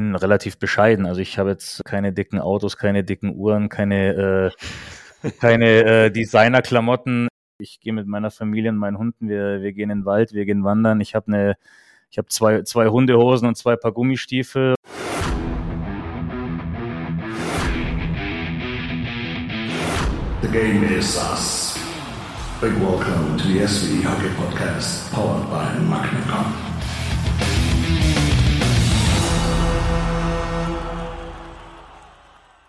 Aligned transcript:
bin 0.00 0.16
relativ 0.16 0.58
bescheiden. 0.58 1.04
Also 1.04 1.20
ich 1.20 1.38
habe 1.38 1.50
jetzt 1.50 1.84
keine 1.84 2.14
dicken 2.14 2.38
Autos, 2.40 2.78
keine 2.78 3.04
dicken 3.04 3.34
Uhren, 3.36 3.68
keine, 3.68 4.52
äh, 5.22 5.30
keine 5.40 5.84
äh, 5.84 6.10
Designer-Klamotten. 6.10 7.28
Ich 7.58 7.80
gehe 7.80 7.92
mit 7.92 8.06
meiner 8.06 8.30
Familie 8.30 8.70
und 8.70 8.78
meinen 8.78 8.96
Hunden, 8.96 9.28
wir, 9.28 9.60
wir 9.60 9.72
gehen 9.74 9.90
in 9.90 10.00
den 10.00 10.04
Wald, 10.06 10.32
wir 10.32 10.46
gehen 10.46 10.64
wandern. 10.64 11.02
Ich 11.02 11.14
habe 11.14 11.26
eine, 11.26 11.56
ich 12.10 12.16
habe 12.16 12.28
zwei, 12.28 12.62
zwei 12.62 12.88
Hundehosen 12.88 13.46
und 13.46 13.56
zwei 13.56 13.76
Paar 13.76 13.92
Gummistiefel. 13.92 14.74
The 20.40 20.48
game 20.48 20.82
is 20.98 21.16
us. 21.16 21.78
Big 22.62 22.72
welcome 22.80 23.36
to 23.36 23.46
the 23.46 23.60
SV 23.60 24.02
Hockey 24.02 24.30
Podcast, 24.34 25.12
powered 25.12 25.50
by 25.50 25.78
Magnacom. 25.84 26.69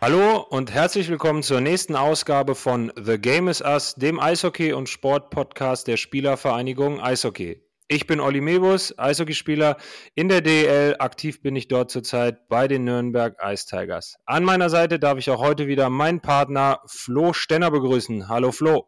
Hallo 0.04 0.40
und 0.50 0.74
herzlich 0.74 1.10
willkommen 1.10 1.44
zur 1.44 1.62
nächsten 1.62 1.96
Ausgabe 1.96 2.56
von 2.56 2.92
The 3.00 3.20
Game 3.20 3.48
is 3.48 3.62
Us, 3.62 3.94
dem 3.94 4.20
Eishockey- 4.20 4.74
und 4.74 4.90
Sport-Podcast 4.90 5.88
der 5.88 5.96
Spielervereinigung 5.96 7.00
Eishockey. 7.00 7.62
Ich 7.88 8.08
bin 8.08 8.20
Olli 8.20 8.42
Mebus, 8.42 8.98
Eishockeyspieler 8.98 9.78
in 10.16 10.28
der 10.28 10.42
DEL. 10.42 10.96
Aktiv 10.98 11.44
bin 11.44 11.56
ich 11.56 11.68
dort 11.68 11.92
zurzeit 11.92 12.48
bei 12.48 12.68
den 12.68 12.84
Nürnberg 12.84 13.38
Ice 13.46 13.68
Tigers. 13.68 14.16
An 14.26 14.44
meiner 14.44 14.72
Seite 14.72 14.98
darf 14.98 15.20
ich 15.20 15.30
auch 15.30 15.40
heute 15.40 15.68
wieder 15.68 15.92
meinen 15.92 16.20
Partner 16.20 16.80
Flo 16.88 17.34
Stenner 17.34 17.70
begrüßen. 17.70 18.28
Hallo 18.28 18.52
Flo. 18.52 18.88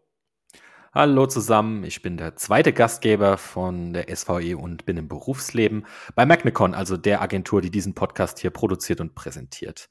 Hallo 0.96 1.28
zusammen, 1.28 1.84
ich 1.84 2.02
bin 2.02 2.18
der 2.18 2.38
zweite 2.38 2.74
Gastgeber 2.74 3.38
von 3.38 3.94
der 3.94 4.16
SVE 4.16 4.58
und 4.58 4.88
bin 4.88 4.98
im 4.98 5.08
Berufsleben 5.08 5.86
bei 6.16 6.26
Magnecon, 6.26 6.74
also 6.74 6.98
der 6.98 7.22
Agentur, 7.22 7.62
die 7.62 7.70
diesen 7.70 7.94
Podcast 7.94 8.40
hier 8.40 8.50
produziert 8.50 9.00
und 9.00 9.14
präsentiert. 9.14 9.90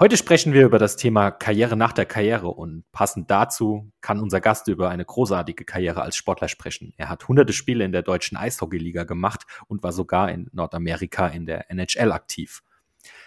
Heute 0.00 0.16
sprechen 0.16 0.52
wir 0.52 0.64
über 0.64 0.78
das 0.78 0.94
Thema 0.94 1.32
Karriere 1.32 1.76
nach 1.76 1.90
der 1.90 2.06
Karriere 2.06 2.46
und 2.46 2.84
passend 2.92 3.32
dazu 3.32 3.90
kann 4.00 4.20
unser 4.20 4.40
Gast 4.40 4.68
über 4.68 4.90
eine 4.90 5.04
großartige 5.04 5.64
Karriere 5.64 6.02
als 6.02 6.14
Sportler 6.14 6.46
sprechen. 6.46 6.94
Er 6.96 7.08
hat 7.08 7.26
hunderte 7.26 7.52
Spiele 7.52 7.84
in 7.84 7.90
der 7.90 8.02
deutschen 8.02 8.36
Eishockeyliga 8.36 9.02
gemacht 9.02 9.44
und 9.66 9.82
war 9.82 9.90
sogar 9.90 10.30
in 10.30 10.48
Nordamerika 10.52 11.26
in 11.26 11.46
der 11.46 11.68
NHL 11.68 12.12
aktiv. 12.12 12.62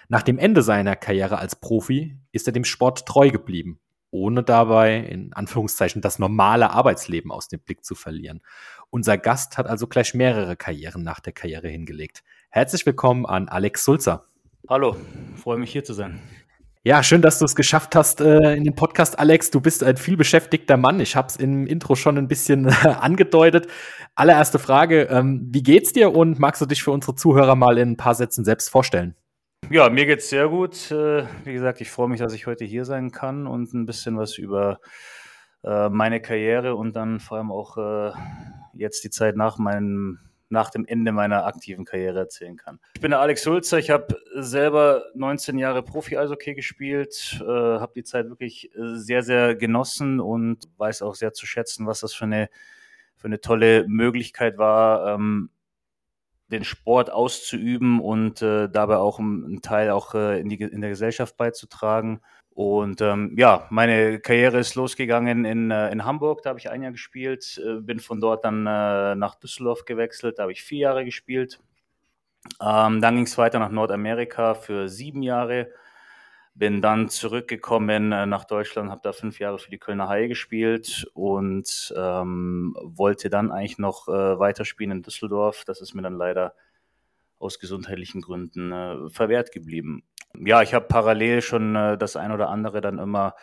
Nach 0.07 0.21
dem 0.21 0.37
Ende 0.37 0.61
seiner 0.61 0.95
Karriere 0.95 1.39
als 1.39 1.57
Profi 1.57 2.15
ist 2.31 2.47
er 2.47 2.53
dem 2.53 2.63
Sport 2.63 3.05
treu 3.05 3.31
geblieben, 3.31 3.81
ohne 4.09 4.41
dabei 4.41 4.95
in 4.95 5.33
Anführungszeichen 5.33 6.01
das 6.01 6.19
normale 6.19 6.71
Arbeitsleben 6.71 7.31
aus 7.31 7.49
dem 7.49 7.59
Blick 7.59 7.83
zu 7.83 7.95
verlieren. 7.95 8.39
Unser 8.89 9.17
Gast 9.17 9.57
hat 9.57 9.67
also 9.67 9.87
gleich 9.87 10.13
mehrere 10.13 10.55
Karrieren 10.55 11.03
nach 11.03 11.19
der 11.19 11.33
Karriere 11.33 11.67
hingelegt. 11.67 12.23
Herzlich 12.49 12.85
willkommen 12.85 13.25
an 13.25 13.49
Alex 13.49 13.83
Sulzer. 13.83 14.23
Hallo, 14.69 14.95
freue 15.35 15.57
mich 15.57 15.73
hier 15.73 15.83
zu 15.83 15.91
sein. 15.91 16.21
Ja, 16.83 17.03
schön, 17.03 17.21
dass 17.21 17.37
du 17.37 17.45
es 17.45 17.55
geschafft 17.55 17.93
hast 17.93 18.21
äh, 18.21 18.55
in 18.55 18.63
dem 18.63 18.73
Podcast, 18.73 19.19
Alex. 19.19 19.51
Du 19.51 19.61
bist 19.61 19.83
ein 19.83 19.97
viel 19.97 20.17
beschäftigter 20.17 20.77
Mann. 20.77 20.99
Ich 20.99 21.15
habe 21.15 21.27
es 21.27 21.35
im 21.35 21.67
Intro 21.67 21.93
schon 21.93 22.17
ein 22.17 22.27
bisschen 22.27 22.69
äh, 22.69 22.71
angedeutet. 22.99 23.67
Allererste 24.15 24.57
Frage, 24.57 25.03
ähm, 25.03 25.47
wie 25.51 25.61
geht's 25.61 25.93
dir 25.93 26.11
und 26.15 26.39
magst 26.39 26.59
du 26.59 26.65
dich 26.65 26.81
für 26.81 26.89
unsere 26.89 27.13
Zuhörer 27.13 27.53
mal 27.53 27.77
in 27.77 27.91
ein 27.91 27.97
paar 27.97 28.15
Sätzen 28.15 28.43
selbst 28.43 28.69
vorstellen? 28.69 29.13
Ja, 29.69 29.91
mir 29.91 30.07
geht's 30.07 30.29
sehr 30.31 30.49
gut. 30.49 30.89
Äh, 30.89 31.25
wie 31.43 31.53
gesagt, 31.53 31.81
ich 31.81 31.91
freue 31.91 32.09
mich, 32.09 32.19
dass 32.19 32.33
ich 32.33 32.47
heute 32.47 32.65
hier 32.65 32.83
sein 32.83 33.11
kann 33.11 33.45
und 33.45 33.71
ein 33.75 33.85
bisschen 33.85 34.17
was 34.17 34.39
über 34.39 34.79
äh, 35.63 35.87
meine 35.89 36.19
Karriere 36.19 36.73
und 36.73 36.95
dann 36.95 37.19
vor 37.19 37.37
allem 37.37 37.51
auch 37.51 37.77
äh, 37.77 38.11
jetzt 38.73 39.03
die 39.03 39.11
Zeit 39.11 39.35
nach 39.35 39.59
meinem 39.59 40.17
nach 40.51 40.69
dem 40.69 40.85
Ende 40.85 41.11
meiner 41.11 41.45
aktiven 41.45 41.85
Karriere 41.85 42.19
erzählen 42.19 42.57
kann. 42.57 42.79
Ich 42.93 43.01
bin 43.01 43.11
der 43.11 43.19
Alex 43.19 43.43
Sulzer, 43.43 43.79
ich 43.79 43.89
habe 43.89 44.19
selber 44.35 45.05
19 45.15 45.57
Jahre 45.57 45.83
Profi-Eishockey 45.83 46.53
gespielt, 46.53 47.39
äh, 47.41 47.45
habe 47.45 47.93
die 47.95 48.03
Zeit 48.03 48.29
wirklich 48.29 48.71
sehr, 48.75 49.23
sehr 49.23 49.55
genossen 49.55 50.19
und 50.19 50.69
weiß 50.77 51.01
auch 51.01 51.15
sehr 51.15 51.33
zu 51.33 51.45
schätzen, 51.45 51.87
was 51.87 52.01
das 52.01 52.13
für 52.13 52.25
eine, 52.25 52.49
für 53.15 53.27
eine 53.27 53.41
tolle 53.41 53.85
Möglichkeit 53.87 54.57
war, 54.57 55.15
ähm, 55.15 55.49
den 56.51 56.63
Sport 56.63 57.09
auszuüben 57.09 57.99
und 57.99 58.41
äh, 58.41 58.69
dabei 58.69 58.97
auch 58.97 59.19
einen 59.19 59.61
Teil 59.61 59.89
auch 59.89 60.13
äh, 60.13 60.39
in, 60.39 60.49
die, 60.49 60.61
in 60.61 60.81
der 60.81 60.89
Gesellschaft 60.89 61.37
beizutragen. 61.37 62.21
Und 62.61 63.01
ähm, 63.01 63.33
ja, 63.39 63.65
meine 63.71 64.19
Karriere 64.19 64.59
ist 64.59 64.75
losgegangen 64.75 65.45
in, 65.45 65.71
äh, 65.71 65.91
in 65.91 66.05
Hamburg, 66.05 66.43
da 66.43 66.51
habe 66.51 66.59
ich 66.59 66.69
ein 66.69 66.83
Jahr 66.83 66.91
gespielt, 66.91 67.59
äh, 67.65 67.81
bin 67.81 67.99
von 67.99 68.21
dort 68.21 68.45
dann 68.45 68.67
äh, 68.67 69.15
nach 69.15 69.33
Düsseldorf 69.33 69.83
gewechselt, 69.83 70.37
da 70.37 70.43
habe 70.43 70.51
ich 70.51 70.61
vier 70.61 70.77
Jahre 70.77 71.03
gespielt. 71.03 71.59
Ähm, 72.61 73.01
dann 73.01 73.15
ging 73.15 73.25
es 73.25 73.35
weiter 73.39 73.57
nach 73.57 73.71
Nordamerika 73.71 74.53
für 74.53 74.89
sieben 74.89 75.23
Jahre, 75.23 75.71
bin 76.53 76.83
dann 76.83 77.09
zurückgekommen 77.09 78.11
äh, 78.11 78.27
nach 78.27 78.45
Deutschland, 78.45 78.91
habe 78.91 79.01
da 79.03 79.11
fünf 79.11 79.39
Jahre 79.39 79.57
für 79.57 79.71
die 79.71 79.79
Kölner 79.79 80.07
Haie 80.07 80.27
gespielt 80.27 81.09
und 81.15 81.91
ähm, 81.97 82.77
wollte 82.79 83.31
dann 83.31 83.51
eigentlich 83.51 83.79
noch 83.79 84.07
äh, 84.07 84.37
weiterspielen 84.37 84.97
in 84.97 85.01
Düsseldorf. 85.01 85.63
Das 85.65 85.81
ist 85.81 85.95
mir 85.95 86.03
dann 86.03 86.15
leider 86.15 86.53
aus 87.39 87.57
gesundheitlichen 87.57 88.21
Gründen 88.21 88.71
äh, 88.71 89.09
verwehrt 89.09 89.51
geblieben. 89.51 90.03
Ja, 90.39 90.61
ich 90.61 90.73
habe 90.73 90.87
parallel 90.87 91.41
schon 91.41 91.75
äh, 91.75 91.97
das 91.97 92.15
ein 92.15 92.31
oder 92.31 92.49
andere 92.49 92.81
dann 92.81 92.99
immer 92.99 93.35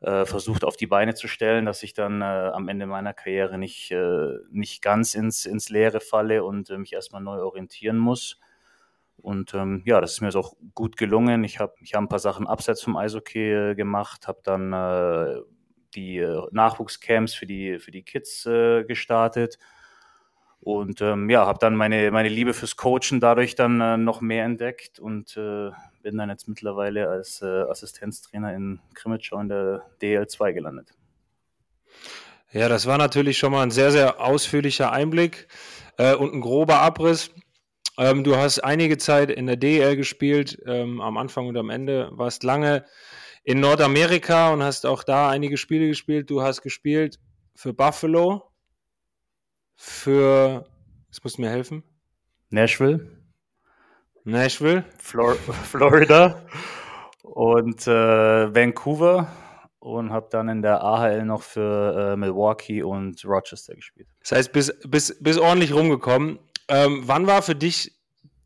äh, 0.00 0.24
versucht 0.26 0.64
auf 0.64 0.76
die 0.76 0.86
Beine 0.86 1.14
zu 1.14 1.28
stellen, 1.28 1.66
dass 1.66 1.82
ich 1.82 1.94
dann 1.94 2.22
äh, 2.22 2.24
am 2.24 2.68
Ende 2.68 2.86
meiner 2.86 3.14
Karriere 3.14 3.58
nicht, 3.58 3.90
äh, 3.90 4.38
nicht 4.50 4.82
ganz 4.82 5.14
ins, 5.14 5.46
ins 5.46 5.70
Leere 5.70 6.00
falle 6.00 6.44
und 6.44 6.70
äh, 6.70 6.78
mich 6.78 6.92
erstmal 6.92 7.22
neu 7.22 7.40
orientieren 7.42 7.98
muss. 7.98 8.38
Und 9.16 9.54
ähm, 9.54 9.82
ja, 9.86 10.00
das 10.00 10.12
ist 10.14 10.20
mir 10.20 10.34
auch 10.36 10.54
gut 10.74 10.96
gelungen. 10.96 11.44
Ich 11.44 11.58
habe 11.58 11.74
ich 11.80 11.94
hab 11.94 12.02
ein 12.02 12.08
paar 12.08 12.18
Sachen 12.18 12.46
abseits 12.46 12.82
vom 12.82 12.96
Eishockey 12.96 13.70
äh, 13.70 13.74
gemacht, 13.74 14.28
habe 14.28 14.40
dann 14.44 15.44
die 15.94 16.26
Nachwuchscamps 16.50 17.34
für 17.34 17.46
die, 17.46 17.78
für 17.78 17.92
die 17.92 18.02
Kids 18.02 18.42
gestartet 18.42 19.58
und 20.64 21.02
ähm, 21.02 21.28
ja, 21.28 21.46
habe 21.46 21.58
dann 21.58 21.76
meine, 21.76 22.10
meine 22.10 22.30
Liebe 22.30 22.54
fürs 22.54 22.76
Coachen 22.76 23.20
dadurch 23.20 23.54
dann 23.54 23.80
äh, 23.82 23.98
noch 23.98 24.22
mehr 24.22 24.44
entdeckt 24.44 24.98
und 24.98 25.36
äh, 25.36 25.70
bin 26.02 26.16
dann 26.16 26.30
jetzt 26.30 26.48
mittlerweile 26.48 27.08
als 27.08 27.42
äh, 27.42 27.46
Assistenztrainer 27.46 28.54
in 28.54 28.80
Krimitschau 28.94 29.40
in 29.40 29.48
der 29.48 29.82
DL2 30.00 30.52
gelandet. 30.54 30.88
Ja, 32.50 32.70
das 32.70 32.86
war 32.86 32.96
natürlich 32.96 33.36
schon 33.36 33.52
mal 33.52 33.62
ein 33.62 33.70
sehr, 33.70 33.90
sehr 33.90 34.20
ausführlicher 34.20 34.90
Einblick 34.90 35.48
äh, 35.98 36.14
und 36.14 36.32
ein 36.32 36.40
grober 36.40 36.80
Abriss. 36.80 37.30
Ähm, 37.98 38.24
du 38.24 38.36
hast 38.36 38.60
einige 38.60 38.96
Zeit 38.96 39.30
in 39.30 39.46
der 39.46 39.56
DL 39.56 39.96
gespielt, 39.96 40.58
ähm, 40.66 41.02
am 41.02 41.18
Anfang 41.18 41.46
und 41.46 41.58
am 41.58 41.68
Ende, 41.68 42.08
warst 42.12 42.42
lange 42.42 42.86
in 43.42 43.60
Nordamerika 43.60 44.50
und 44.50 44.62
hast 44.62 44.86
auch 44.86 45.04
da 45.04 45.28
einige 45.28 45.58
Spiele 45.58 45.88
gespielt. 45.88 46.30
Du 46.30 46.40
hast 46.40 46.62
gespielt 46.62 47.18
für 47.54 47.74
Buffalo, 47.74 48.53
für, 49.76 50.66
musst 51.22 51.38
du 51.38 51.42
mir 51.42 51.50
helfen. 51.50 51.82
Nashville. 52.50 53.08
Nashville. 54.24 54.84
Flor 54.98 55.34
Florida 55.64 56.42
und 57.22 57.86
äh, 57.86 58.54
Vancouver 58.54 59.28
und 59.80 60.12
habe 60.12 60.28
dann 60.30 60.48
in 60.48 60.62
der 60.62 60.82
AHL 60.82 61.24
noch 61.24 61.42
für 61.42 62.12
äh, 62.12 62.16
Milwaukee 62.16 62.82
und 62.82 63.22
Rochester 63.24 63.74
gespielt. 63.74 64.08
Das 64.20 64.32
heißt, 64.32 64.52
bis, 64.52 64.74
bis, 64.86 65.16
bis 65.20 65.38
ordentlich 65.38 65.74
rumgekommen. 65.74 66.38
Ähm, 66.68 67.02
wann 67.04 67.26
war 67.26 67.42
für 67.42 67.54
dich 67.54 67.92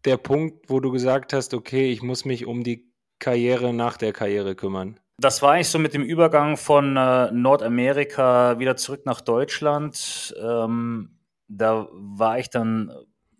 der 0.05 0.17
Punkt, 0.17 0.69
wo 0.69 0.81
du 0.81 0.91
gesagt 0.91 1.33
hast, 1.33 1.55
okay, 1.55 1.91
ich 1.91 2.03
muss 2.03 2.25
mich 2.25 2.47
um 2.47 2.65
die 2.65 2.91
Karriere 3.19 3.72
nach 3.72 3.97
der 3.97 4.12
Karriere 4.12 4.55
kümmern? 4.55 4.99
Das 5.21 5.43
war 5.43 5.53
eigentlich 5.53 5.69
so 5.69 5.78
mit 5.78 5.94
dem 5.94 6.03
Übergang 6.03 6.56
von 6.56 6.97
äh, 6.97 7.31
Nordamerika 7.33 8.59
wieder 8.59 8.77
zurück 8.77 9.05
nach 9.05 9.21
Deutschland. 9.21 10.34
Ähm, 10.41 11.18
da 11.48 11.88
war 11.91 12.38
ich 12.38 12.50
dann 12.50 12.92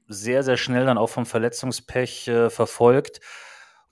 sehr, 0.09 0.43
sehr 0.43 0.57
schnell 0.57 0.87
dann 0.87 0.99
auch 0.99 1.09
vom 1.09 1.27
Verletzungspech 1.27 2.29
äh, 2.29 2.51
verfolgt. 2.51 3.21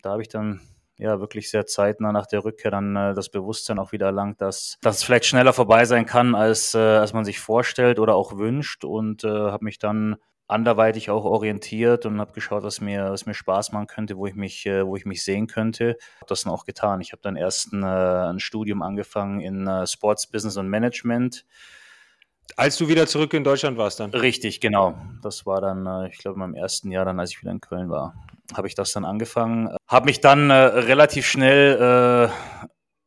Da 0.02 0.10
habe 0.12 0.22
ich 0.22 0.28
dann 0.28 0.60
ja 0.98 1.20
wirklich 1.20 1.50
sehr 1.50 1.66
zeitnah 1.66 2.12
nach 2.12 2.26
der 2.26 2.44
Rückkehr 2.44 2.70
dann 2.70 2.96
äh, 2.96 3.14
das 3.14 3.28
Bewusstsein 3.28 3.78
auch 3.78 3.92
wieder 3.92 4.06
erlangt, 4.06 4.40
dass, 4.40 4.78
es 4.82 5.02
vielleicht 5.04 5.26
schneller 5.26 5.52
vorbei 5.52 5.84
sein 5.84 6.06
kann, 6.06 6.34
als, 6.34 6.74
äh, 6.74 6.78
als 6.78 7.12
man 7.12 7.24
sich 7.24 7.38
vorstellt 7.38 7.98
oder 7.98 8.14
auch 8.14 8.38
wünscht 8.38 8.84
und 8.84 9.24
äh, 9.24 9.28
habe 9.28 9.64
mich 9.64 9.78
dann 9.78 10.16
anderweitig 10.48 11.10
auch 11.10 11.24
orientiert 11.24 12.06
und 12.06 12.20
habe 12.20 12.32
geschaut, 12.32 12.62
was 12.62 12.80
mir, 12.80 13.10
was 13.10 13.26
mir 13.26 13.34
Spaß 13.34 13.72
machen 13.72 13.88
könnte, 13.88 14.16
wo 14.16 14.26
ich 14.26 14.34
mich, 14.34 14.64
äh, 14.64 14.86
wo 14.86 14.96
ich 14.96 15.04
mich 15.04 15.24
sehen 15.24 15.48
könnte. 15.48 15.96
Habe 16.16 16.28
das 16.28 16.42
dann 16.42 16.52
auch 16.52 16.64
getan. 16.64 17.00
Ich 17.00 17.12
habe 17.12 17.20
dann 17.22 17.36
erst 17.36 17.72
ein, 17.72 17.82
äh, 17.82 18.30
ein 18.30 18.38
Studium 18.38 18.82
angefangen 18.82 19.40
in 19.40 19.66
äh, 19.66 19.86
Sports 19.86 20.28
Business 20.28 20.56
und 20.56 20.68
Management 20.68 21.44
als 22.56 22.76
du 22.76 22.88
wieder 22.88 23.06
zurück 23.06 23.34
in 23.34 23.44
Deutschland 23.44 23.76
warst 23.78 24.00
dann? 24.00 24.10
Richtig, 24.10 24.60
genau. 24.60 24.96
Das 25.22 25.46
war 25.46 25.60
dann, 25.60 25.86
äh, 25.86 26.08
ich 26.08 26.18
glaube, 26.18 26.36
in 26.36 26.40
meinem 26.40 26.54
ersten 26.54 26.90
Jahr 26.90 27.04
dann, 27.04 27.18
als 27.20 27.30
ich 27.30 27.42
wieder 27.42 27.50
in 27.52 27.60
Köln 27.60 27.90
war, 27.90 28.14
habe 28.54 28.68
ich 28.68 28.74
das 28.74 28.92
dann 28.92 29.04
angefangen. 29.04 29.74
Habe 29.88 30.06
mich 30.06 30.20
dann 30.20 30.50
äh, 30.50 30.54
relativ 30.54 31.26
schnell 31.26 32.30
äh, 32.30 32.32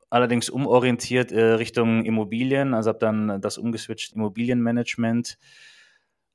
allerdings 0.09 0.49
umorientiert 0.49 1.31
äh, 1.31 1.53
Richtung 1.53 2.03
Immobilien. 2.05 2.73
Also 2.73 2.89
habe 2.89 2.99
dann 2.99 3.41
das 3.41 3.57
umgeswitcht 3.57 4.13
Immobilienmanagement 4.13 5.37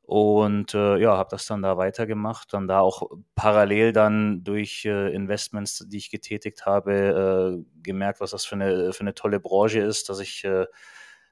Und 0.06 0.74
äh, 0.74 0.98
ja, 0.98 1.16
habe 1.16 1.30
das 1.30 1.46
dann 1.46 1.62
da 1.62 1.78
weitergemacht, 1.78 2.52
dann 2.52 2.68
da 2.68 2.80
auch 2.80 3.04
parallel 3.34 3.92
dann 3.92 4.44
durch 4.44 4.84
äh, 4.84 5.14
Investments, 5.14 5.84
die 5.88 5.96
ich 5.96 6.10
getätigt 6.10 6.66
habe, 6.66 7.64
gemerkt, 7.82 8.20
was 8.20 8.32
das 8.32 8.44
für 8.44 8.56
eine, 8.56 8.92
für 8.92 9.00
eine 9.00 9.14
tolle 9.14 9.40
Branche 9.40 9.80
ist, 9.80 10.10
dass 10.10 10.20
ich 10.20 10.46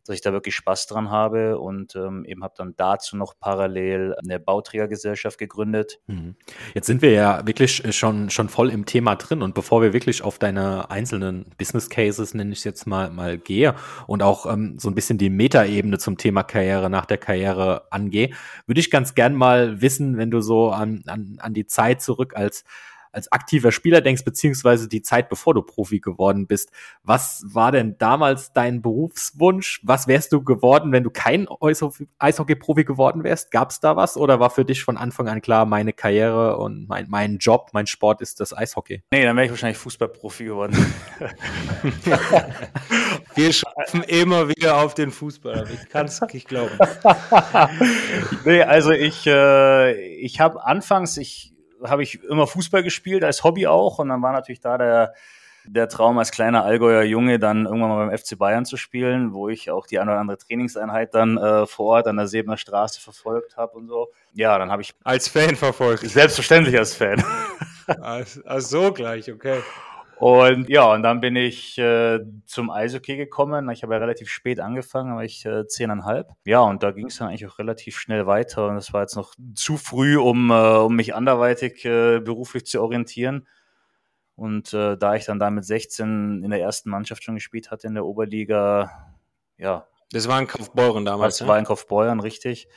dass 0.07 0.15
ich 0.15 0.21
da 0.21 0.33
wirklich 0.33 0.55
Spaß 0.57 0.87
dran 0.87 1.11
habe 1.11 1.59
und 1.59 1.95
ähm, 1.95 2.25
eben 2.25 2.43
habe 2.43 2.55
dann 2.57 2.75
dazu 2.77 3.17
noch 3.17 3.35
parallel 3.39 4.17
eine 4.23 4.41
Bauträgergesellschaft 4.41 5.39
gegründet. 5.39 6.01
Mhm. 6.07 6.35
Jetzt 6.75 6.87
sind 6.87 7.03
wir 7.03 7.13
ja 7.13 7.47
wirklich 7.47 7.85
äh, 7.85 7.93
schon, 7.93 8.31
schon 8.31 8.49
voll 8.49 8.71
im 8.71 8.87
Thema 8.87 9.15
drin 9.17 9.43
und 9.43 9.55
bevor 9.55 9.83
wir 9.83 9.93
wirklich 9.93 10.23
auf 10.23 10.39
deine 10.39 10.91
einzelnen 10.91 11.47
Business 11.57 11.89
Cases, 11.89 12.35
nenne 12.35 12.53
ich 12.53 12.59
es 12.59 12.65
jetzt 12.65 12.87
mal, 12.87 13.11
mal 13.11 13.39
gehe 13.39 13.75
und 14.07 14.23
auch 14.23 14.47
ähm, 14.47 14.79
so 14.79 14.89
ein 14.91 14.95
bisschen 14.95 15.19
die 15.19 15.31
Metaebene 15.31 15.99
zum 15.99 16.17
Thema 16.17 16.43
Karriere 16.43 16.91
nach 16.91 17.07
der 17.07 17.19
Karriere 17.19 17.87
angehe, 17.91 18.31
würde 18.67 18.81
ich 18.81 18.91
ganz 18.91 19.15
gern 19.15 19.35
mal 19.35 19.81
wissen, 19.81 20.17
wenn 20.17 20.31
du 20.31 20.41
so 20.41 20.71
an, 20.71 21.05
an, 21.07 21.37
an 21.39 21.55
die 21.55 21.67
Zeit 21.67 22.03
zurück 22.03 22.35
als 22.35 22.65
als 23.13 23.31
aktiver 23.31 23.73
Spieler 23.73 24.01
denkst, 24.01 24.25
beziehungsweise 24.25 24.89
die 24.89 25.03
Zeit, 25.03 25.29
bevor 25.29 25.55
du 25.55 25.63
Profi 25.63 26.01
geworden 26.01 26.47
bist. 26.47 26.71
Was 27.03 27.45
war 27.47 27.71
denn 27.73 27.97
damals 27.99 28.53
dein 28.53 28.83
Berufswunsch? 28.83 29.81
Was 29.85 30.07
wärst 30.09 30.33
du 30.33 30.43
geworden, 30.43 30.93
wenn 30.93 31.05
du 31.05 31.11
kein 31.11 31.47
Eishockey-Profi 32.19 32.85
geworden 32.85 33.23
wärst? 33.25 33.51
Gab 33.51 33.71
es 33.71 33.81
da 33.81 33.97
was 33.97 34.17
oder 34.17 34.41
war 34.41 34.51
für 34.51 34.65
dich 34.65 34.83
von 34.83 34.97
Anfang 34.97 35.29
an 35.29 35.43
klar, 35.43 35.67
meine 35.67 35.93
Karriere 35.93 36.57
und 36.57 36.89
mein, 36.89 37.07
mein 37.09 37.39
Job, 37.39 37.71
mein 37.73 37.87
Sport 37.87 38.21
ist 38.21 38.41
das 38.41 38.57
Eishockey? 38.57 39.03
Nee, 39.13 39.25
dann 39.25 39.37
wäre 39.37 39.47
ich 39.47 39.51
wahrscheinlich 39.51 39.79
Fußballprofi 39.79 40.45
geworden. 40.45 40.75
Wir 43.35 43.53
schaffen 43.53 44.03
immer 44.05 44.49
wieder 44.49 44.79
auf 44.79 44.95
den 44.95 45.11
Fußball. 45.11 45.67
Ich 45.73 45.89
kann 45.89 46.07
es 46.07 46.21
nicht 46.33 46.49
glauben. 46.49 46.73
nee, 48.45 48.63
also 48.63 48.91
ich, 48.91 49.27
äh, 49.27 49.93
ich 50.17 50.41
habe 50.41 50.65
anfangs, 50.65 51.17
ich 51.17 51.52
habe 51.85 52.03
ich 52.03 52.23
immer 52.25 52.47
Fußball 52.47 52.83
gespielt, 52.83 53.25
als 53.25 53.45
Hobby 53.45 53.67
auch. 53.67 53.99
Und 53.99 54.09
dann 54.09 54.23
war 54.23 54.33
natürlich 54.33 54.61
da 54.61 54.79
der, 54.79 55.15
der 55.65 55.89
Traum 55.89 56.19
als 56.19 56.31
kleiner 56.31 56.65
Allgäuer 56.65 57.03
Junge, 57.03 57.39
dann 57.39 57.67
irgendwann 57.67 57.91
mal 57.91 58.07
beim 58.07 58.19
FC 58.19 58.39
Bayern 58.39 58.65
zu 58.65 58.77
spielen, 58.77 59.33
wo 59.33 59.49
ich 59.49 59.71
auch 59.71 59.87
die 59.87 59.99
eine 59.99 60.11
oder 60.11 60.21
andere 60.21 60.39
Trainingseinheit 60.39 61.15
dann 61.15 61.39
äh, 61.39 61.67
vor 61.67 61.87
Ort 61.87 62.07
an 62.07 62.17
der 62.17 62.27
Sebener 62.27 62.57
Straße 62.57 63.01
verfolgt 63.01 63.57
habe 63.57 63.73
und 63.77 63.89
so. 63.89 64.09
Ja, 64.33 64.59
dann 64.59 64.71
habe 64.71 64.83
ich. 64.83 64.95
Als 65.05 65.29
Fan 65.29 65.57
verfolgt. 65.57 66.09
Selbstverständlich 66.09 66.79
als 66.79 66.95
Fan. 66.95 67.23
Ach 68.01 68.25
so 68.61 68.93
gleich, 68.93 69.31
okay. 69.31 69.61
Und 70.23 70.69
ja, 70.69 70.85
und 70.85 71.03
dann 71.03 71.21
bin 71.21 71.35
ich 71.35 71.77
äh, 71.79 72.21
zum 72.47 72.71
Eishockey 72.71 73.17
gekommen. 73.17 73.69
Ich 73.71 73.83
habe 73.83 73.95
ja 73.95 73.99
relativ 73.99 74.29
spät 74.29 74.61
angefangen, 74.61 75.17
war 75.17 75.25
ich 75.25 75.45
äh, 75.45 75.67
zehneinhalb. 75.67 76.31
Ja, 76.45 76.61
und 76.61 76.85
da 76.85 76.93
ging 76.93 77.07
es 77.07 77.17
dann 77.17 77.27
eigentlich 77.27 77.45
auch 77.49 77.59
relativ 77.59 77.99
schnell 77.99 78.25
weiter. 78.25 78.69
Und 78.69 78.77
das 78.77 78.93
war 78.93 79.01
jetzt 79.01 79.17
noch 79.17 79.35
zu 79.57 79.77
früh, 79.77 80.17
um, 80.17 80.53
äh, 80.53 80.77
um 80.77 80.95
mich 80.95 81.17
anderweitig 81.17 81.85
äh, 81.85 82.21
beruflich 82.21 82.67
zu 82.67 82.81
orientieren. 82.81 83.49
Und 84.37 84.73
äh, 84.73 84.97
da 84.97 85.17
ich 85.17 85.25
dann 85.25 85.41
da 85.41 85.51
mit 85.51 85.65
16 85.65 86.45
in 86.45 86.51
der 86.51 86.61
ersten 86.61 86.89
Mannschaft 86.89 87.25
schon 87.25 87.35
gespielt 87.35 87.73
hatte 87.73 87.89
in 87.89 87.95
der 87.95 88.07
Oberliga, 88.07 89.17
ja. 89.59 89.89
Das 90.13 90.29
war 90.29 90.39
in 90.39 90.47
Kaufbeuren 90.47 91.05
damals. 91.05 91.39
Das 91.39 91.49
war 91.49 91.59
in 91.59 91.65
Kaufbeuren, 91.65 92.21
richtig 92.21 92.69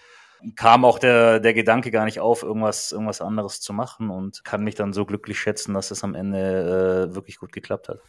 kam 0.56 0.86
auch 0.86 1.00
der, 1.00 1.39
der 1.39 1.53
Gedanke 1.53 1.92
gar 1.92 2.06
nicht 2.06 2.19
auf, 2.19 2.44
irgendwas, 2.44 2.92
irgendwas 2.92 3.21
anderes 3.21 3.62
zu 3.62 3.74
machen 3.74 4.09
und 4.09 4.44
kann 4.44 4.63
mich 4.63 4.75
dann 4.75 4.94
so 4.94 5.06
glücklich 5.06 5.39
schätzen, 5.39 5.74
dass 5.74 5.92
es 5.92 6.03
am 6.03 6.15
Ende 6.15 7.09
äh, 7.09 7.15
wirklich 7.15 7.38
gut 7.38 7.51
geklappt 7.51 7.89
hat. 7.89 8.00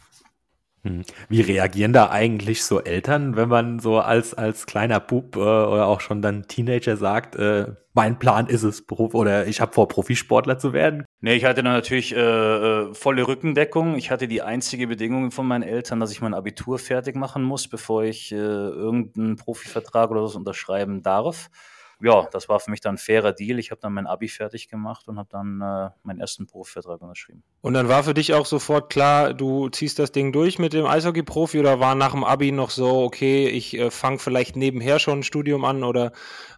Hm. 0.83 1.03
Wie 1.27 1.41
reagieren 1.41 1.91
da 1.91 2.09
eigentlich 2.09 2.63
so 2.63 2.81
Eltern, 2.81 3.35
wenn 3.35 3.49
man 3.49 3.79
so 3.79 3.99
als, 3.99 4.33
als 4.33 4.65
kleiner 4.67 4.99
Bub 4.99 5.35
äh, 5.35 5.39
oder 5.39 5.87
auch 5.87 6.01
schon 6.01 6.21
dann 6.21 6.47
Teenager 6.47 6.97
sagt, 6.97 7.35
äh, 7.35 7.73
mein 7.93 8.19
Plan 8.19 8.47
ist 8.47 8.63
es, 8.63 8.85
Beruf 8.85 9.15
oder 9.15 9.47
ich 9.47 9.59
habe 9.59 9.73
vor, 9.73 9.87
Profisportler 9.87 10.59
zu 10.59 10.71
werden? 10.73 11.03
Nee, 11.19 11.33
ich 11.33 11.45
hatte 11.45 11.63
dann 11.63 11.73
natürlich 11.73 12.15
äh, 12.15 12.19
äh, 12.19 12.93
volle 12.93 13.27
Rückendeckung. 13.27 13.97
Ich 13.97 14.11
hatte 14.11 14.27
die 14.27 14.43
einzige 14.43 14.87
Bedingung 14.87 15.31
von 15.31 15.47
meinen 15.47 15.63
Eltern, 15.63 15.99
dass 15.99 16.11
ich 16.11 16.21
mein 16.21 16.35
Abitur 16.35 16.77
fertig 16.77 17.15
machen 17.15 17.43
muss, 17.43 17.67
bevor 17.67 18.03
ich 18.03 18.31
äh, 18.31 18.35
irgendeinen 18.35 19.35
Profivertrag 19.35 20.11
oder 20.11 20.27
so 20.27 20.37
unterschreiben 20.37 21.01
darf 21.01 21.49
ja, 21.99 22.27
das 22.31 22.47
war 22.47 22.59
für 22.59 22.69
mich 22.69 22.81
dann 22.81 22.95
ein 22.95 22.97
fairer 22.97 23.33
Deal. 23.33 23.57
Ich 23.59 23.71
habe 23.71 23.81
dann 23.81 23.93
mein 23.93 24.07
Abi 24.07 24.27
fertig 24.27 24.69
gemacht 24.69 25.07
und 25.07 25.17
habe 25.17 25.29
dann 25.31 25.61
äh, 25.61 25.89
meinen 26.03 26.19
ersten 26.19 26.45
Profivertrag 26.45 27.01
unterschrieben. 27.01 27.43
Und 27.61 27.73
dann 27.73 27.89
war 27.89 28.03
für 28.03 28.13
dich 28.13 28.33
auch 28.33 28.45
sofort 28.45 28.91
klar, 28.91 29.33
du 29.33 29.69
ziehst 29.69 29.97
das 29.99 30.11
Ding 30.11 30.31
durch 30.31 30.59
mit 30.59 30.73
dem 30.73 30.85
Eishockey-Profi 30.85 31.59
oder 31.59 31.79
war 31.79 31.95
nach 31.95 32.11
dem 32.11 32.23
Abi 32.23 32.51
noch 32.51 32.69
so, 32.69 33.03
okay, 33.03 33.47
ich 33.47 33.77
äh, 33.77 33.89
fange 33.89 34.19
vielleicht 34.19 34.55
nebenher 34.55 34.99
schon 34.99 35.19
ein 35.19 35.23
Studium 35.23 35.65
an 35.65 35.83
oder 35.83 36.11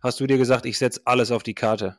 hast 0.03 0.19
du 0.19 0.27
dir 0.27 0.37
gesagt, 0.37 0.65
ich 0.65 0.77
setze 0.77 1.01
alles 1.05 1.31
auf 1.31 1.43
die 1.43 1.55
Karte? 1.55 1.97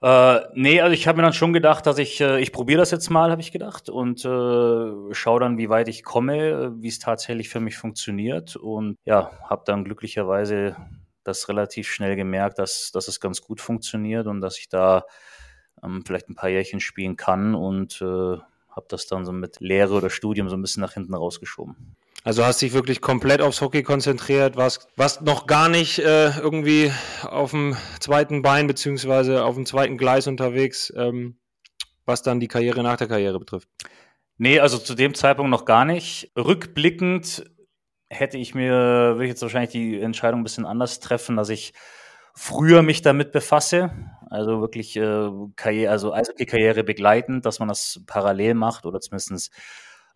Äh, 0.00 0.40
nee, 0.54 0.80
also 0.80 0.92
ich 0.94 1.08
habe 1.08 1.16
mir 1.16 1.22
dann 1.22 1.32
schon 1.32 1.52
gedacht, 1.52 1.84
dass 1.86 1.98
ich, 1.98 2.20
äh, 2.20 2.40
ich 2.40 2.52
probiere 2.52 2.78
das 2.78 2.92
jetzt 2.92 3.10
mal, 3.10 3.32
habe 3.32 3.40
ich 3.40 3.50
gedacht, 3.50 3.88
und 3.88 4.24
äh, 4.24 5.14
schaue 5.14 5.40
dann, 5.40 5.58
wie 5.58 5.68
weit 5.68 5.88
ich 5.88 6.04
komme, 6.04 6.72
wie 6.76 6.86
es 6.88 7.00
tatsächlich 7.00 7.48
für 7.48 7.58
mich 7.58 7.76
funktioniert. 7.76 8.54
Und 8.54 8.96
ja, 9.04 9.32
habe 9.48 9.62
dann 9.66 9.84
glücklicherweise 9.84 10.76
das 11.28 11.48
relativ 11.48 11.88
schnell 11.88 12.16
gemerkt, 12.16 12.58
dass, 12.58 12.90
dass 12.92 13.08
es 13.08 13.20
ganz 13.20 13.42
gut 13.42 13.60
funktioniert 13.60 14.26
und 14.26 14.40
dass 14.40 14.58
ich 14.58 14.68
da 14.68 15.04
ähm, 15.82 16.02
vielleicht 16.04 16.28
ein 16.28 16.34
paar 16.34 16.50
Jährchen 16.50 16.80
spielen 16.80 17.16
kann 17.16 17.54
und 17.54 18.00
äh, 18.00 18.04
habe 18.04 18.86
das 18.88 19.06
dann 19.06 19.24
so 19.24 19.32
mit 19.32 19.60
Lehre 19.60 19.94
oder 19.94 20.10
Studium 20.10 20.48
so 20.48 20.56
ein 20.56 20.62
bisschen 20.62 20.80
nach 20.80 20.94
hinten 20.94 21.14
rausgeschoben. 21.14 21.96
Also 22.24 22.44
hast 22.44 22.60
dich 22.60 22.72
wirklich 22.72 23.00
komplett 23.00 23.40
aufs 23.40 23.60
Hockey 23.60 23.82
konzentriert, 23.82 24.56
warst, 24.56 24.88
warst 24.96 25.22
noch 25.22 25.46
gar 25.46 25.68
nicht 25.68 25.98
äh, 26.00 26.30
irgendwie 26.38 26.92
auf 27.22 27.52
dem 27.52 27.76
zweiten 28.00 28.42
Bein 28.42 28.66
beziehungsweise 28.66 29.44
auf 29.44 29.54
dem 29.54 29.66
zweiten 29.66 29.96
Gleis 29.96 30.26
unterwegs, 30.26 30.92
ähm, 30.96 31.38
was 32.04 32.22
dann 32.22 32.40
die 32.40 32.48
Karriere 32.48 32.82
nach 32.82 32.96
der 32.96 33.08
Karriere 33.08 33.38
betrifft. 33.38 33.68
Nee, 34.36 34.60
also 34.60 34.78
zu 34.78 34.94
dem 34.94 35.14
Zeitpunkt 35.14 35.50
noch 35.50 35.64
gar 35.64 35.84
nicht. 35.84 36.30
Rückblickend 36.36 37.44
hätte 38.10 38.38
ich 38.38 38.54
mir, 38.54 38.72
würde 38.72 39.24
ich 39.24 39.30
jetzt 39.30 39.42
wahrscheinlich 39.42 39.70
die 39.70 40.00
Entscheidung 40.00 40.40
ein 40.40 40.44
bisschen 40.44 40.66
anders 40.66 41.00
treffen, 41.00 41.36
dass 41.36 41.48
ich 41.48 41.72
früher 42.34 42.82
mich 42.82 43.02
damit 43.02 43.32
befasse, 43.32 43.90
also 44.30 44.60
wirklich 44.60 44.96
äh, 44.96 45.30
Karriere, 45.56 45.90
also 45.90 46.12
Eishockey-Karriere 46.12 46.84
begleitend, 46.84 47.44
dass 47.44 47.58
man 47.58 47.68
das 47.68 48.00
parallel 48.06 48.54
macht 48.54 48.86
oder 48.86 49.00
zumindest 49.00 49.52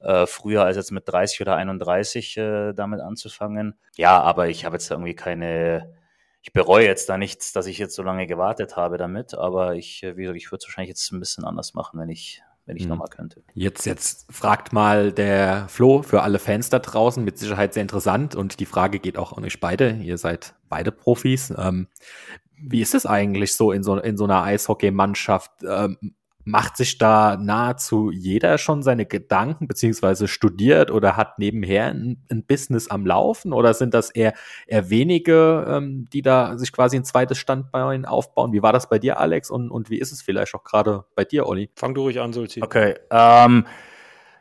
äh, 0.01 0.27
früher 0.27 0.65
als 0.65 0.77
jetzt 0.77 0.93
mit 0.93 1.09
30 1.09 1.41
oder 1.41 1.57
31 1.57 2.37
äh, 2.37 2.73
damit 2.73 3.01
anzufangen. 3.01 3.75
Ja, 3.97 4.21
aber 4.21 4.49
ich 4.49 4.65
habe 4.65 4.77
jetzt 4.77 4.91
irgendwie 4.91 5.15
keine, 5.15 5.95
ich 6.43 6.53
bereue 6.53 6.87
jetzt 6.87 7.09
da 7.09 7.19
nichts, 7.19 7.53
dass 7.53 7.67
ich 7.67 7.79
jetzt 7.79 7.95
so 7.95 8.03
lange 8.03 8.27
gewartet 8.27 8.77
habe 8.77 8.99
damit, 8.99 9.35
aber 9.35 9.75
ich, 9.75 10.03
äh, 10.03 10.17
wie 10.17 10.23
gesagt, 10.23 10.39
ich 10.39 10.51
würde 10.51 10.63
es 10.63 10.69
wahrscheinlich 10.69 10.91
jetzt 10.91 11.11
ein 11.13 11.21
bisschen 11.21 11.45
anders 11.45 11.75
machen, 11.75 11.99
wenn 12.01 12.09
ich 12.09 12.43
wenn 12.67 12.77
ich 12.77 12.85
hm. 12.85 12.91
nochmal 12.91 13.09
könnte. 13.09 13.43
Jetzt, 13.55 13.87
jetzt 13.87 14.33
fragt 14.33 14.73
mal 14.73 15.13
der 15.13 15.69
Flo 15.69 16.03
für 16.03 16.23
alle 16.23 16.39
Fans 16.39 16.71
da 16.71 16.79
draußen, 16.79 17.25
mit 17.25 17.39
Sicherheit 17.39 17.75
sehr 17.75 17.83
interessant 17.83 18.35
und 18.35 18.61
die 18.61 18.67
Frage 18.67 18.99
geht 18.99 19.19
auch 19.19 19.37
an 19.37 19.45
euch 19.45 19.61
beide. 19.61 19.97
Ihr 19.97 20.19
seid 20.19 20.55
beide 20.69 20.93
Profis. 20.93 21.53
Ähm, 21.57 21.89
wie 22.57 22.81
ist 22.81 22.95
es 22.95 23.07
eigentlich 23.07 23.55
so 23.55 23.73
in 23.73 23.83
so, 23.83 23.97
in 23.99 24.17
so 24.17 24.25
einer 24.25 24.43
Eishockey-Mannschaft? 24.43 25.51
Ähm, 25.69 26.15
macht 26.45 26.77
sich 26.77 26.99
da 26.99 27.37
nahezu 27.37 28.11
jeder 28.11 28.59
schon 28.59 28.83
seine 28.83 29.07
Gedanken 29.07 29.69
beziehungsweise 29.69 30.27
studiert 30.29 30.91
oder 30.91 31.17
hat 31.17 31.39
nebenher 31.39 31.87
ein, 31.87 32.25
ein, 32.31 32.45
Business 32.45 32.89
am 32.89 33.07
Laufen 33.07 33.53
oder 33.53 33.75
sind 33.75 33.95
das 33.95 34.11
eher, 34.11 34.35
eher 34.67 34.91
wenige, 34.91 35.65
ähm, 35.69 36.09
die 36.13 36.23
da 36.23 36.59
sich 36.59 36.73
quasi 36.73 36.97
ein 36.97 37.05
zweites 37.05 37.39
Standbein 37.39 38.05
aufbauen? 38.05 38.53
Wie 38.53 38.63
war 38.63 38.73
das 38.73 38.89
bei 38.89 38.99
dir, 38.99 39.21
Alex? 39.21 39.51
Und, 39.51 39.71
und 39.71 39.91
wie 39.91 39.99
ist 39.99 40.13
es 40.13 40.23
vielleicht 40.23 40.55
auch 40.55 40.65
gerade 40.65 41.05
bei 41.15 41.25
dir, 41.25 41.47
Olli? 41.47 41.71
Fang 41.77 41.95
du 41.95 42.03
ruhig 42.03 42.21
an, 42.21 42.33
Sulzi. 42.33 42.63
Okay. 42.63 42.97
Ähm, 43.11 43.67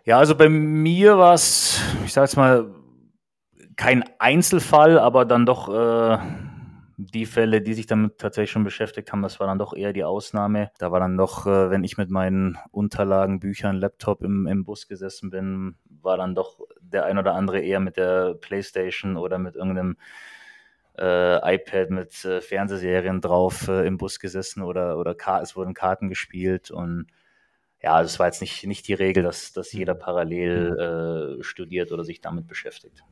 ja, 0.04 0.18
also 0.18 0.36
bei 0.36 0.50
mir 0.50 1.18
war 1.18 1.36
es, 1.36 1.80
ich 2.06 2.14
sag 2.14 2.24
jetzt 2.24 2.36
mal, 2.36 2.74
kein 3.76 4.04
Einzelfall, 4.20 4.98
aber 5.00 5.26
dann 5.26 5.46
doch 5.46 5.70
äh, 5.70 6.18
die 7.04 7.26
Fälle, 7.26 7.62
die 7.62 7.74
sich 7.74 7.88
damit 7.88 8.20
tatsächlich 8.20 8.52
schon 8.52 8.64
beschäftigt 8.64 9.12
haben, 9.12 9.24
das 9.24 9.40
war 9.40 9.48
dann 9.48 9.58
doch 9.58 9.74
eher 9.74 9.92
die 9.92 10.04
Ausnahme. 10.04 10.72
Da 10.78 10.92
war 10.92 11.00
dann 11.00 11.18
doch, 11.18 11.48
äh, 11.48 11.70
wenn 11.72 11.84
ich 11.84 11.98
mit 11.98 12.10
meinen 12.12 12.58
Unterlagen, 12.72 13.40
Büchern, 13.40 13.78
Laptop 13.78 14.24
im, 14.24 14.46
im 14.46 14.64
Bus 14.64 14.88
gesessen 14.88 15.32
bin, 15.32 15.76
war 15.90 16.18
dann 16.18 16.36
doch 16.36 16.60
der 16.80 17.06
ein 17.06 17.18
oder 17.18 17.34
andere 17.34 17.60
eher 17.60 17.80
mit 17.80 17.98
der 17.98 18.36
Playstation 18.36 19.18
oder 19.18 19.40
mit 19.40 19.56
irgendeinem 19.56 19.98
äh, 21.00 21.56
iPad 21.56 21.90
mit 21.90 22.26
äh, 22.26 22.42
Fernsehserien 22.42 23.22
drauf 23.22 23.68
äh, 23.68 23.88
im 23.88 23.98
Bus 23.98 24.20
gesessen 24.20 24.62
oder, 24.62 24.98
oder 24.98 25.16
es 25.42 25.56
wurden 25.56 25.74
Karten 25.74 26.10
gespielt 26.10 26.70
und 26.70 27.08
ja, 27.82 27.96
also 27.96 28.08
es 28.08 28.20
war 28.20 28.28
jetzt 28.28 28.42
nicht, 28.42 28.68
nicht 28.68 28.88
die 28.88 28.94
Regel, 28.94 29.24
dass, 29.24 29.54
dass 29.54 29.72
jeder 29.74 29.96
parallel 29.96 31.40
äh, 31.40 31.44
studiert 31.44 31.92
oder 31.92 32.04
sich 32.04 32.22
damit 32.22 32.48
beschäftigt. 32.48 33.04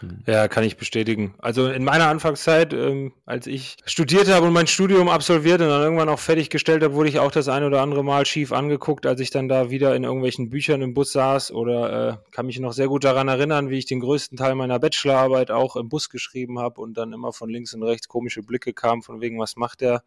Hm. 0.00 0.22
Ja, 0.26 0.48
kann 0.48 0.64
ich 0.64 0.76
bestätigen. 0.76 1.34
Also 1.38 1.68
in 1.68 1.84
meiner 1.84 2.08
Anfangszeit, 2.08 2.72
ähm, 2.72 3.12
als 3.26 3.46
ich 3.46 3.76
studiert 3.84 4.28
habe 4.28 4.46
und 4.46 4.52
mein 4.52 4.66
Studium 4.66 5.08
absolviert 5.08 5.60
und 5.60 5.68
dann 5.68 5.82
irgendwann 5.82 6.08
auch 6.08 6.18
fertiggestellt 6.18 6.82
habe, 6.82 6.94
wurde 6.94 7.08
ich 7.08 7.18
auch 7.18 7.30
das 7.30 7.48
ein 7.48 7.64
oder 7.64 7.82
andere 7.82 8.04
Mal 8.04 8.26
schief 8.26 8.52
angeguckt, 8.52 9.06
als 9.06 9.20
ich 9.20 9.30
dann 9.30 9.48
da 9.48 9.70
wieder 9.70 9.94
in 9.94 10.04
irgendwelchen 10.04 10.50
Büchern 10.50 10.82
im 10.82 10.94
Bus 10.94 11.12
saß 11.12 11.52
oder 11.52 12.08
äh, 12.08 12.16
kann 12.30 12.46
mich 12.46 12.58
noch 12.60 12.72
sehr 12.72 12.88
gut 12.88 13.04
daran 13.04 13.28
erinnern, 13.28 13.70
wie 13.70 13.78
ich 13.78 13.86
den 13.86 14.00
größten 14.00 14.38
Teil 14.38 14.54
meiner 14.54 14.78
Bachelorarbeit 14.78 15.50
auch 15.50 15.76
im 15.76 15.88
Bus 15.88 16.08
geschrieben 16.08 16.58
habe 16.58 16.80
und 16.80 16.94
dann 16.94 17.12
immer 17.12 17.32
von 17.32 17.50
links 17.50 17.74
und 17.74 17.82
rechts 17.82 18.08
komische 18.08 18.42
Blicke 18.42 18.72
kamen, 18.72 19.02
von 19.02 19.20
wegen, 19.20 19.38
was 19.38 19.56
macht 19.56 19.80
der, 19.80 20.02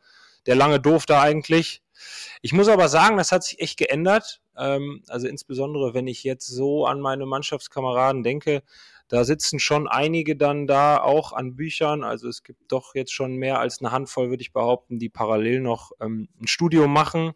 der 0.46 0.56
lange 0.56 0.80
doof 0.80 1.06
da 1.06 1.22
eigentlich? 1.22 1.82
Ich 2.42 2.54
muss 2.54 2.68
aber 2.68 2.90
sagen, 2.90 3.18
das 3.18 3.32
hat 3.32 3.44
sich 3.44 3.60
echt 3.60 3.78
geändert. 3.78 4.42
Ähm, 4.58 5.04
also 5.08 5.28
insbesondere, 5.28 5.94
wenn 5.94 6.08
ich 6.08 6.24
jetzt 6.24 6.48
so 6.48 6.86
an 6.86 7.00
meine 7.00 7.26
Mannschaftskameraden 7.26 8.24
denke, 8.24 8.64
da 9.12 9.26
sitzen 9.26 9.60
schon 9.60 9.90
einige 9.90 10.38
dann 10.38 10.68
da 10.68 10.96
auch 10.96 11.34
an 11.34 11.58
Büchern. 11.58 12.06
Also 12.06 12.30
es 12.30 12.44
gibt 12.44 12.72
doch 12.72 12.96
jetzt 12.96 13.12
schon 13.12 13.36
mehr 13.36 13.60
als 13.60 13.82
eine 13.82 13.92
Handvoll, 13.92 14.30
würde 14.30 14.42
ich 14.42 14.54
behaupten, 14.54 15.00
die 15.00 15.10
parallel 15.10 15.60
noch 15.60 15.92
ähm, 16.00 16.30
ein 16.40 16.48
Studium 16.48 16.94
machen. 16.94 17.34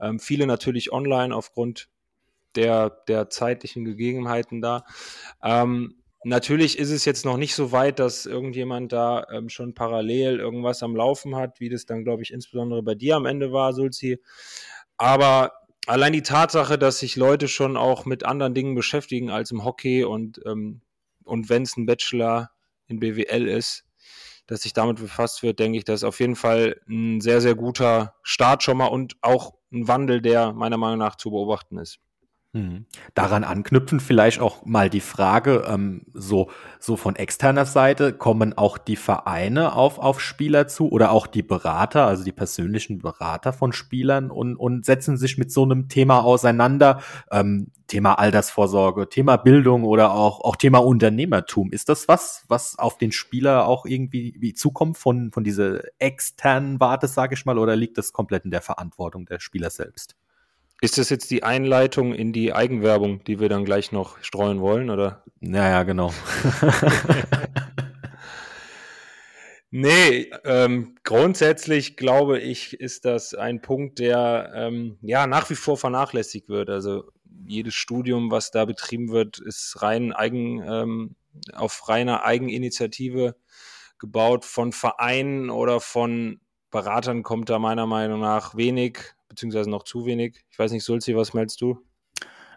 Ähm, 0.00 0.18
viele 0.18 0.46
natürlich 0.46 0.90
online 0.90 1.36
aufgrund 1.36 1.90
der, 2.56 2.88
der 3.08 3.28
zeitlichen 3.28 3.84
Gegebenheiten 3.84 4.62
da. 4.62 4.86
Ähm, 5.42 5.96
natürlich 6.24 6.78
ist 6.78 6.90
es 6.90 7.04
jetzt 7.04 7.26
noch 7.26 7.36
nicht 7.36 7.54
so 7.54 7.72
weit, 7.72 7.98
dass 7.98 8.24
irgendjemand 8.24 8.92
da 8.92 9.26
ähm, 9.30 9.50
schon 9.50 9.74
parallel 9.74 10.40
irgendwas 10.40 10.82
am 10.82 10.96
Laufen 10.96 11.36
hat, 11.36 11.60
wie 11.60 11.68
das 11.68 11.84
dann, 11.84 12.04
glaube 12.04 12.22
ich, 12.22 12.32
insbesondere 12.32 12.82
bei 12.82 12.94
dir 12.94 13.16
am 13.16 13.26
Ende 13.26 13.52
war, 13.52 13.74
Sulzi. 13.74 14.18
Aber 14.96 15.52
allein 15.86 16.14
die 16.14 16.22
Tatsache, 16.22 16.78
dass 16.78 17.00
sich 17.00 17.16
Leute 17.16 17.48
schon 17.48 17.76
auch 17.76 18.06
mit 18.06 18.24
anderen 18.24 18.54
Dingen 18.54 18.74
beschäftigen 18.74 19.28
als 19.28 19.50
im 19.50 19.62
Hockey 19.62 20.04
und 20.04 20.40
ähm, 20.46 20.80
und 21.32 21.48
wenn 21.48 21.62
es 21.62 21.78
ein 21.78 21.86
Bachelor 21.86 22.50
in 22.88 23.00
BWL 23.00 23.48
ist, 23.48 23.86
dass 24.46 24.60
sich 24.60 24.74
damit 24.74 24.98
befasst 24.98 25.42
wird, 25.42 25.60
denke 25.60 25.78
ich, 25.78 25.84
das 25.84 26.00
ist 26.00 26.04
auf 26.04 26.20
jeden 26.20 26.36
Fall 26.36 26.78
ein 26.86 27.22
sehr, 27.22 27.40
sehr 27.40 27.54
guter 27.54 28.16
Start 28.22 28.62
schon 28.62 28.76
mal 28.76 28.88
und 28.88 29.16
auch 29.22 29.54
ein 29.72 29.88
Wandel, 29.88 30.20
der 30.20 30.52
meiner 30.52 30.76
Meinung 30.76 30.98
nach 30.98 31.16
zu 31.16 31.30
beobachten 31.30 31.78
ist. 31.78 32.00
Mhm. 32.54 32.84
Daran 33.14 33.44
anknüpfen 33.44 33.98
vielleicht 33.98 34.38
auch 34.38 34.66
mal 34.66 34.90
die 34.90 35.00
Frage, 35.00 35.64
ähm, 35.66 36.02
so, 36.12 36.50
so 36.78 36.98
von 36.98 37.16
externer 37.16 37.64
Seite, 37.64 38.12
kommen 38.12 38.58
auch 38.58 38.76
die 38.76 38.96
Vereine 38.96 39.74
auf, 39.74 39.98
auf 39.98 40.20
Spieler 40.20 40.68
zu 40.68 40.90
oder 40.90 41.12
auch 41.12 41.26
die 41.26 41.42
Berater, 41.42 42.06
also 42.06 42.24
die 42.24 42.32
persönlichen 42.32 42.98
Berater 42.98 43.54
von 43.54 43.72
Spielern 43.72 44.30
und, 44.30 44.56
und 44.56 44.84
setzen 44.84 45.16
sich 45.16 45.38
mit 45.38 45.50
so 45.50 45.62
einem 45.62 45.88
Thema 45.88 46.24
auseinander, 46.24 47.00
ähm, 47.30 47.68
Thema 47.86 48.18
Altersvorsorge, 48.18 49.08
Thema 49.08 49.38
Bildung 49.38 49.84
oder 49.84 50.12
auch, 50.12 50.42
auch 50.42 50.56
Thema 50.56 50.78
Unternehmertum. 50.84 51.72
Ist 51.72 51.88
das 51.88 52.06
was, 52.06 52.44
was 52.48 52.78
auf 52.78 52.98
den 52.98 53.12
Spieler 53.12 53.66
auch 53.66 53.86
irgendwie 53.86 54.36
wie 54.40 54.52
zukommt 54.52 54.98
von, 54.98 55.32
von 55.32 55.42
dieser 55.42 55.80
externen 55.98 56.80
Warte, 56.80 57.08
sage 57.08 57.34
ich 57.34 57.46
mal, 57.46 57.58
oder 57.58 57.76
liegt 57.76 57.96
das 57.96 58.12
komplett 58.12 58.44
in 58.44 58.50
der 58.50 58.62
Verantwortung 58.62 59.24
der 59.24 59.40
Spieler 59.40 59.70
selbst? 59.70 60.16
Ist 60.82 60.98
das 60.98 61.10
jetzt 61.10 61.30
die 61.30 61.44
Einleitung 61.44 62.12
in 62.12 62.32
die 62.32 62.52
Eigenwerbung, 62.52 63.22
die 63.22 63.38
wir 63.38 63.48
dann 63.48 63.64
gleich 63.64 63.92
noch 63.92 64.20
streuen 64.20 64.60
wollen, 64.60 64.90
oder? 64.90 65.22
Naja, 65.38 65.84
genau. 65.84 66.12
nee, 69.70 70.28
ähm, 70.44 70.96
grundsätzlich 71.04 71.96
glaube 71.96 72.40
ich, 72.40 72.80
ist 72.80 73.04
das 73.04 73.32
ein 73.32 73.62
Punkt, 73.62 74.00
der 74.00 74.50
ähm, 74.56 74.98
ja 75.02 75.28
nach 75.28 75.48
wie 75.50 75.54
vor 75.54 75.76
vernachlässigt 75.76 76.48
wird. 76.48 76.68
Also 76.68 77.04
jedes 77.46 77.74
Studium, 77.74 78.32
was 78.32 78.50
da 78.50 78.64
betrieben 78.64 79.12
wird, 79.12 79.38
ist 79.38 79.82
rein 79.82 80.12
eigen, 80.12 80.64
ähm, 80.66 81.14
auf 81.52 81.88
reiner 81.88 82.24
Eigeninitiative 82.24 83.36
gebaut. 84.00 84.44
Von 84.44 84.72
Vereinen 84.72 85.48
oder 85.48 85.78
von 85.78 86.40
Beratern 86.72 87.22
kommt 87.22 87.50
da 87.50 87.60
meiner 87.60 87.86
Meinung 87.86 88.18
nach 88.18 88.56
wenig 88.56 88.98
beziehungsweise 89.32 89.70
noch 89.70 89.82
zu 89.82 90.06
wenig. 90.06 90.44
Ich 90.50 90.58
weiß 90.58 90.72
nicht, 90.72 90.84
Sulzi, 90.84 91.16
was 91.16 91.34
meinst 91.34 91.60
du? 91.60 91.78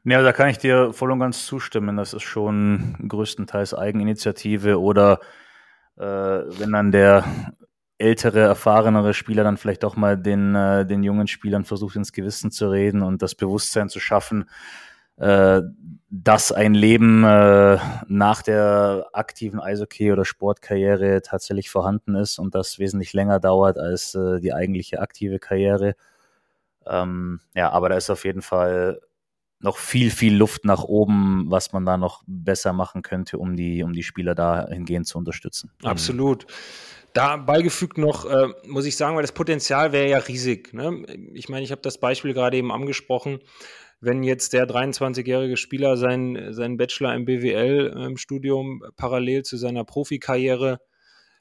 Ja, 0.03 0.21
da 0.21 0.33
kann 0.33 0.49
ich 0.49 0.59
dir 0.59 0.93
voll 0.93 1.11
und 1.11 1.19
ganz 1.19 1.45
zustimmen. 1.47 1.97
Das 1.97 2.13
ist 2.13 2.21
schon 2.21 2.95
größtenteils 3.07 3.73
Eigeninitiative 3.73 4.79
oder 4.79 5.19
äh, 5.97 6.03
wenn 6.03 6.73
dann 6.73 6.91
der 6.91 7.55
ältere, 7.97 8.41
erfahrenere 8.41 9.13
Spieler 9.13 9.43
dann 9.43 9.57
vielleicht 9.57 9.83
doch 9.83 9.95
mal 9.95 10.17
den, 10.17 10.53
äh, 10.53 10.85
den 10.85 11.03
jungen 11.03 11.27
Spielern 11.27 11.63
versucht 11.63 11.95
ins 11.95 12.11
Gewissen 12.11 12.51
zu 12.51 12.69
reden 12.69 13.01
und 13.01 13.21
das 13.21 13.35
Bewusstsein 13.35 13.89
zu 13.89 13.99
schaffen, 13.99 14.49
äh, 15.17 15.61
dass 16.09 16.51
ein 16.51 16.73
Leben 16.73 17.23
äh, 17.23 17.77
nach 18.07 18.41
der 18.41 19.07
aktiven 19.13 19.59
Eishockey- 19.59 20.11
oder 20.11 20.25
Sportkarriere 20.25 21.21
tatsächlich 21.21 21.69
vorhanden 21.69 22.15
ist 22.15 22.37
und 22.37 22.53
das 22.53 22.79
wesentlich 22.79 23.13
länger 23.13 23.39
dauert 23.39 23.77
als 23.77 24.13
äh, 24.13 24.39
die 24.39 24.53
eigentliche 24.53 24.99
aktive 24.99 25.39
Karriere. 25.39 25.95
Ähm, 26.87 27.39
ja, 27.53 27.71
aber 27.71 27.89
da 27.89 27.95
ist 27.95 28.09
auf 28.09 28.25
jeden 28.25 28.41
Fall 28.41 28.99
noch 29.59 29.77
viel, 29.77 30.11
viel 30.11 30.35
Luft 30.35 30.65
nach 30.65 30.83
oben, 30.83 31.45
was 31.49 31.73
man 31.73 31.85
da 31.85 31.97
noch 31.97 32.23
besser 32.27 32.73
machen 32.73 33.01
könnte, 33.01 33.37
um 33.37 33.55
die, 33.55 33.83
um 33.83 33.93
die 33.93 34.03
Spieler 34.03 34.35
dahingehend 34.35 35.07
zu 35.07 35.17
unterstützen. 35.17 35.71
Absolut. 35.83 36.45
Da 37.13 37.37
beigefügt 37.37 37.97
noch, 37.97 38.25
äh, 38.25 38.49
muss 38.67 38.85
ich 38.85 38.97
sagen, 38.97 39.15
weil 39.15 39.23
das 39.23 39.31
Potenzial 39.31 39.93
wäre 39.93 40.09
ja 40.09 40.17
riesig. 40.17 40.73
Ne? 40.73 41.05
Ich 41.33 41.47
meine, 41.47 41.63
ich 41.63 41.71
habe 41.71 41.81
das 41.81 41.97
Beispiel 41.97 42.33
gerade 42.33 42.57
eben 42.57 42.71
angesprochen. 42.71 43.39
Wenn 44.01 44.21
jetzt 44.21 44.51
der 44.51 44.67
23-jährige 44.67 45.55
Spieler 45.55 45.95
seinen, 45.95 46.53
seinen 46.53 46.75
Bachelor 46.75 47.15
im 47.15 47.23
BWL-Studium 47.25 48.83
ähm, 48.83 48.91
parallel 48.97 49.43
zu 49.43 49.55
seiner 49.55 49.85
Profikarriere 49.85 50.79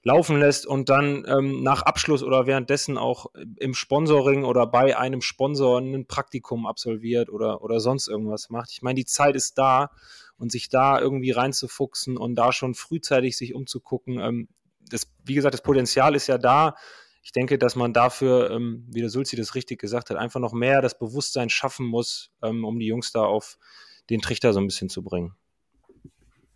laufen 0.04 0.38
lässt 0.38 0.66
und 0.66 0.90
dann 0.90 1.24
ähm, 1.26 1.62
nach 1.62 1.82
Abschluss 1.82 2.22
oder 2.22 2.46
währenddessen 2.46 2.98
auch 2.98 3.26
im 3.56 3.72
Sponsoring 3.72 4.44
oder 4.44 4.66
bei 4.66 4.96
einem 4.98 5.22
Sponsor 5.22 5.80
ein 5.80 6.06
Praktikum 6.06 6.66
absolviert 6.66 7.30
oder, 7.30 7.62
oder 7.62 7.80
sonst 7.80 8.08
irgendwas 8.08 8.50
macht. 8.50 8.70
Ich 8.70 8.82
meine, 8.82 8.96
die 8.96 9.06
Zeit 9.06 9.34
ist 9.34 9.56
da 9.56 9.90
und 10.36 10.52
sich 10.52 10.68
da 10.68 11.00
irgendwie 11.00 11.30
reinzufuchsen 11.30 12.18
und 12.18 12.34
da 12.34 12.52
schon 12.52 12.74
frühzeitig 12.74 13.38
sich 13.38 13.54
umzugucken. 13.54 14.20
Ähm, 14.20 14.48
das, 14.90 15.10
wie 15.24 15.34
gesagt, 15.34 15.54
das 15.54 15.62
Potenzial 15.62 16.14
ist 16.14 16.26
ja 16.26 16.36
da. 16.36 16.76
Ich 17.22 17.32
denke, 17.32 17.58
dass 17.58 17.74
man 17.74 17.94
dafür, 17.94 18.50
ähm, 18.50 18.86
wie 18.90 19.00
der 19.00 19.08
Sulzi 19.08 19.36
das 19.36 19.54
richtig 19.54 19.80
gesagt 19.80 20.10
hat, 20.10 20.18
einfach 20.18 20.40
noch 20.40 20.52
mehr 20.52 20.82
das 20.82 20.98
Bewusstsein 20.98 21.48
schaffen 21.48 21.86
muss, 21.86 22.30
ähm, 22.42 22.66
um 22.66 22.78
die 22.78 22.86
Jungs 22.86 23.10
da 23.10 23.24
auf 23.24 23.56
den 24.10 24.20
Trichter 24.20 24.52
so 24.52 24.60
ein 24.60 24.66
bisschen 24.66 24.90
zu 24.90 25.02
bringen. 25.02 25.34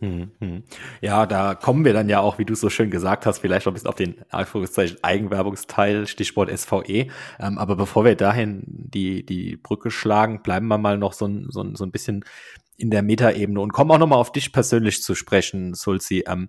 Hm, 0.00 0.30
hm. 0.40 0.62
Ja, 1.00 1.26
da 1.26 1.56
kommen 1.56 1.84
wir 1.84 1.92
dann 1.92 2.08
ja 2.08 2.20
auch, 2.20 2.38
wie 2.38 2.44
du 2.44 2.54
so 2.54 2.70
schön 2.70 2.88
gesagt 2.90 3.26
hast, 3.26 3.40
vielleicht 3.40 3.66
noch 3.66 3.72
ein 3.72 3.74
bisschen 3.74 3.88
auf 3.88 3.96
den 3.96 4.14
Eigenwerbungsteil, 5.02 6.06
Stichwort 6.06 6.56
SVE. 6.56 7.08
Ähm, 7.40 7.58
aber 7.58 7.74
bevor 7.74 8.04
wir 8.04 8.14
dahin 8.14 8.62
die, 8.66 9.26
die 9.26 9.56
Brücke 9.56 9.90
schlagen, 9.90 10.42
bleiben 10.42 10.68
wir 10.68 10.78
mal 10.78 10.98
noch 10.98 11.12
so 11.14 11.26
ein, 11.26 11.46
so 11.50 11.74
so 11.74 11.84
ein 11.84 11.90
bisschen 11.90 12.24
in 12.76 12.90
der 12.90 13.02
Metaebene 13.02 13.60
und 13.60 13.72
kommen 13.72 13.90
auch 13.90 13.98
nochmal 13.98 14.20
auf 14.20 14.30
dich 14.30 14.52
persönlich 14.52 15.02
zu 15.02 15.16
sprechen, 15.16 15.74
Sulzi. 15.74 16.24
Ähm, 16.28 16.48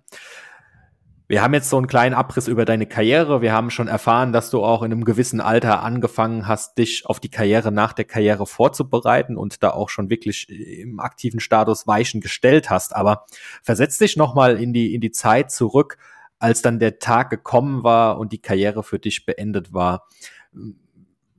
wir 1.30 1.42
haben 1.42 1.54
jetzt 1.54 1.70
so 1.70 1.76
einen 1.76 1.86
kleinen 1.86 2.16
Abriss 2.16 2.48
über 2.48 2.64
deine 2.64 2.86
Karriere. 2.86 3.40
Wir 3.40 3.52
haben 3.52 3.70
schon 3.70 3.86
erfahren, 3.86 4.32
dass 4.32 4.50
du 4.50 4.64
auch 4.64 4.82
in 4.82 4.90
einem 4.90 5.04
gewissen 5.04 5.40
Alter 5.40 5.84
angefangen 5.84 6.48
hast, 6.48 6.76
dich 6.76 7.06
auf 7.06 7.20
die 7.20 7.28
Karriere 7.28 7.70
nach 7.70 7.92
der 7.92 8.04
Karriere 8.04 8.46
vorzubereiten 8.46 9.36
und 9.36 9.62
da 9.62 9.70
auch 9.70 9.90
schon 9.90 10.10
wirklich 10.10 10.48
im 10.48 10.98
aktiven 10.98 11.38
Status 11.38 11.86
Weichen 11.86 12.20
gestellt 12.20 12.68
hast. 12.68 12.96
Aber 12.96 13.26
versetz 13.62 13.96
dich 13.98 14.16
nochmal 14.16 14.56
in 14.56 14.72
die, 14.72 14.92
in 14.92 15.00
die 15.00 15.12
Zeit 15.12 15.52
zurück, 15.52 15.98
als 16.40 16.62
dann 16.62 16.80
der 16.80 16.98
Tag 16.98 17.30
gekommen 17.30 17.84
war 17.84 18.18
und 18.18 18.32
die 18.32 18.42
Karriere 18.42 18.82
für 18.82 18.98
dich 18.98 19.24
beendet 19.24 19.72
war. 19.72 20.08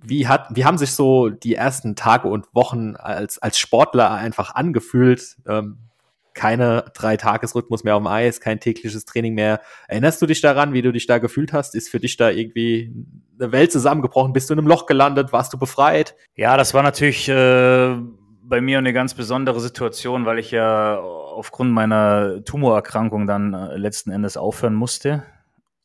Wie 0.01 0.25
hat, 0.25 0.55
wie 0.55 0.63
haben 0.63 0.77
sich 0.77 0.93
so 0.93 1.27
die 1.27 1.55
ersten 1.55 1.97
Tage 1.97 2.29
und 2.29 2.45
Wochen 2.55 2.95
als, 2.95 3.39
als 3.39 3.59
Sportler 3.59 4.11
einfach 4.11 4.55
angefühlt? 4.55 5.35
Ähm, 5.45 5.90
keine 6.33 6.85
drei 6.93 7.17
Tagesrhythmus 7.17 7.83
mehr 7.83 7.95
auf 7.95 8.01
dem 8.01 8.07
Eis, 8.07 8.39
kein 8.39 8.59
tägliches 8.59 9.05
Training 9.05 9.33
mehr. 9.33 9.61
Erinnerst 9.87 10.21
du 10.21 10.25
dich 10.25 10.41
daran, 10.41 10.73
wie 10.73 10.81
du 10.81 10.91
dich 10.91 11.07
da 11.07 11.17
gefühlt 11.17 11.53
hast? 11.53 11.75
Ist 11.75 11.89
für 11.89 11.99
dich 11.99 12.17
da 12.17 12.29
irgendwie 12.29 12.93
eine 13.39 13.51
Welt 13.51 13.71
zusammengebrochen? 13.71 14.33
Bist 14.33 14.49
du 14.49 14.53
in 14.53 14.59
einem 14.59 14.67
Loch 14.67 14.85
gelandet? 14.85 15.33
Warst 15.33 15.53
du 15.53 15.57
befreit? 15.57 16.15
Ja, 16.35 16.57
das 16.57 16.73
war 16.73 16.83
natürlich 16.83 17.27
äh, 17.27 17.95
bei 18.43 18.61
mir 18.61 18.77
eine 18.77 18.93
ganz 18.93 19.13
besondere 19.13 19.59
Situation, 19.59 20.25
weil 20.25 20.39
ich 20.39 20.51
ja 20.51 20.99
aufgrund 20.99 21.71
meiner 21.71 22.43
Tumorerkrankung 22.43 23.27
dann 23.27 23.53
äh, 23.53 23.77
letzten 23.77 24.11
Endes 24.11 24.37
aufhören 24.37 24.75
musste. 24.75 25.23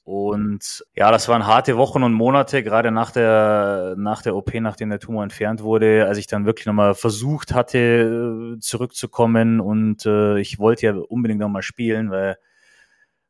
Und 0.06 0.86
ja, 0.94 1.10
das 1.10 1.26
waren 1.26 1.48
harte 1.48 1.76
Wochen 1.76 2.04
und 2.04 2.12
Monate, 2.12 2.62
gerade 2.62 2.92
nach 2.92 3.10
der, 3.10 3.96
nach 3.98 4.22
der 4.22 4.36
OP, 4.36 4.54
nachdem 4.54 4.88
der 4.88 5.00
Tumor 5.00 5.24
entfernt 5.24 5.64
wurde, 5.64 6.06
als 6.06 6.16
ich 6.18 6.28
dann 6.28 6.46
wirklich 6.46 6.66
nochmal 6.66 6.94
versucht 6.94 7.52
hatte, 7.52 8.54
äh, 8.54 8.60
zurückzukommen. 8.60 9.58
Und 9.58 10.06
äh, 10.06 10.38
ich 10.38 10.60
wollte 10.60 10.86
ja 10.86 10.94
unbedingt 10.94 11.40
nochmal 11.40 11.62
spielen, 11.62 12.12
weil, 12.12 12.38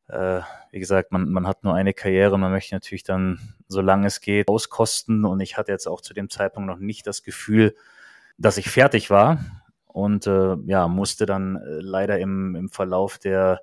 äh, 0.07 0.41
wie 0.69 0.79
gesagt, 0.79 1.11
man, 1.11 1.31
man 1.31 1.47
hat 1.47 1.63
nur 1.63 1.73
eine 1.73 1.95
Karriere, 1.95 2.37
man 2.37 2.51
möchte 2.51 2.75
natürlich 2.75 3.03
dann, 3.03 3.39
solange 3.67 4.05
es 4.05 4.21
geht, 4.21 4.47
auskosten. 4.47 5.25
Und 5.25 5.39
ich 5.39 5.57
hatte 5.57 5.71
jetzt 5.71 5.87
auch 5.87 6.01
zu 6.01 6.13
dem 6.13 6.29
Zeitpunkt 6.29 6.67
noch 6.69 6.77
nicht 6.77 7.07
das 7.07 7.23
Gefühl, 7.23 7.73
dass 8.37 8.59
ich 8.59 8.69
fertig 8.69 9.09
war. 9.09 9.39
Und 9.87 10.27
äh, 10.27 10.55
ja, 10.67 10.87
musste 10.87 11.25
dann 11.25 11.55
äh, 11.55 11.79
leider 11.79 12.19
im, 12.19 12.55
im 12.55 12.69
Verlauf 12.69 13.17
der 13.17 13.61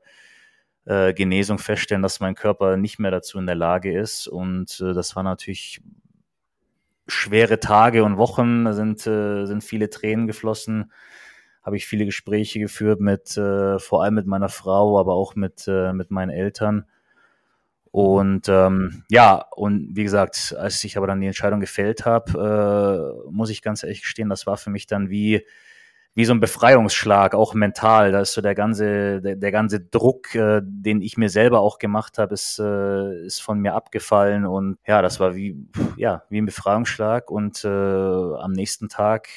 äh, 0.87 1.15
Genesung 1.15 1.59
feststellen, 1.59 2.03
dass 2.03 2.21
mein 2.21 2.35
Körper 2.35 2.77
nicht 2.77 2.99
mehr 2.99 3.11
dazu 3.11 3.39
in 3.39 3.47
der 3.47 3.55
Lage 3.55 3.99
ist. 3.99 4.27
Und 4.27 4.81
äh, 4.81 4.93
das 4.93 5.17
war 5.17 5.23
natürlich 5.23 5.81
schwere 7.07 7.61
Tage 7.61 8.05
und 8.05 8.17
Wochen, 8.17 8.65
da 8.65 8.73
sind, 8.73 9.07
äh, 9.07 9.47
sind 9.47 9.63
viele 9.63 9.91
Tränen 9.91 10.27
geflossen, 10.27 10.93
habe 11.63 11.77
ich 11.77 11.87
viele 11.87 12.05
Gespräche 12.05 12.61
geführt 12.61 13.01
mit, 13.01 13.37
äh, 13.37 13.79
vor 13.79 14.03
allem 14.03 14.15
mit 14.15 14.27
meiner 14.27 14.49
Frau, 14.49 14.99
aber 14.99 15.15
auch 15.15 15.35
mit, 15.35 15.65
äh, 15.69 15.93
mit 15.93 16.11
meinen 16.11 16.31
Eltern. 16.31 16.87
Und 17.91 18.49
ähm, 18.49 19.05
ja, 19.09 19.45
und 19.55 19.91
wie 19.95 20.03
gesagt, 20.03 20.55
als 20.59 20.83
ich 20.83 20.97
aber 20.97 21.07
dann 21.07 21.21
die 21.21 21.29
Entscheidung 21.29 21.61
gefällt 21.61 22.05
habe, 22.05 23.23
äh, 23.29 23.31
muss 23.31 23.51
ich 23.51 23.63
ganz 23.63 23.83
ehrlich 23.83 24.03
gestehen, 24.03 24.29
das 24.29 24.47
war 24.47 24.57
für 24.57 24.71
mich 24.71 24.87
dann 24.87 25.11
wie, 25.11 25.47
wie 26.17 26.25
so 26.25 26.33
ein 26.33 26.41
Befreiungsschlag, 26.41 27.35
auch 27.35 27.55
mental. 27.55 28.13
Da 28.13 28.21
ist 28.21 28.35
so 28.35 28.41
der 28.41 28.55
ganze, 28.55 29.21
der, 29.21 29.35
der 29.35 29.51
ganze 29.51 29.81
Druck, 29.81 30.35
äh, 30.35 30.61
den 30.63 31.03
ich 31.03 31.17
mir 31.17 31.29
selber 31.29 31.61
auch 31.61 31.79
gemacht 31.79 32.19
habe, 32.19 32.35
ist, 32.35 32.61
äh, 32.61 33.27
ist 33.27 33.43
von 33.43 33.59
mir 33.59 33.75
abgefallen. 33.75 34.47
Und 34.47 34.79
ja, 34.87 35.03
das 35.03 35.19
war 35.19 35.35
wie, 35.35 35.57
ja, 35.97 36.23
wie 36.29 36.41
ein 36.41 36.47
Befreiungsschlag. 36.47 37.31
Und 37.33 37.65
äh, 37.65 37.69
am 37.69 38.53
nächsten 38.53 38.89
Tag 38.89 39.29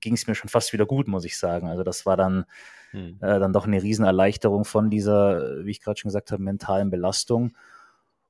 ging 0.00 0.14
es 0.14 0.26
mir 0.26 0.34
schon 0.34 0.50
fast 0.50 0.72
wieder 0.72 0.84
gut, 0.84 1.06
muss 1.06 1.24
ich 1.24 1.38
sagen. 1.38 1.68
Also 1.68 1.84
das 1.84 2.04
war 2.06 2.16
dann, 2.16 2.44
hm. 2.90 3.18
äh, 3.20 3.38
dann 3.38 3.52
doch 3.52 3.66
eine 3.66 3.80
Riesenerleichterung 3.80 4.64
von 4.64 4.90
dieser, 4.90 5.64
wie 5.64 5.70
ich 5.70 5.80
gerade 5.80 6.00
schon 6.00 6.08
gesagt 6.08 6.32
habe, 6.32 6.42
mentalen 6.42 6.90
Belastung. 6.90 7.56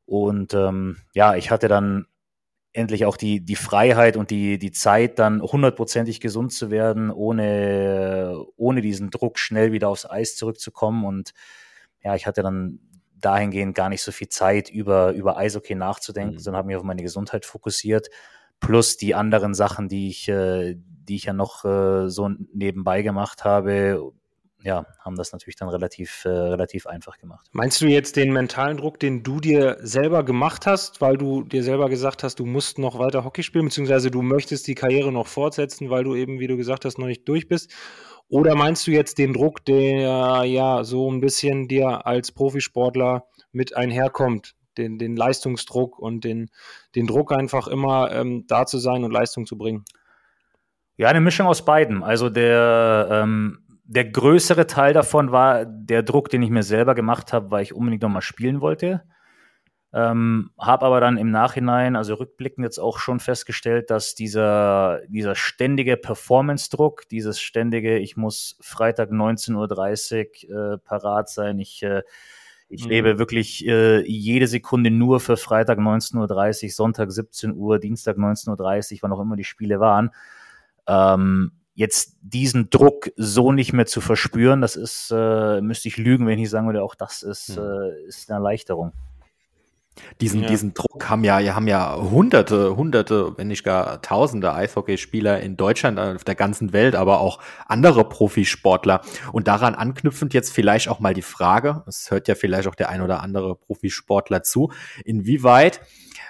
Und 0.04 0.52
ähm, 0.52 0.98
ja, 1.14 1.34
ich 1.34 1.50
hatte 1.50 1.68
dann 1.68 2.06
endlich 2.72 3.04
auch 3.04 3.16
die, 3.16 3.40
die 3.40 3.56
Freiheit 3.56 4.16
und 4.16 4.30
die, 4.30 4.58
die 4.58 4.70
Zeit, 4.70 5.18
dann 5.18 5.42
hundertprozentig 5.42 6.20
gesund 6.20 6.52
zu 6.52 6.70
werden, 6.70 7.10
ohne, 7.10 8.44
ohne 8.56 8.80
diesen 8.80 9.10
Druck 9.10 9.38
schnell 9.38 9.72
wieder 9.72 9.88
aufs 9.88 10.08
Eis 10.08 10.36
zurückzukommen. 10.36 11.04
Und 11.04 11.32
ja, 12.02 12.14
ich 12.14 12.26
hatte 12.26 12.42
dann 12.42 12.78
dahingehend 13.16 13.74
gar 13.74 13.88
nicht 13.88 14.02
so 14.02 14.12
viel 14.12 14.28
Zeit, 14.28 14.70
über, 14.70 15.12
über 15.12 15.36
Eishockey 15.36 15.74
nachzudenken, 15.74 16.34
mhm. 16.34 16.38
sondern 16.38 16.58
habe 16.58 16.68
mich 16.68 16.76
auf 16.76 16.84
meine 16.84 17.02
Gesundheit 17.02 17.44
fokussiert. 17.44 18.08
Plus 18.60 18.96
die 18.96 19.14
anderen 19.14 19.54
Sachen, 19.54 19.88
die 19.88 20.08
ich, 20.08 20.28
äh, 20.28 20.76
die 20.76 21.16
ich 21.16 21.24
ja 21.24 21.32
noch 21.32 21.64
äh, 21.64 22.08
so 22.08 22.30
nebenbei 22.52 23.02
gemacht 23.02 23.44
habe, 23.44 24.12
ja, 24.62 24.86
haben 24.98 25.16
das 25.16 25.32
natürlich 25.32 25.56
dann 25.56 25.68
relativ, 25.68 26.24
äh, 26.24 26.28
relativ 26.28 26.86
einfach 26.86 27.18
gemacht. 27.18 27.46
Meinst 27.52 27.80
du 27.80 27.86
jetzt 27.86 28.16
den 28.16 28.32
mentalen 28.32 28.76
Druck, 28.76 29.00
den 29.00 29.22
du 29.22 29.40
dir 29.40 29.78
selber 29.80 30.22
gemacht 30.22 30.66
hast, 30.66 31.00
weil 31.00 31.16
du 31.16 31.42
dir 31.42 31.62
selber 31.62 31.88
gesagt 31.88 32.22
hast, 32.22 32.38
du 32.38 32.46
musst 32.46 32.78
noch 32.78 32.98
weiter 32.98 33.24
Hockey 33.24 33.42
spielen, 33.42 33.66
beziehungsweise 33.66 34.10
du 34.10 34.22
möchtest 34.22 34.66
die 34.66 34.74
Karriere 34.74 35.12
noch 35.12 35.26
fortsetzen, 35.26 35.90
weil 35.90 36.04
du 36.04 36.14
eben, 36.14 36.40
wie 36.40 36.46
du 36.46 36.56
gesagt 36.56 36.84
hast, 36.84 36.98
noch 36.98 37.06
nicht 37.06 37.26
durch 37.28 37.48
bist? 37.48 37.72
Oder 38.28 38.54
meinst 38.54 38.86
du 38.86 38.92
jetzt 38.92 39.18
den 39.18 39.32
Druck, 39.32 39.64
der 39.64 40.44
ja 40.44 40.84
so 40.84 41.10
ein 41.10 41.20
bisschen 41.20 41.66
dir 41.66 42.06
als 42.06 42.30
Profisportler 42.30 43.24
mit 43.50 43.76
einherkommt? 43.76 44.54
Den, 44.78 44.98
den 44.98 45.16
Leistungsdruck 45.16 45.98
und 45.98 46.22
den, 46.22 46.48
den 46.94 47.06
Druck 47.08 47.32
einfach 47.32 47.66
immer 47.66 48.12
ähm, 48.12 48.44
da 48.46 48.66
zu 48.66 48.78
sein 48.78 49.02
und 49.02 49.10
Leistung 49.10 49.46
zu 49.46 49.58
bringen? 49.58 49.84
Ja, 50.96 51.08
eine 51.08 51.20
Mischung 51.20 51.48
aus 51.48 51.64
beiden. 51.64 52.04
Also 52.04 52.30
der, 52.30 53.08
ähm, 53.10 53.58
der 53.90 54.04
größere 54.04 54.68
Teil 54.68 54.92
davon 54.92 55.32
war 55.32 55.64
der 55.64 56.04
Druck, 56.04 56.28
den 56.28 56.42
ich 56.42 56.50
mir 56.50 56.62
selber 56.62 56.94
gemacht 56.94 57.32
habe, 57.32 57.50
weil 57.50 57.64
ich 57.64 57.74
unbedingt 57.74 58.02
nochmal 58.02 58.22
spielen 58.22 58.60
wollte. 58.60 59.02
Ähm, 59.92 60.52
habe 60.56 60.86
aber 60.86 61.00
dann 61.00 61.16
im 61.16 61.32
Nachhinein, 61.32 61.96
also 61.96 62.14
rückblickend 62.14 62.64
jetzt 62.64 62.78
auch 62.78 63.00
schon 63.00 63.18
festgestellt, 63.18 63.90
dass 63.90 64.14
dieser, 64.14 65.00
dieser 65.08 65.34
ständige 65.34 65.96
Performance-Druck, 65.96 67.08
dieses 67.08 67.40
ständige, 67.40 67.98
ich 67.98 68.16
muss 68.16 68.56
Freitag 68.60 69.10
19.30 69.10 70.48
Uhr 70.48 70.74
äh, 70.74 70.78
parat 70.78 71.28
sein, 71.28 71.58
ich, 71.58 71.82
äh, 71.82 72.02
ich 72.68 72.84
mhm. 72.84 72.90
lebe 72.90 73.18
wirklich 73.18 73.66
äh, 73.66 74.02
jede 74.08 74.46
Sekunde 74.46 74.92
nur 74.92 75.18
für 75.18 75.36
Freitag 75.36 75.80
19.30 75.80 76.66
Uhr, 76.66 76.70
Sonntag 76.70 77.10
17 77.10 77.56
Uhr, 77.56 77.80
Dienstag 77.80 78.18
19.30 78.18 78.92
Uhr, 78.92 78.98
wann 79.02 79.12
auch 79.12 79.20
immer 79.20 79.34
die 79.34 79.42
Spiele 79.42 79.80
waren. 79.80 80.10
Ähm, 80.86 81.59
jetzt 81.80 82.18
diesen 82.20 82.68
Druck 82.68 83.10
so 83.16 83.52
nicht 83.52 83.72
mehr 83.72 83.86
zu 83.86 84.02
verspüren, 84.02 84.60
das 84.60 84.76
ist, 84.76 85.10
äh, 85.16 85.62
müsste 85.62 85.88
ich 85.88 85.96
lügen, 85.96 86.26
wenn 86.26 86.38
ich 86.38 86.50
sagen 86.50 86.66
würde, 86.66 86.82
auch 86.82 86.94
das 86.94 87.22
ist, 87.22 87.56
hm. 87.56 87.64
äh, 87.64 88.06
ist 88.06 88.28
eine 88.28 88.36
Erleichterung. 88.36 88.92
Diesen, 90.20 90.42
ja. 90.42 90.48
diesen 90.48 90.74
Druck 90.74 91.08
haben 91.08 91.24
ja, 91.24 91.38
haben 91.54 91.66
ja 91.66 91.96
hunderte, 91.96 92.76
hunderte, 92.76 93.36
wenn 93.36 93.48
nicht 93.48 93.64
gar 93.64 94.02
tausende 94.02 94.52
Eishockeyspieler 94.52 95.40
in 95.40 95.56
Deutschland, 95.56 95.98
auf 95.98 96.24
der 96.24 96.34
ganzen 96.34 96.72
Welt, 96.72 96.94
aber 96.94 97.20
auch 97.20 97.40
andere 97.66 98.08
Profisportler. 98.08 99.00
Und 99.32 99.48
daran 99.48 99.74
anknüpfend 99.74 100.34
jetzt 100.34 100.52
vielleicht 100.52 100.88
auch 100.88 101.00
mal 101.00 101.14
die 101.14 101.22
Frage, 101.22 101.82
es 101.86 102.10
hört 102.10 102.28
ja 102.28 102.34
vielleicht 102.34 102.68
auch 102.68 102.74
der 102.74 102.90
ein 102.90 103.00
oder 103.02 103.22
andere 103.22 103.56
Profisportler 103.56 104.42
zu, 104.42 104.70
inwieweit 105.04 105.80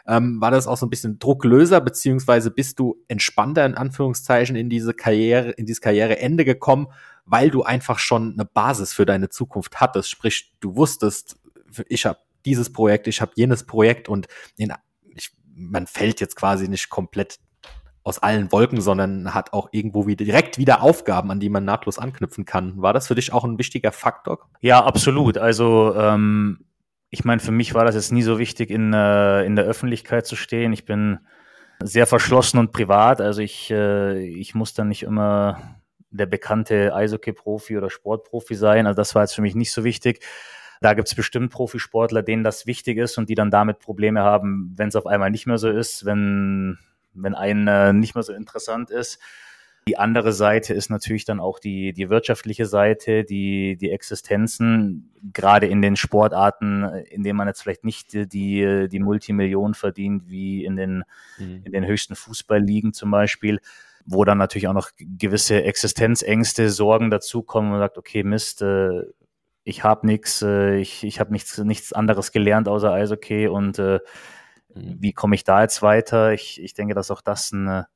ähm, 0.07 0.41
war 0.41 0.51
das 0.51 0.67
auch 0.67 0.77
so 0.77 0.87
ein 0.87 0.91
bisschen 0.91 1.19
Drucklöser, 1.19 1.81
beziehungsweise 1.81 2.51
bist 2.51 2.79
du 2.79 2.97
entspannter 3.09 3.65
in 3.67 3.75
Anführungszeichen 3.75 4.57
in 4.57 4.69
diese 4.69 4.95
Karriere, 4.95 5.51
in 5.51 5.67
dieses 5.67 5.81
Karriereende 5.81 6.45
gekommen, 6.45 6.89
weil 7.27 7.51
du 7.51 7.63
einfach 7.63 7.99
schon 7.99 8.33
eine 8.33 8.45
Basis 8.45 8.93
für 8.93 9.07
deine 9.07 9.29
Zukunft 9.29 9.81
hattest. 9.81 10.11
Sprich, 10.11 10.53
du 10.61 10.77
wusstest, 10.77 11.37
ich 11.89 12.07
habe 12.07 12.19
dieses 12.47 12.73
Projekt, 12.73 13.07
ich 13.07 13.21
habe 13.21 13.33
jenes 13.35 13.65
Projekt 13.65 14.09
und 14.09 14.27
in, 14.57 14.73
ich, 15.15 15.31
man 15.55 15.87
fällt 15.87 16.21
jetzt 16.21 16.37
quasi 16.37 16.69
nicht 16.69 16.89
komplett 16.89 17.39
aus 18.03 18.19
allen 18.19 18.51
Wolken, 18.51 18.81
sondern 18.81 19.35
hat 19.35 19.53
auch 19.53 19.69
irgendwo 19.73 20.07
wieder 20.07 20.25
direkt 20.25 20.59
wieder 20.59 20.83
Aufgaben, 20.83 21.31
an 21.31 21.41
die 21.41 21.51
man 21.51 21.65
nahtlos 21.65 21.99
anknüpfen 21.99 22.45
kann. 22.47 22.81
War 22.81 22.93
das 22.93 23.09
für 23.09 23.15
dich 23.15 23.33
auch 23.33 23.45
ein 23.45 23.59
wichtiger 23.59 23.93
Faktor? 23.93 24.49
Ja, 24.61 24.83
absolut. 24.85 25.37
Also 25.37 25.95
ähm, 25.95 26.65
ich 27.11 27.25
meine, 27.25 27.41
für 27.41 27.53
mich 27.53 27.75
war 27.75 27.85
das 27.85 27.95
jetzt 27.95 28.13
nie 28.13 28.23
so 28.23 28.39
wichtig, 28.39 28.71
in, 28.71 28.93
äh, 28.95 29.45
in 29.45 29.57
der 29.57 29.67
Öffentlichkeit 29.67 30.27
zu 30.27 30.37
stehen. 30.37 30.73
Ich 30.73 30.87
bin 30.87 31.19
sehr 31.83 32.07
verschlossen 32.07 32.59
und 32.59 32.73
privat. 32.73 33.21
Also 33.21 33.43
ich, 33.43 33.71
äh, 33.71 34.25
ich 34.25 34.55
muss 34.55 34.75
dann 34.75 34.89
nicht 34.89 35.03
immer 35.03 35.81
der 36.11 36.27
bekannte 36.27 36.95
Eishockey-Profi 36.95 37.77
oder 37.77 37.91
Sportprofi 37.91 38.55
sein. 38.55 38.87
Also 38.87 38.97
das 38.97 39.15
war 39.15 39.23
jetzt 39.23 39.35
für 39.35 39.43
mich 39.43 39.55
nicht 39.55 39.73
so 39.73 39.85
wichtig. 39.85 40.25
Da 40.81 40.95
gibt 40.95 41.09
es 41.09 41.15
bestimmt 41.15 41.53
Profisportler, 41.53 42.23
denen 42.23 42.43
das 42.43 42.67
wichtig 42.67 42.97
ist 42.99 43.19
und 43.19 43.29
die 43.29 43.35
dann 43.35 43.51
damit 43.51 43.79
Probleme 43.81 44.21
haben, 44.21 44.73
wenn 44.77 44.89
es 44.89 44.97
auf 44.97 45.07
einmal 45.07 45.31
nicht 45.31 45.47
mehr 45.47 45.59
so 45.59 45.69
ist, 45.69 46.07
wenn, 46.07 46.79
wenn 47.13 47.35
äh, 47.35 47.93
nicht 47.93 48.15
mehr 48.15 48.23
so 48.23 48.33
interessant 48.33 48.91
ist. 48.91 49.19
Die 49.89 49.99
andere 49.99 50.33
Seite 50.33 50.75
ist 50.75 50.91
natürlich 50.91 51.25
dann 51.25 51.41
auch 51.41 51.59
die, 51.59 51.93
die 51.93 52.11
wirtschaftliche 52.11 52.67
Seite, 52.67 53.25
die, 53.25 53.77
die 53.77 53.91
Existenzen, 53.91 55.11
gerade 55.33 55.67
in 55.67 55.83
den 55.83 55.97
Sportarten, 55.97 56.85
in 57.11 57.23
denen 57.23 57.37
man 57.37 57.49
jetzt 57.49 57.63
vielleicht 57.63 57.85
nicht 57.85 58.13
die, 58.13 58.89
die 58.89 58.99
Multimillionen 59.01 59.75
verdient, 59.75 60.29
wie 60.29 60.65
in 60.65 60.77
den, 60.77 61.05
mhm. 61.39 61.63
in 61.65 61.73
den 61.73 61.87
höchsten 61.87 62.15
Fußballligen 62.15 62.93
zum 62.93 63.11
Beispiel, 63.11 63.61
wo 64.05 64.25
dann 64.25 64.39
natürlich 64.39 64.69
auch 64.69 64.75
noch 64.75 64.91
gewisse 64.99 65.63
Existenzängste, 65.63 66.71
Sorgen 66.71 67.11
dazukommen 67.11 67.73
und 67.73 67.79
sagt, 67.79 67.97
okay, 67.97 68.23
Mist, 68.23 68.63
äh, 68.63 69.03
ich 69.65 69.85
habe 69.85 70.07
nichts, 70.07 70.43
äh, 70.43 70.77
ich, 70.77 71.05
ich 71.05 71.21
habe 71.21 71.33
nichts, 71.33 71.59
nichts 71.59 71.93
anderes 71.93 72.33
gelernt 72.33 72.69
außer 72.69 72.93
Eishockey 72.93 73.49
und 73.49 73.79
äh, 73.79 74.01
mhm. 74.75 74.97
wie 75.01 75.13
komme 75.13 75.35
ich 75.35 75.45
da 75.45 75.63
jetzt 75.63 75.83
weiter? 75.83 76.33
Ich, 76.33 76.61
ich 76.63 76.75
denke, 76.75 76.95
dass 76.95 77.11
auch 77.11 77.21
das 77.21 77.53
eine 77.53 77.87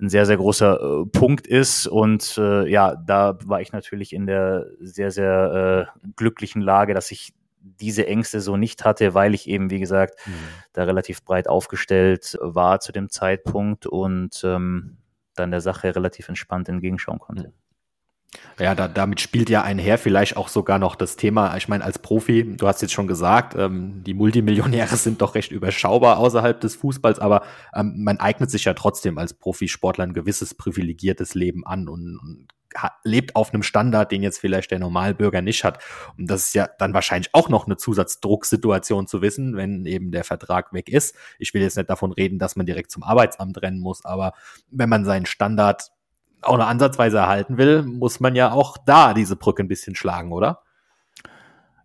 ein 0.00 0.08
sehr, 0.08 0.26
sehr 0.26 0.36
großer 0.36 0.80
äh, 0.80 1.06
Punkt 1.06 1.46
ist. 1.46 1.86
Und 1.86 2.36
äh, 2.38 2.68
ja, 2.68 2.96
da 2.96 3.38
war 3.44 3.60
ich 3.60 3.72
natürlich 3.72 4.12
in 4.12 4.26
der 4.26 4.66
sehr, 4.80 5.10
sehr 5.10 5.88
äh, 5.96 6.08
glücklichen 6.16 6.62
Lage, 6.62 6.94
dass 6.94 7.10
ich 7.10 7.32
diese 7.60 8.06
Ängste 8.06 8.40
so 8.40 8.56
nicht 8.56 8.84
hatte, 8.84 9.14
weil 9.14 9.34
ich 9.34 9.48
eben, 9.48 9.70
wie 9.70 9.80
gesagt, 9.80 10.18
mhm. 10.26 10.32
da 10.72 10.84
relativ 10.84 11.24
breit 11.24 11.48
aufgestellt 11.48 12.36
war 12.40 12.80
zu 12.80 12.92
dem 12.92 13.08
Zeitpunkt 13.08 13.86
und 13.86 14.42
ähm, 14.44 14.98
dann 15.34 15.50
der 15.50 15.60
Sache 15.60 15.94
relativ 15.94 16.28
entspannt 16.28 16.68
entgegenschauen 16.68 17.18
konnte. 17.18 17.48
Mhm. 17.48 17.63
Ja, 18.58 18.74
da, 18.74 18.88
damit 18.88 19.20
spielt 19.20 19.50
ja 19.50 19.62
einher 19.62 19.98
vielleicht 19.98 20.36
auch 20.36 20.48
sogar 20.48 20.78
noch 20.78 20.94
das 20.94 21.16
Thema, 21.16 21.56
ich 21.56 21.68
meine, 21.68 21.84
als 21.84 21.98
Profi, 21.98 22.56
du 22.56 22.68
hast 22.68 22.82
jetzt 22.82 22.92
schon 22.92 23.08
gesagt, 23.08 23.56
ähm, 23.56 24.02
die 24.04 24.14
Multimillionäre 24.14 24.96
sind 24.96 25.20
doch 25.20 25.34
recht 25.34 25.50
überschaubar 25.50 26.18
außerhalb 26.18 26.60
des 26.60 26.76
Fußballs, 26.76 27.18
aber 27.18 27.42
ähm, 27.74 27.94
man 27.98 28.20
eignet 28.20 28.50
sich 28.50 28.64
ja 28.64 28.74
trotzdem 28.74 29.18
als 29.18 29.34
Profisportler 29.34 30.04
ein 30.04 30.14
gewisses 30.14 30.54
privilegiertes 30.54 31.34
Leben 31.34 31.66
an 31.66 31.88
und, 31.88 32.18
und 32.18 32.48
lebt 33.04 33.36
auf 33.36 33.52
einem 33.52 33.62
Standard, 33.62 34.10
den 34.10 34.22
jetzt 34.22 34.38
vielleicht 34.38 34.70
der 34.70 34.78
Normalbürger 34.78 35.42
nicht 35.42 35.64
hat. 35.64 35.82
Und 36.18 36.28
das 36.30 36.46
ist 36.46 36.54
ja 36.54 36.68
dann 36.78 36.94
wahrscheinlich 36.94 37.30
auch 37.32 37.48
noch 37.48 37.66
eine 37.66 37.76
Zusatzdrucksituation 37.76 39.06
zu 39.06 39.22
wissen, 39.22 39.56
wenn 39.56 39.86
eben 39.86 40.10
der 40.10 40.24
Vertrag 40.24 40.72
weg 40.72 40.88
ist. 40.88 41.14
Ich 41.38 41.54
will 41.54 41.62
jetzt 41.62 41.76
nicht 41.76 41.90
davon 41.90 42.12
reden, 42.12 42.38
dass 42.38 42.56
man 42.56 42.66
direkt 42.66 42.90
zum 42.90 43.02
Arbeitsamt 43.02 43.62
rennen 43.62 43.80
muss, 43.80 44.04
aber 44.04 44.32
wenn 44.70 44.88
man 44.88 45.04
seinen 45.04 45.26
Standard 45.26 45.92
auch 46.44 46.54
eine 46.54 46.66
Ansatzweise 46.66 47.18
erhalten 47.18 47.58
will, 47.58 47.82
muss 47.82 48.20
man 48.20 48.34
ja 48.34 48.52
auch 48.52 48.76
da 48.78 49.14
diese 49.14 49.36
Brücke 49.36 49.62
ein 49.62 49.68
bisschen 49.68 49.94
schlagen, 49.94 50.32
oder? 50.32 50.62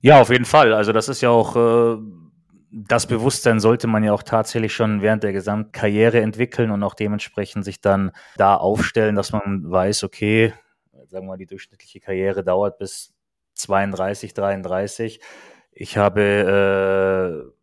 Ja, 0.02 0.22
auf 0.22 0.30
jeden 0.30 0.46
Fall. 0.46 0.74
Also 0.74 0.94
das 0.94 1.10
ist 1.10 1.22
ja 1.22 1.30
auch 1.30 1.56
äh, 1.56 1.98
das 2.72 3.08
Bewusstsein 3.08 3.60
sollte 3.60 3.88
man 3.88 4.04
ja 4.04 4.14
auch 4.14 4.24
tatsächlich 4.24 4.74
schon 4.74 5.02
während 5.02 5.24
der 5.24 5.34
gesamten 5.34 5.72
Karriere 5.72 6.22
entwickeln 6.22 6.72
und 6.72 6.84
auch 6.84 6.94
dementsprechend 6.94 7.66
sich 7.66 7.82
dann 7.82 8.12
da 8.38 8.56
aufstellen, 8.56 9.16
dass 9.16 9.32
man 9.32 9.70
weiß, 9.70 10.04
okay, 10.04 10.54
sagen 11.10 11.26
wir 11.26 11.32
mal, 11.32 11.38
die 11.38 11.48
durchschnittliche 11.48 12.00
Karriere 12.00 12.44
dauert 12.44 12.78
bis 12.78 13.14
32, 13.56 14.34
33. 14.34 15.20
ich 15.72 15.98
habe 15.98 17.52
äh, 17.52 17.59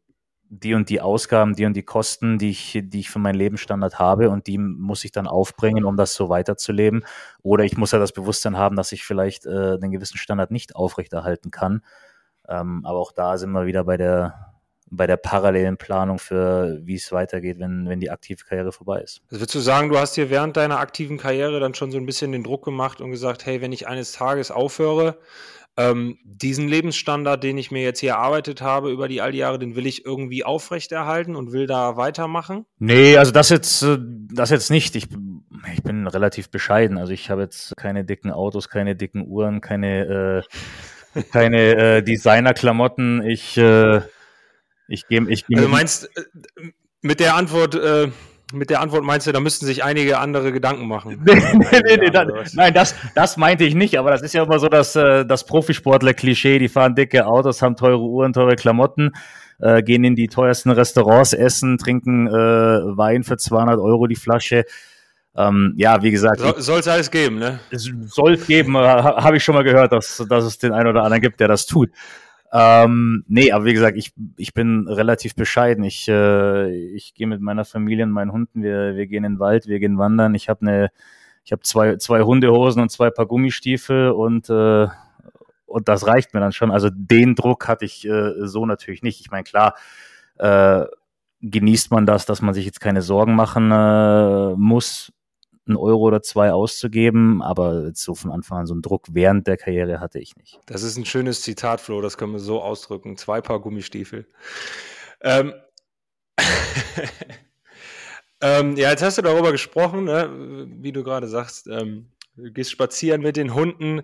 die 0.49 0.75
und 0.75 0.89
die 0.89 1.01
Ausgaben, 1.01 1.55
die 1.55 1.65
und 1.65 1.75
die 1.75 1.83
Kosten, 1.83 2.39
die 2.39 2.51
ich, 2.51 2.81
die 2.83 3.01
ich 3.01 3.11
für 3.11 3.19
meinen 3.19 3.35
Lebensstandard 3.35 3.99
habe 3.99 4.31
und 4.31 4.47
die 4.47 4.59
muss 4.59 5.05
ich 5.05 5.13
dann 5.13 5.27
aufbringen, 5.27 5.85
um 5.85 5.97
das 5.97 6.15
so 6.15 6.29
weiterzuleben. 6.29 7.05
Oder 7.43 7.65
ich 7.65 7.77
muss 7.77 7.93
ja 7.93 7.99
das 7.99 8.13
Bewusstsein 8.13 8.57
haben, 8.57 8.77
dass 8.77 8.93
ich 8.93 9.05
vielleicht 9.05 9.47
äh, 9.47 9.51
einen 9.51 9.91
gewissen 9.91 10.19
Standard 10.19 10.51
nicht 10.51 10.77
aufrechterhalten 10.77 11.51
kann. 11.51 11.83
Ähm, 12.49 12.85
aber 12.85 12.99
auch 12.99 13.13
da 13.13 13.39
sind 13.39 13.51
wir 13.51 13.67
wieder 13.67 13.85
bei 13.85 13.97
der, 13.97 14.55
bei 14.89 15.07
der 15.09 15.17
parallelen 15.17 15.79
Planung 15.79 16.19
für, 16.19 16.79
wie 16.83 16.95
es 16.95 17.11
weitergeht, 17.11 17.59
wenn, 17.59 17.89
wenn 17.89 17.99
die 17.99 18.11
aktive 18.11 18.45
Karriere 18.45 18.71
vorbei 18.71 19.01
ist. 19.01 19.23
Also 19.31 19.41
würdest 19.41 19.55
du 19.57 19.61
sagen, 19.61 19.89
du 19.89 19.99
hast 19.99 20.17
dir 20.17 20.31
während 20.31 20.57
deiner 20.57 20.79
aktiven 20.79 21.19
Karriere 21.19 21.59
dann 21.59 21.75
schon 21.75 21.91
so 21.91 21.99
ein 21.99 22.07
bisschen 22.07 22.31
den 22.31 22.45
Druck 22.45 22.65
gemacht 22.65 23.01
und 23.01 23.11
gesagt, 23.11 23.47
hey, 23.47 23.61
wenn 23.61 23.73
ich 23.73 23.89
eines 23.89 24.13
Tages 24.13 24.53
aufhöre, 24.53 25.19
ähm, 25.77 26.19
diesen 26.25 26.69
Lebensstandard, 26.69 27.43
den 27.43 27.59
ich 27.59 27.71
mir 27.71 27.83
jetzt 27.83 28.01
hier 28.01 28.13
erarbeitet 28.13 28.63
habe 28.63 28.91
über 28.91 29.09
die 29.09 29.21
all 29.21 29.33
die 29.33 29.39
Jahre, 29.39 29.59
den 29.59 29.77
will 29.77 29.87
ich 29.87 30.07
irgendwie 30.07 30.45
aufrechterhalten 30.45 31.37
und 31.37 31.53
will 31.53 31.67
da 31.67 31.97
weitermachen? 31.97 32.65
Nee, 32.79 33.17
also 33.17 33.33
das 33.33 33.51
jetzt, 33.51 33.83
äh, 33.83 33.99
das 34.01 34.51
jetzt 34.51 34.71
nicht. 34.71 34.97
Ich, 34.97 35.09
ich 35.73 35.83
bin 35.83 36.07
relativ 36.07 36.51
bescheiden. 36.51 36.97
Also 36.97 37.13
ich 37.13 37.31
habe 37.31 37.43
jetzt 37.43 37.77
keine 37.77 38.05
dicken 38.05 38.31
Autos, 38.31 38.69
keine 38.69 38.97
dicken 38.97 39.27
Uhren, 39.27 39.61
keine, 39.61 40.45
äh, 41.15 41.23
keine 41.33 41.77
äh, 41.77 42.03
Designer-Klamotten. 42.03 43.23
Ich, 43.23 43.59
äh, 43.59 44.01
ich 44.89 45.07
gehe. 45.09 45.29
Ich 45.29 45.47
geh 45.47 45.57
also 45.57 45.69
meinst, 45.69 46.17
äh, 46.17 46.23
mit 47.03 47.21
der 47.21 47.35
Antwort, 47.37 47.75
äh, 47.75 48.09
mit 48.53 48.71
der 48.71 48.81
Antwort 48.81 49.03
meinst 49.05 49.27
du, 49.27 49.33
da 49.33 49.41
müssten 49.41 49.67
sich 49.67 49.83
einige 49.83 50.19
andere 50.19 50.53
Gedanken 50.53 50.87
machen. 50.87 51.21
nee, 51.27 51.35
nee, 51.85 51.97
nee, 51.97 52.11
da, 52.11 52.27
nein, 52.53 52.73
das, 52.73 52.95
das 53.15 53.37
meinte 53.37 53.65
ich 53.65 53.75
nicht, 53.75 53.99
aber 53.99 54.11
das 54.11 54.23
ist 54.23 54.35
ja 54.35 54.45
immer 54.45 54.59
so 54.59 54.69
das, 54.69 54.95
äh, 54.95 55.25
das 55.27 55.47
Profisportler-Klischee, 55.47 56.59
die 56.59 56.69
fahren 56.69 56.95
dicke 56.95 57.27
Autos, 57.27 57.63
haben 57.63 57.77
teure 57.77 58.01
Uhren, 58.01 58.33
teure 58.33 58.55
Klamotten, 58.55 59.13
äh, 59.59 59.83
gehen 59.83 60.05
in 60.05 60.15
die 60.15 60.29
teuersten 60.29 60.71
Restaurants, 60.71 61.33
essen, 61.33 61.79
trinken 61.79 62.29
äh, 62.29 62.33
Wein 62.33 63.25
für 63.25 63.37
200 63.37 63.81
Euro 63.81 64.07
die 64.07 64.17
Flasche. 64.17 64.65
Ähm, 65.37 65.75
ja, 65.77 66.03
wie 66.03 66.11
gesagt. 66.11 66.41
So, 66.41 66.55
soll 66.59 66.81
es 66.81 66.89
alles 66.89 67.11
geben, 67.11 67.39
ne? 67.39 67.59
Soll 67.71 68.35
es 68.35 68.47
geben, 68.47 68.75
äh, 68.77 68.79
habe 68.79 69.37
ich 69.37 69.45
schon 69.45 69.55
mal 69.55 69.65
gehört, 69.65 69.93
dass, 69.93 70.25
dass 70.29 70.45
es 70.45 70.59
den 70.59 70.73
einen 70.73 70.89
oder 70.89 71.03
anderen 71.03 71.21
gibt, 71.21 71.41
der 71.41 71.49
das 71.49 71.67
tut. 71.67 71.91
Ähm, 72.53 73.25
nee, 73.29 73.53
aber 73.53 73.65
wie 73.65 73.75
gesagt, 73.75 73.97
ich, 73.97 74.13
ich 74.37 74.55
bin 74.55 74.87
relativ 74.89 75.35
bescheiden. 75.35 75.85
Ich, 75.85 76.09
äh, 76.09 76.71
ich 76.95 77.15
gehe 77.15 77.27
mit 77.27 77.41
meiner 77.41 77.65
Familie 77.65 78.05
und 78.05 78.13
meinen 78.13 78.33
Hunden, 78.33 78.63
wir, 78.63 78.97
wir 78.97 79.07
gehen 79.07 79.25
in 79.25 79.35
den 79.35 79.39
Wald, 79.41 79.67
wir 79.67 79.79
gehen 79.81 79.99
wandern. 79.99 80.35
Ich 80.35 80.49
habe 80.49 80.63
eine, 80.63 80.91
ich 81.45 81.53
habe 81.53 81.63
zwei, 81.63 81.97
zwei 81.97 82.23
Hundehosen 82.23 82.83
und 82.83 82.91
zwei 82.91 83.11
Paar 83.11 83.27
Gummistiefel 83.27 84.11
und, 84.11 84.49
äh, 84.51 84.87
und 85.67 85.89
das 85.89 86.07
reicht 86.07 86.35
mir 86.35 86.41
dann 86.41 86.53
schon. 86.53 86.71
Also 86.71 86.89
den 86.93 87.35
Druck 87.35 87.69
hatte 87.69 87.85
ich 87.85 88.07
äh, 88.07 88.33
so 88.47 88.67
natürlich 88.67 89.03
nicht. 89.03 89.21
Ich 89.21 89.31
meine, 89.31 89.45
klar, 89.45 89.75
äh, 90.39 90.85
genießt 91.43 91.91
man 91.91 92.07
das, 92.07 92.27
dass 92.27 92.43
man 92.43 92.55
sich 92.55 92.65
jetzt 92.65 92.81
keine 92.81 93.03
Sorgen 93.03 93.35
machen 93.35 93.71
äh, 93.71 94.55
muss, 94.57 95.13
einen 95.69 95.77
Euro 95.77 96.03
oder 96.03 96.23
zwei 96.23 96.53
auszugeben, 96.53 97.43
aber 97.43 97.93
so 97.95 98.15
von 98.15 98.31
Anfang 98.31 98.59
an 98.59 98.67
so 98.67 98.75
einen 98.75 98.83
Druck 98.83 99.07
während 99.11 99.47
der 99.47 99.57
Karriere 99.57 100.01
hatte 100.01 100.19
ich 100.19 100.37
nicht. 100.37 100.61
Das 100.67 100.83
ist 100.83 100.97
ein 100.97 101.05
schönes 101.05 101.43
Zitat, 101.43 101.81
Flo, 101.81 102.01
das 102.01 102.17
können 102.17 102.33
wir 102.33 102.39
so 102.39 102.63
ausdrücken. 102.63 103.17
Zwei 103.17 103.41
Paar 103.41 103.61
Gummistiefel. 103.61 104.27
Ähm. 105.21 105.55
ähm, 108.41 108.77
ja, 108.77 108.91
jetzt 108.91 109.03
hast 109.03 109.19
du 109.19 109.23
darüber 109.23 109.53
gesprochen, 109.53 110.05
ne, 110.05 110.67
wie 110.81 110.93
du 110.93 111.03
gerade 111.03 111.29
sagst, 111.29 111.67
ähm, 111.67 112.11
Du 112.39 112.53
gehst 112.53 112.71
spazieren 112.71 113.23
mit 113.23 113.39
den 113.39 113.55
Hunden. 113.55 114.03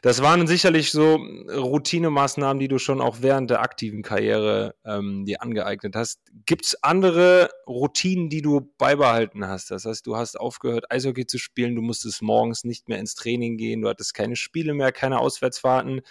Das 0.00 0.22
waren 0.22 0.46
sicherlich 0.46 0.92
so 0.92 1.16
Routinemaßnahmen, 1.16 2.60
die 2.60 2.68
du 2.68 2.78
schon 2.78 3.00
auch 3.00 3.22
während 3.22 3.50
der 3.50 3.60
aktiven 3.60 4.02
Karriere 4.02 4.76
ähm, 4.84 5.24
dir 5.24 5.42
angeeignet 5.42 5.96
hast. 5.96 6.20
Gibt 6.46 6.66
es 6.66 6.80
andere 6.84 7.50
Routinen, 7.66 8.28
die 8.28 8.40
du 8.40 8.72
beibehalten 8.78 9.48
hast? 9.48 9.72
Das 9.72 9.84
heißt, 9.84 10.06
du 10.06 10.16
hast 10.16 10.38
aufgehört, 10.38 10.92
Eishockey 10.92 11.26
zu 11.26 11.38
spielen, 11.38 11.74
du 11.74 11.82
musstest 11.82 12.22
morgens 12.22 12.62
nicht 12.62 12.88
mehr 12.88 13.00
ins 13.00 13.16
Training 13.16 13.56
gehen, 13.56 13.82
du 13.82 13.88
hattest 13.88 14.14
keine 14.14 14.36
Spiele 14.36 14.72
mehr, 14.72 14.92
keine 14.92 15.18
Auswärtsfahrten. 15.18 16.02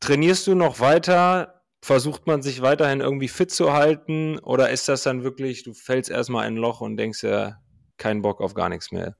Trainierst 0.00 0.46
du 0.46 0.54
noch 0.54 0.80
weiter? 0.80 1.60
Versucht 1.82 2.26
man 2.26 2.40
sich 2.40 2.62
weiterhin 2.62 3.00
irgendwie 3.00 3.28
fit 3.28 3.50
zu 3.50 3.74
halten? 3.74 4.38
Oder 4.38 4.70
ist 4.70 4.88
das 4.88 5.02
dann 5.02 5.24
wirklich, 5.24 5.62
du 5.62 5.74
fällst 5.74 6.08
erstmal 6.08 6.48
in 6.48 6.54
ein 6.54 6.56
Loch 6.56 6.80
und 6.80 6.96
denkst 6.96 7.22
ja, 7.22 7.58
keinen 7.98 8.22
Bock 8.22 8.40
auf 8.40 8.54
gar 8.54 8.70
nichts 8.70 8.92
mehr? 8.92 9.14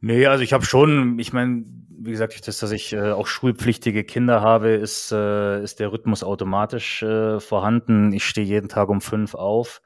Nee, 0.00 0.26
also 0.26 0.42
ich 0.42 0.52
habe 0.52 0.64
schon, 0.64 1.18
ich 1.18 1.32
meine, 1.32 1.64
wie 1.90 2.12
gesagt, 2.12 2.48
das, 2.48 2.58
dass 2.58 2.70
ich 2.70 2.92
äh, 2.94 3.12
auch 3.12 3.26
schulpflichtige 3.26 4.04
Kinder 4.04 4.40
habe, 4.40 4.70
ist, 4.70 5.12
äh, 5.12 5.62
ist 5.62 5.80
der 5.80 5.92
Rhythmus 5.92 6.22
automatisch 6.24 7.02
äh, 7.02 7.38
vorhanden. 7.40 8.12
Ich 8.12 8.24
stehe 8.24 8.46
jeden 8.46 8.70
Tag 8.70 8.88
um 8.88 9.02
fünf 9.02 9.34
auf. 9.34 9.82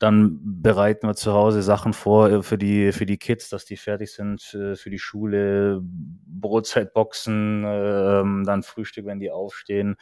Dann 0.00 0.40
bereiten 0.42 1.06
wir 1.06 1.14
zu 1.14 1.32
Hause 1.32 1.62
Sachen 1.62 1.92
vor 1.92 2.28
äh, 2.30 2.42
für 2.42 2.58
die, 2.58 2.90
für 2.90 3.06
die 3.06 3.18
Kids, 3.18 3.48
dass 3.48 3.64
die 3.64 3.76
fertig 3.76 4.12
sind 4.12 4.52
äh, 4.54 4.74
für 4.74 4.90
die 4.90 4.98
Schule, 4.98 5.80
Brotzeitboxen, 5.82 7.64
äh, 7.64 8.44
dann 8.44 8.62
Frühstück, 8.64 9.06
wenn 9.06 9.20
die 9.20 9.30
aufstehen. 9.30 9.96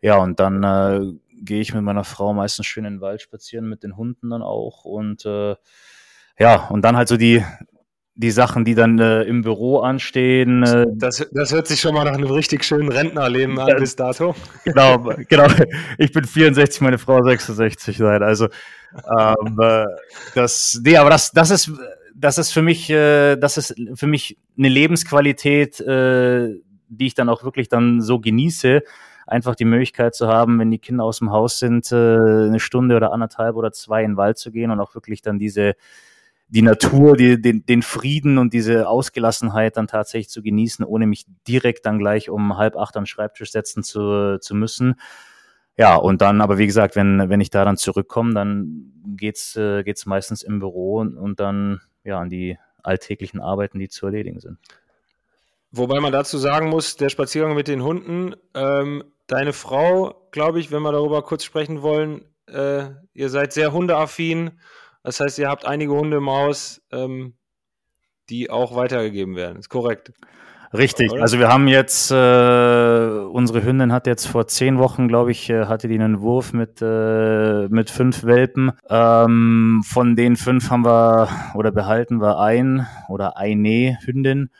Ja, 0.00 0.18
und 0.18 0.38
dann 0.38 0.62
äh, 0.62 1.12
gehe 1.42 1.60
ich 1.60 1.74
mit 1.74 1.82
meiner 1.82 2.04
Frau 2.04 2.32
meistens 2.32 2.66
schön 2.66 2.84
in 2.84 2.94
den 2.94 3.00
Wald 3.00 3.20
spazieren, 3.20 3.68
mit 3.68 3.82
den 3.82 3.96
Hunden 3.96 4.30
dann 4.30 4.42
auch. 4.42 4.84
Und 4.84 5.24
äh, 5.26 5.56
ja, 6.38 6.68
und 6.68 6.82
dann 6.82 6.96
halt 6.96 7.08
so 7.08 7.16
die, 7.16 7.42
die 8.16 8.30
Sachen, 8.30 8.64
die 8.64 8.74
dann 8.74 8.98
äh, 8.98 9.22
im 9.24 9.42
Büro 9.42 9.80
anstehen. 9.80 10.62
Äh, 10.62 10.86
das, 10.94 11.26
das 11.32 11.52
hört 11.52 11.66
sich 11.66 11.80
schon 11.80 11.94
mal 11.94 12.04
nach 12.04 12.14
einem 12.14 12.30
richtig 12.30 12.64
schönen 12.64 12.90
Rentnerleben 12.90 13.58
an 13.58 13.76
bis 13.78 13.94
dato. 13.94 14.34
Genau, 14.64 15.12
genau. 15.28 15.46
Ich 15.98 16.12
bin 16.12 16.24
64, 16.24 16.80
meine 16.80 16.98
Frau 16.98 17.22
66 17.22 17.98
sein. 17.98 18.22
Also 18.22 18.48
ähm, 18.94 19.58
äh, 19.60 19.84
das, 20.34 20.80
nee, 20.82 20.96
aber 20.96 21.10
das, 21.10 21.30
das 21.32 21.50
ist, 21.50 21.70
das 22.14 22.38
ist 22.38 22.52
für 22.52 22.62
mich, 22.62 22.88
äh, 22.88 23.36
das 23.36 23.58
ist 23.58 23.74
für 23.94 24.06
mich 24.06 24.38
eine 24.56 24.70
Lebensqualität, 24.70 25.78
äh, 25.80 26.54
die 26.88 27.06
ich 27.06 27.14
dann 27.14 27.28
auch 27.28 27.44
wirklich 27.44 27.68
dann 27.68 28.00
so 28.00 28.18
genieße. 28.18 28.82
Einfach 29.26 29.56
die 29.56 29.64
Möglichkeit 29.66 30.14
zu 30.14 30.28
haben, 30.28 30.58
wenn 30.58 30.70
die 30.70 30.78
Kinder 30.78 31.04
aus 31.04 31.18
dem 31.18 31.32
Haus 31.32 31.58
sind, 31.58 31.92
äh, 31.92 31.96
eine 31.96 32.60
Stunde 32.60 32.96
oder 32.96 33.12
anderthalb 33.12 33.56
oder 33.56 33.72
zwei 33.72 34.04
in 34.04 34.12
den 34.12 34.16
Wald 34.16 34.38
zu 34.38 34.52
gehen 34.52 34.70
und 34.70 34.80
auch 34.80 34.94
wirklich 34.94 35.20
dann 35.20 35.38
diese 35.38 35.74
die 36.48 36.62
Natur, 36.62 37.16
die, 37.16 37.40
den, 37.40 37.66
den 37.66 37.82
Frieden 37.82 38.38
und 38.38 38.52
diese 38.52 38.88
Ausgelassenheit 38.88 39.76
dann 39.76 39.88
tatsächlich 39.88 40.28
zu 40.28 40.42
genießen, 40.42 40.84
ohne 40.84 41.06
mich 41.06 41.26
direkt 41.48 41.86
dann 41.86 41.98
gleich 41.98 42.30
um 42.30 42.56
halb 42.56 42.76
acht 42.76 42.94
den 42.94 43.06
Schreibtisch 43.06 43.50
setzen 43.50 43.82
zu, 43.82 44.38
zu 44.40 44.54
müssen. 44.54 44.94
Ja, 45.76 45.96
und 45.96 46.22
dann, 46.22 46.40
aber 46.40 46.56
wie 46.56 46.66
gesagt, 46.66 46.96
wenn, 46.96 47.28
wenn 47.28 47.40
ich 47.40 47.50
da 47.50 47.64
dann 47.64 47.76
zurückkomme, 47.76 48.32
dann 48.32 48.92
geht's, 49.16 49.56
äh, 49.56 49.82
geht's 49.82 50.06
meistens 50.06 50.42
im 50.42 50.60
Büro 50.60 50.98
und, 50.98 51.16
und 51.18 51.40
dann 51.40 51.80
ja 52.04 52.18
an 52.18 52.30
die 52.30 52.56
alltäglichen 52.82 53.40
Arbeiten, 53.40 53.78
die 53.78 53.88
zu 53.88 54.06
erledigen 54.06 54.40
sind. 54.40 54.58
Wobei 55.72 56.00
man 56.00 56.12
dazu 56.12 56.38
sagen 56.38 56.68
muss, 56.70 56.96
der 56.96 57.08
Spaziergang 57.08 57.54
mit 57.54 57.68
den 57.68 57.82
Hunden, 57.82 58.34
ähm, 58.54 59.04
deine 59.26 59.52
Frau, 59.52 60.28
glaube 60.30 60.60
ich, 60.60 60.70
wenn 60.70 60.82
wir 60.82 60.92
darüber 60.92 61.22
kurz 61.22 61.44
sprechen 61.44 61.82
wollen, 61.82 62.24
äh, 62.46 62.84
ihr 63.12 63.28
seid 63.28 63.52
sehr 63.52 63.72
hundeaffin 63.72 64.52
das 65.06 65.20
heißt, 65.20 65.38
ihr 65.38 65.48
habt 65.48 65.64
einige 65.64 65.92
Hunde 65.92 66.16
im 66.16 66.28
Haus, 66.28 66.82
ähm, 66.90 67.34
die 68.28 68.50
auch 68.50 68.74
weitergegeben 68.74 69.36
werden. 69.36 69.56
Ist 69.56 69.68
korrekt. 69.68 70.12
Richtig. 70.76 71.12
Oder? 71.12 71.22
Also 71.22 71.38
wir 71.38 71.46
haben 71.46 71.68
jetzt, 71.68 72.10
äh, 72.10 72.14
unsere 72.14 73.62
Hündin 73.62 73.92
hat 73.92 74.08
jetzt 74.08 74.26
vor 74.26 74.48
zehn 74.48 74.78
Wochen, 74.78 75.06
glaube 75.06 75.30
ich, 75.30 75.48
äh, 75.48 75.66
hatte 75.66 75.86
die 75.86 75.94
einen 75.94 76.22
Wurf 76.22 76.52
mit, 76.52 76.82
äh, 76.82 77.68
mit 77.68 77.88
fünf 77.88 78.24
Welpen. 78.24 78.72
Ähm, 78.90 79.82
von 79.86 80.16
den 80.16 80.34
fünf 80.34 80.70
haben 80.70 80.84
wir 80.84 81.28
oder 81.54 81.70
behalten 81.70 82.20
wir 82.20 82.40
ein 82.40 82.88
oder 83.08 83.36
eine 83.36 83.98
Hündin. 84.04 84.50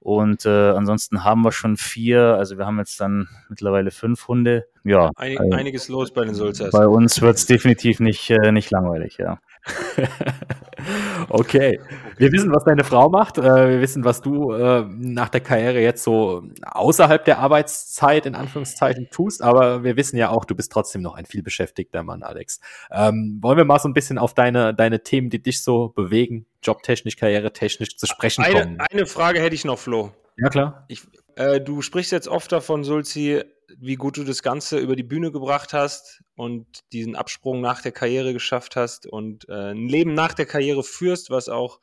Und 0.00 0.46
äh, 0.46 0.70
ansonsten 0.70 1.22
haben 1.22 1.42
wir 1.42 1.52
schon 1.52 1.76
vier, 1.76 2.36
also 2.36 2.58
wir 2.58 2.66
haben 2.66 2.78
jetzt 2.78 3.00
dann 3.00 3.28
mittlerweile 3.48 3.92
fünf 3.92 4.26
Hunde. 4.26 4.66
Ja. 4.84 5.10
Einig, 5.16 5.40
also, 5.40 5.56
einiges 5.56 5.88
los 5.88 6.12
bei 6.12 6.24
den 6.24 6.34
Sulzers. 6.34 6.70
Bei 6.70 6.86
uns 6.86 7.20
wird 7.22 7.36
es 7.36 7.46
definitiv 7.46 8.00
nicht, 8.00 8.30
äh, 8.30 8.50
nicht 8.50 8.70
langweilig, 8.70 9.18
ja. 9.18 9.38
okay. 11.28 11.80
Wir 12.16 12.32
wissen, 12.32 12.52
was 12.52 12.64
deine 12.64 12.84
Frau 12.84 13.08
macht. 13.08 13.38
Äh, 13.38 13.42
wir 13.42 13.80
wissen, 13.80 14.04
was 14.04 14.22
du 14.22 14.52
äh, 14.52 14.84
nach 14.88 15.28
der 15.28 15.40
Karriere 15.40 15.80
jetzt 15.80 16.02
so 16.02 16.44
außerhalb 16.62 17.24
der 17.24 17.38
Arbeitszeit 17.38 18.26
in 18.26 18.34
Anführungszeichen 18.34 19.08
tust. 19.10 19.42
Aber 19.42 19.84
wir 19.84 19.96
wissen 19.96 20.16
ja 20.16 20.30
auch, 20.30 20.44
du 20.44 20.54
bist 20.54 20.72
trotzdem 20.72 21.02
noch 21.02 21.14
ein 21.14 21.26
vielbeschäftigter 21.26 22.02
Mann, 22.02 22.22
Alex. 22.22 22.60
Ähm, 22.90 23.38
wollen 23.42 23.58
wir 23.58 23.64
mal 23.64 23.78
so 23.78 23.88
ein 23.88 23.94
bisschen 23.94 24.18
auf 24.18 24.34
deine, 24.34 24.74
deine 24.74 25.02
Themen, 25.02 25.30
die 25.30 25.42
dich 25.42 25.62
so 25.62 25.88
bewegen, 25.88 26.46
jobtechnisch, 26.62 27.16
karrieretechnisch 27.16 27.96
zu 27.96 28.06
sprechen 28.06 28.44
eine, 28.44 28.62
kommen? 28.62 28.80
Eine 28.90 29.06
Frage 29.06 29.40
hätte 29.40 29.54
ich 29.54 29.64
noch, 29.64 29.78
Flo. 29.78 30.12
Ja, 30.36 30.48
klar. 30.48 30.84
Ich, 30.88 31.02
äh, 31.36 31.60
du 31.60 31.82
sprichst 31.82 32.12
jetzt 32.12 32.28
oft 32.28 32.52
davon, 32.52 32.84
Sulzi, 32.84 33.42
wie 33.78 33.96
gut 33.96 34.16
du 34.16 34.24
das 34.24 34.42
Ganze 34.42 34.78
über 34.78 34.96
die 34.96 35.02
Bühne 35.02 35.32
gebracht 35.32 35.72
hast 35.72 36.22
und 36.36 36.80
diesen 36.92 37.16
Absprung 37.16 37.60
nach 37.60 37.82
der 37.82 37.92
Karriere 37.92 38.32
geschafft 38.32 38.76
hast 38.76 39.06
und 39.06 39.48
äh, 39.48 39.72
ein 39.72 39.88
Leben 39.88 40.14
nach 40.14 40.34
der 40.34 40.46
Karriere 40.46 40.84
führst, 40.84 41.30
was 41.30 41.48
auch, 41.48 41.80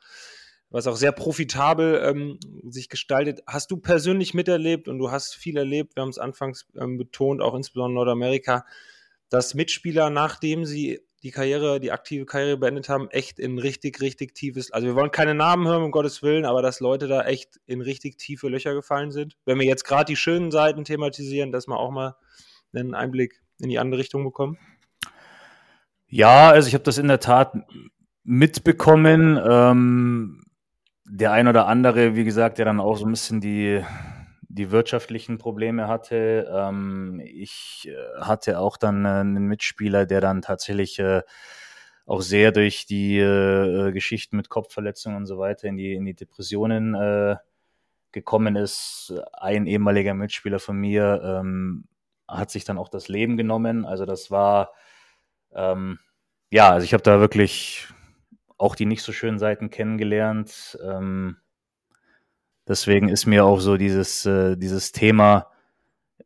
was 0.70 0.86
auch 0.86 0.96
sehr 0.96 1.12
profitabel 1.12 2.00
ähm, 2.04 2.38
sich 2.68 2.88
gestaltet. 2.88 3.42
Hast 3.46 3.72
du 3.72 3.76
persönlich 3.76 4.32
miterlebt 4.32 4.88
und 4.88 4.98
du 4.98 5.10
hast 5.10 5.34
viel 5.34 5.56
erlebt, 5.56 5.96
wir 5.96 6.02
haben 6.02 6.10
es 6.10 6.18
anfangs 6.18 6.66
ähm, 6.80 6.96
betont, 6.96 7.42
auch 7.42 7.54
insbesondere 7.54 7.90
in 7.90 7.94
Nordamerika, 7.94 8.64
dass 9.28 9.54
Mitspieler, 9.54 10.08
nachdem 10.08 10.64
sie 10.64 11.00
die 11.24 11.32
Karriere, 11.32 11.80
die 11.80 11.90
aktive 11.90 12.26
Karriere 12.26 12.58
beendet 12.58 12.88
haben, 12.88 13.10
echt 13.10 13.40
in 13.40 13.58
richtig, 13.58 14.00
richtig 14.00 14.34
tiefes, 14.34 14.70
also 14.70 14.86
wir 14.86 14.94
wollen 14.94 15.10
keine 15.10 15.34
Namen 15.34 15.66
hören, 15.66 15.82
um 15.82 15.90
Gottes 15.90 16.22
Willen, 16.22 16.44
aber 16.44 16.62
dass 16.62 16.78
Leute 16.78 17.08
da 17.08 17.24
echt 17.24 17.58
in 17.66 17.80
richtig 17.80 18.18
tiefe 18.18 18.48
Löcher 18.48 18.74
gefallen 18.74 19.10
sind. 19.10 19.36
Wenn 19.46 19.58
wir 19.58 19.66
jetzt 19.66 19.84
gerade 19.84 20.04
die 20.04 20.16
schönen 20.16 20.52
Seiten 20.52 20.84
thematisieren, 20.84 21.50
dass 21.50 21.66
wir 21.66 21.78
auch 21.78 21.90
mal 21.90 22.14
einen 22.72 22.94
Einblick 22.94 23.43
in 23.60 23.68
die 23.68 23.78
andere 23.78 24.00
Richtung 24.00 24.24
bekommen. 24.24 24.58
Ja, 26.06 26.50
also 26.50 26.68
ich 26.68 26.74
habe 26.74 26.84
das 26.84 26.98
in 26.98 27.08
der 27.08 27.20
Tat 27.20 27.54
mitbekommen. 28.22 29.38
Ähm, 29.44 30.44
der 31.04 31.32
ein 31.32 31.48
oder 31.48 31.66
andere, 31.66 32.16
wie 32.16 32.24
gesagt, 32.24 32.58
der 32.58 32.64
dann 32.64 32.80
auch 32.80 32.96
so 32.96 33.04
ein 33.04 33.10
bisschen 33.10 33.40
die, 33.40 33.84
die 34.48 34.70
wirtschaftlichen 34.70 35.38
Probleme 35.38 35.88
hatte. 35.88 36.50
Ähm, 36.50 37.20
ich 37.24 37.88
äh, 37.90 38.20
hatte 38.20 38.58
auch 38.58 38.76
dann 38.76 39.04
äh, 39.04 39.08
einen 39.08 39.46
Mitspieler, 39.46 40.06
der 40.06 40.20
dann 40.20 40.42
tatsächlich 40.42 40.98
äh, 40.98 41.22
auch 42.06 42.22
sehr 42.22 42.52
durch 42.52 42.86
die 42.86 43.18
äh, 43.18 43.92
Geschichten 43.92 44.36
mit 44.36 44.48
Kopfverletzungen 44.48 45.18
und 45.18 45.26
so 45.26 45.38
weiter 45.38 45.68
in 45.68 45.76
die, 45.76 45.94
in 45.94 46.04
die 46.04 46.14
Depressionen 46.14 46.94
äh, 46.94 47.36
gekommen 48.12 48.56
ist. 48.56 49.12
Ein 49.32 49.66
ehemaliger 49.66 50.14
Mitspieler 50.14 50.58
von 50.58 50.76
mir 50.76 51.20
ähm, 51.22 51.84
hat 52.28 52.50
sich 52.50 52.64
dann 52.64 52.78
auch 52.78 52.88
das 52.88 53.08
Leben 53.08 53.36
genommen. 53.36 53.84
Also 53.84 54.06
das 54.06 54.30
war, 54.30 54.72
ähm, 55.54 55.98
ja, 56.50 56.70
also 56.70 56.84
ich 56.84 56.92
habe 56.92 57.02
da 57.02 57.20
wirklich 57.20 57.88
auch 58.58 58.76
die 58.76 58.86
nicht 58.86 59.02
so 59.02 59.12
schönen 59.12 59.38
Seiten 59.38 59.70
kennengelernt. 59.70 60.78
Ähm, 60.84 61.36
deswegen 62.66 63.08
ist 63.08 63.26
mir 63.26 63.44
auch 63.44 63.60
so 63.60 63.76
dieses, 63.76 64.26
äh, 64.26 64.56
dieses 64.56 64.92
Thema 64.92 65.50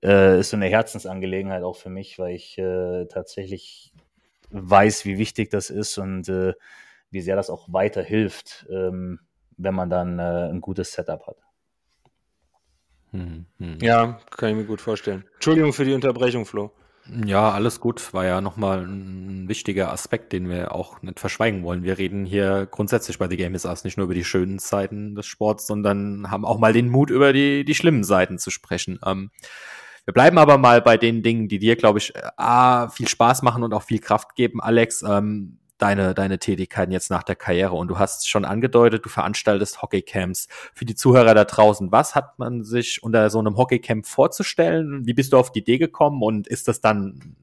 äh, 0.03 0.41
ist 0.41 0.51
so 0.51 0.57
eine 0.57 0.69
Herzensangelegenheit 0.69 1.63
auch 1.63 1.77
für 1.77 1.91
mich, 1.91 2.19
weil 2.19 2.35
ich 2.35 2.59
äh, 2.59 3.07
tatsächlich 3.07 3.93
weiß, 4.51 5.05
wie 5.05 5.19
wichtig 5.19 5.51
das 5.51 5.71
ist 5.71 5.99
und 5.99 6.29
äh, 6.29 6.55
wie 7.11 7.21
sehr 7.21 7.37
das 7.37 7.51
auch 7.51 7.73
weiterhilft, 7.73 8.67
ähm, 8.71 9.21
wenn 9.57 9.75
man 9.75 9.91
dann 9.91 10.19
äh, 10.19 10.49
ein 10.51 10.61
gutes 10.61 10.93
Setup 10.93 11.27
hat. 11.27 11.48
Hm, 13.13 13.47
hm. 13.59 13.79
Ja, 13.81 14.19
kann 14.31 14.51
ich 14.51 14.57
mir 14.57 14.65
gut 14.65 14.81
vorstellen. 14.81 15.25
Entschuldigung 15.35 15.73
für 15.73 15.85
die 15.85 15.95
Unterbrechung, 15.95 16.45
Flo. 16.45 16.73
Ja, 17.25 17.53
alles 17.53 17.81
gut. 17.81 18.13
War 18.13 18.27
ja 18.27 18.41
nochmal 18.41 18.81
ein 18.85 19.49
wichtiger 19.49 19.91
Aspekt, 19.93 20.33
den 20.33 20.49
wir 20.49 20.75
auch 20.75 21.01
nicht 21.01 21.21
verschweigen 21.21 21.63
wollen. 21.63 21.83
Wir 21.83 21.97
reden 21.97 22.27
hier 22.27 22.69
grundsätzlich 22.71 23.19
bei 23.19 23.29
The 23.29 23.37
Game 23.37 23.55
is 23.55 23.65
Us 23.65 23.85
nicht 23.85 23.97
nur 23.97 24.05
über 24.05 24.15
die 24.15 24.25
schönen 24.25 24.59
Seiten 24.59 25.15
des 25.15 25.27
Sports, 25.27 25.67
sondern 25.67 26.31
haben 26.31 26.45
auch 26.45 26.59
mal 26.59 26.75
den 26.75 26.91
Mut, 26.91 27.11
über 27.11 27.33
die, 27.33 27.65
die 27.65 27.75
schlimmen 27.75 28.05
Seiten 28.05 28.39
zu 28.39 28.51
sprechen. 28.51 28.99
Ähm, 29.07 29.31
wir 30.05 30.13
bleiben 30.13 30.39
aber 30.39 30.59
mal 30.59 30.83
bei 30.83 30.97
den 30.97 31.23
Dingen, 31.23 31.49
die 31.49 31.59
dir, 31.59 31.77
glaube 31.77 31.99
ich, 31.99 32.13
A, 32.37 32.89
viel 32.89 33.09
Spaß 33.09 33.43
machen 33.43 33.63
und 33.63 33.73
auch 33.73 33.83
viel 33.83 34.01
Kraft 34.01 34.35
geben, 34.37 34.61
Alex. 34.61 35.03
Ähm, 35.03 35.59
deine, 35.79 36.15
deine 36.15 36.39
Tätigkeiten 36.39 36.93
jetzt 36.93 37.11
nach 37.11 37.23
der 37.23 37.37
Karriere. 37.37 37.75
Und 37.75 37.89
du 37.89 37.99
hast 37.99 38.29
schon 38.29 38.45
angedeutet, 38.45 39.05
du 39.05 39.09
veranstaltest 39.09 39.83
Hockeycamps. 39.83 40.49
Für 40.75 40.85
die 40.85 40.95
Zuhörer 40.95 41.35
da 41.35 41.45
draußen, 41.45 41.91
was 41.93 42.15
hat 42.15 42.39
man 42.39 42.65
sich 42.65 43.03
unter 43.03 43.31
so 43.31 43.39
einem 43.39 43.57
Hockeycamp 43.57 44.07
vorzustellen? 44.07 45.07
Wie 45.07 45.15
bist 45.15 45.33
du 45.33 45.39
auf 45.39 45.53
die 45.53 45.61
Idee 45.61 45.79
gekommen 45.79 46.23
und 46.23 46.47
ist 46.47 46.69
das 46.69 46.81
dann 46.81 47.37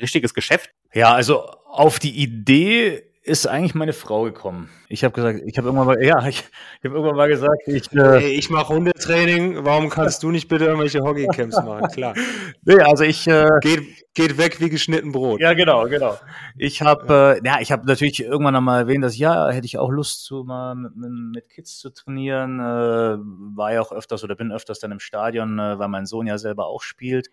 richtiges 0.00 0.34
Geschäft? 0.34 0.70
Ja, 0.92 1.14
also 1.14 1.42
auf 1.66 1.98
die 1.98 2.16
Idee 2.22 3.04
ist 3.28 3.46
eigentlich 3.46 3.74
meine 3.74 3.92
Frau 3.92 4.24
gekommen. 4.24 4.70
Ich 4.88 5.04
habe 5.04 5.12
gesagt, 5.12 5.40
ich 5.44 5.58
habe 5.58 5.68
irgendwann 5.68 5.86
mal, 5.86 6.02
ja, 6.02 6.26
ich, 6.26 6.38
ich 6.38 6.84
habe 6.84 6.94
irgendwann 6.94 7.16
mal 7.16 7.28
gesagt, 7.28 7.62
ich, 7.66 7.92
äh, 7.92 8.20
hey, 8.20 8.30
ich 8.32 8.48
mache 8.48 8.74
Hundetraining. 8.74 9.64
Warum 9.64 9.90
kannst 9.90 10.22
du 10.22 10.30
nicht 10.30 10.48
bitte 10.48 10.64
irgendwelche 10.64 11.00
Hockeycamps 11.00 11.62
machen? 11.62 11.88
Klar. 11.88 12.14
Nee, 12.64 12.80
also 12.80 13.04
ich 13.04 13.26
äh, 13.26 13.48
geht, 13.60 13.82
geht 14.14 14.36
weg 14.36 14.60
wie 14.60 14.68
geschnitten 14.68 15.12
Brot. 15.12 15.40
Ja, 15.40 15.54
genau, 15.54 15.88
genau. 15.88 16.18
Ich 16.56 16.82
habe, 16.82 17.40
äh, 17.42 17.46
ja, 17.46 17.60
ich 17.60 17.72
habe 17.72 17.86
natürlich 17.86 18.22
irgendwann 18.22 18.56
einmal 18.56 18.82
erwähnt, 18.82 19.04
dass 19.04 19.16
ja, 19.16 19.48
hätte 19.48 19.66
ich 19.66 19.78
auch 19.78 19.90
Lust, 19.90 20.24
zu 20.24 20.44
mal 20.44 20.74
mit, 20.74 20.94
mit 20.96 21.48
Kids 21.48 21.78
zu 21.78 21.90
trainieren. 21.90 22.60
Äh, 22.60 23.18
war 23.56 23.72
ja 23.72 23.80
auch 23.80 23.92
öfters 23.92 24.24
oder 24.24 24.34
bin 24.34 24.52
öfters 24.52 24.80
dann 24.80 24.92
im 24.92 25.00
Stadion, 25.00 25.58
äh, 25.58 25.78
weil 25.78 25.88
mein 25.88 26.06
Sohn 26.06 26.26
ja 26.26 26.36
selber 26.36 26.66
auch 26.66 26.82
spielt. 26.82 27.30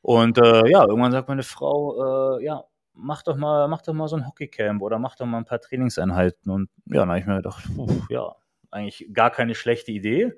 Und 0.00 0.38
äh, 0.38 0.68
ja, 0.68 0.86
irgendwann 0.86 1.12
sagt 1.12 1.28
meine 1.28 1.42
Frau, 1.42 2.38
äh, 2.38 2.44
ja, 2.44 2.64
mach 2.98 3.22
doch 3.22 3.36
mal, 3.36 3.68
mach 3.68 3.82
doch 3.82 3.94
mal 3.94 4.08
so 4.08 4.16
ein 4.16 4.26
Hockeycamp 4.26 4.82
oder 4.82 4.98
mach 4.98 5.16
doch 5.16 5.26
mal 5.26 5.38
ein 5.38 5.44
paar 5.44 5.60
Trainingseinheiten. 5.60 6.50
Und 6.50 6.70
ja, 6.86 7.00
dann 7.00 7.08
habe 7.08 7.20
ich 7.20 7.26
mir 7.26 7.36
gedacht, 7.36 7.64
pf, 7.64 8.10
ja, 8.10 8.34
eigentlich 8.70 9.08
gar 9.12 9.30
keine 9.30 9.54
schlechte 9.54 9.92
Idee. 9.92 10.32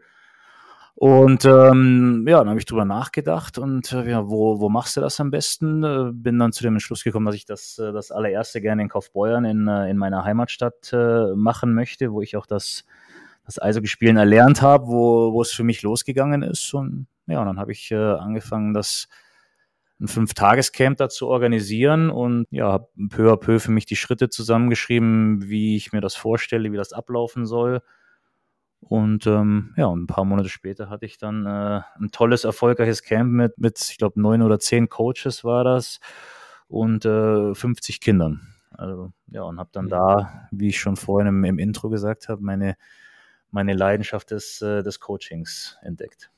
Und 0.95 1.45
ähm, 1.47 2.27
ja, 2.29 2.39
dann 2.39 2.51
habe 2.51 2.59
ich 2.59 2.67
drüber 2.67 2.85
nachgedacht 2.85 3.57
und 3.59 3.91
äh, 3.93 4.11
ja, 4.11 4.29
wo, 4.29 4.61
wo 4.61 4.69
machst 4.69 4.97
du 4.97 5.01
das 5.01 5.19
am 5.19 5.31
besten? 5.31 5.83
Äh, 5.83 6.11
bin 6.13 6.39
dann 6.39 6.53
zu 6.53 6.63
dem 6.63 6.75
Entschluss 6.75 7.05
gekommen, 7.05 7.25
dass 7.25 7.37
ich 7.37 7.47
das, 7.47 7.79
äh, 7.79 7.93
das 7.93 8.11
allererste 8.11 8.61
gerne 8.61 8.83
in 8.83 8.89
Kaufbeuern 8.89 9.45
in, 9.45 9.67
in 9.67 9.97
meiner 9.97 10.25
Heimatstadt 10.25 10.93
äh, 10.93 11.35
machen 11.35 11.75
möchte, 11.75 12.13
wo 12.13 12.21
ich 12.21 12.37
auch 12.37 12.45
das, 12.45 12.85
das 13.47 13.63
Eishockeyspielen 13.63 14.19
erlernt 14.19 14.61
habe, 14.61 14.89
wo, 14.89 15.33
wo 15.33 15.41
es 15.41 15.53
für 15.53 15.65
mich 15.65 15.81
losgegangen 15.83 16.43
ist. 16.43 16.75
Und 16.75 17.07
ja, 17.27 17.41
und 17.41 17.47
dann 17.47 17.59
habe 17.59 17.73
ich 17.73 17.91
äh, 17.93 17.97
angefangen, 17.97 18.75
das 18.75 19.09
ein 20.01 20.09
Fünf-Tages-Camp 20.09 20.97
dazu 20.97 21.29
organisieren 21.29 22.11
und 22.11 22.47
ja, 22.51 22.73
habe 22.73 22.89
peu 23.11 23.33
à 23.33 23.37
peu 23.37 23.59
für 23.59 23.71
mich 23.71 23.87
die 23.87 23.97
Schritte 23.97 24.29
zusammengeschrieben, 24.29 25.49
wie 25.49 25.77
ich 25.77 25.93
mir 25.93 26.01
das 26.01 26.15
vorstelle, 26.15 26.73
wie 26.73 26.77
das 26.77 26.93
ablaufen 26.93 27.47
soll. 27.47 27.83
Und 28.81 29.27
ähm, 29.27 29.75
ja, 29.77 29.87
und 29.87 30.05
ein 30.05 30.07
paar 30.07 30.25
Monate 30.25 30.49
später 30.49 30.89
hatte 30.89 31.05
ich 31.05 31.19
dann 31.19 31.45
äh, 31.45 31.83
ein 31.99 32.11
tolles, 32.13 32.45
erfolgreiches 32.45 33.03
Camp 33.03 33.31
mit, 33.31 33.59
mit 33.59 33.79
ich 33.91 33.99
glaube, 33.99 34.21
neun 34.21 34.41
oder 34.41 34.59
zehn 34.59 34.89
Coaches 34.89 35.45
war 35.45 35.65
das 35.65 36.01
und 36.67 37.05
äh, 37.05 37.55
50 37.55 38.01
Kindern. 38.01 38.41
Also 38.71 39.13
ja, 39.27 39.43
und 39.43 39.59
habe 39.59 39.69
dann 39.73 39.87
mhm. 39.87 39.91
da, 39.91 40.49
wie 40.51 40.69
ich 40.69 40.81
schon 40.81 40.97
vorhin 40.97 41.29
im, 41.29 41.45
im 41.45 41.59
Intro 41.59 41.91
gesagt 41.91 42.31
habe, 42.31 42.43
meine, 42.43 42.77
meine 43.51 43.75
Leidenschaft 43.75 44.31
des, 44.31 44.63
äh, 44.63 44.83
des 44.83 44.99
Coachings 44.99 45.77
entdeckt. 45.83 46.31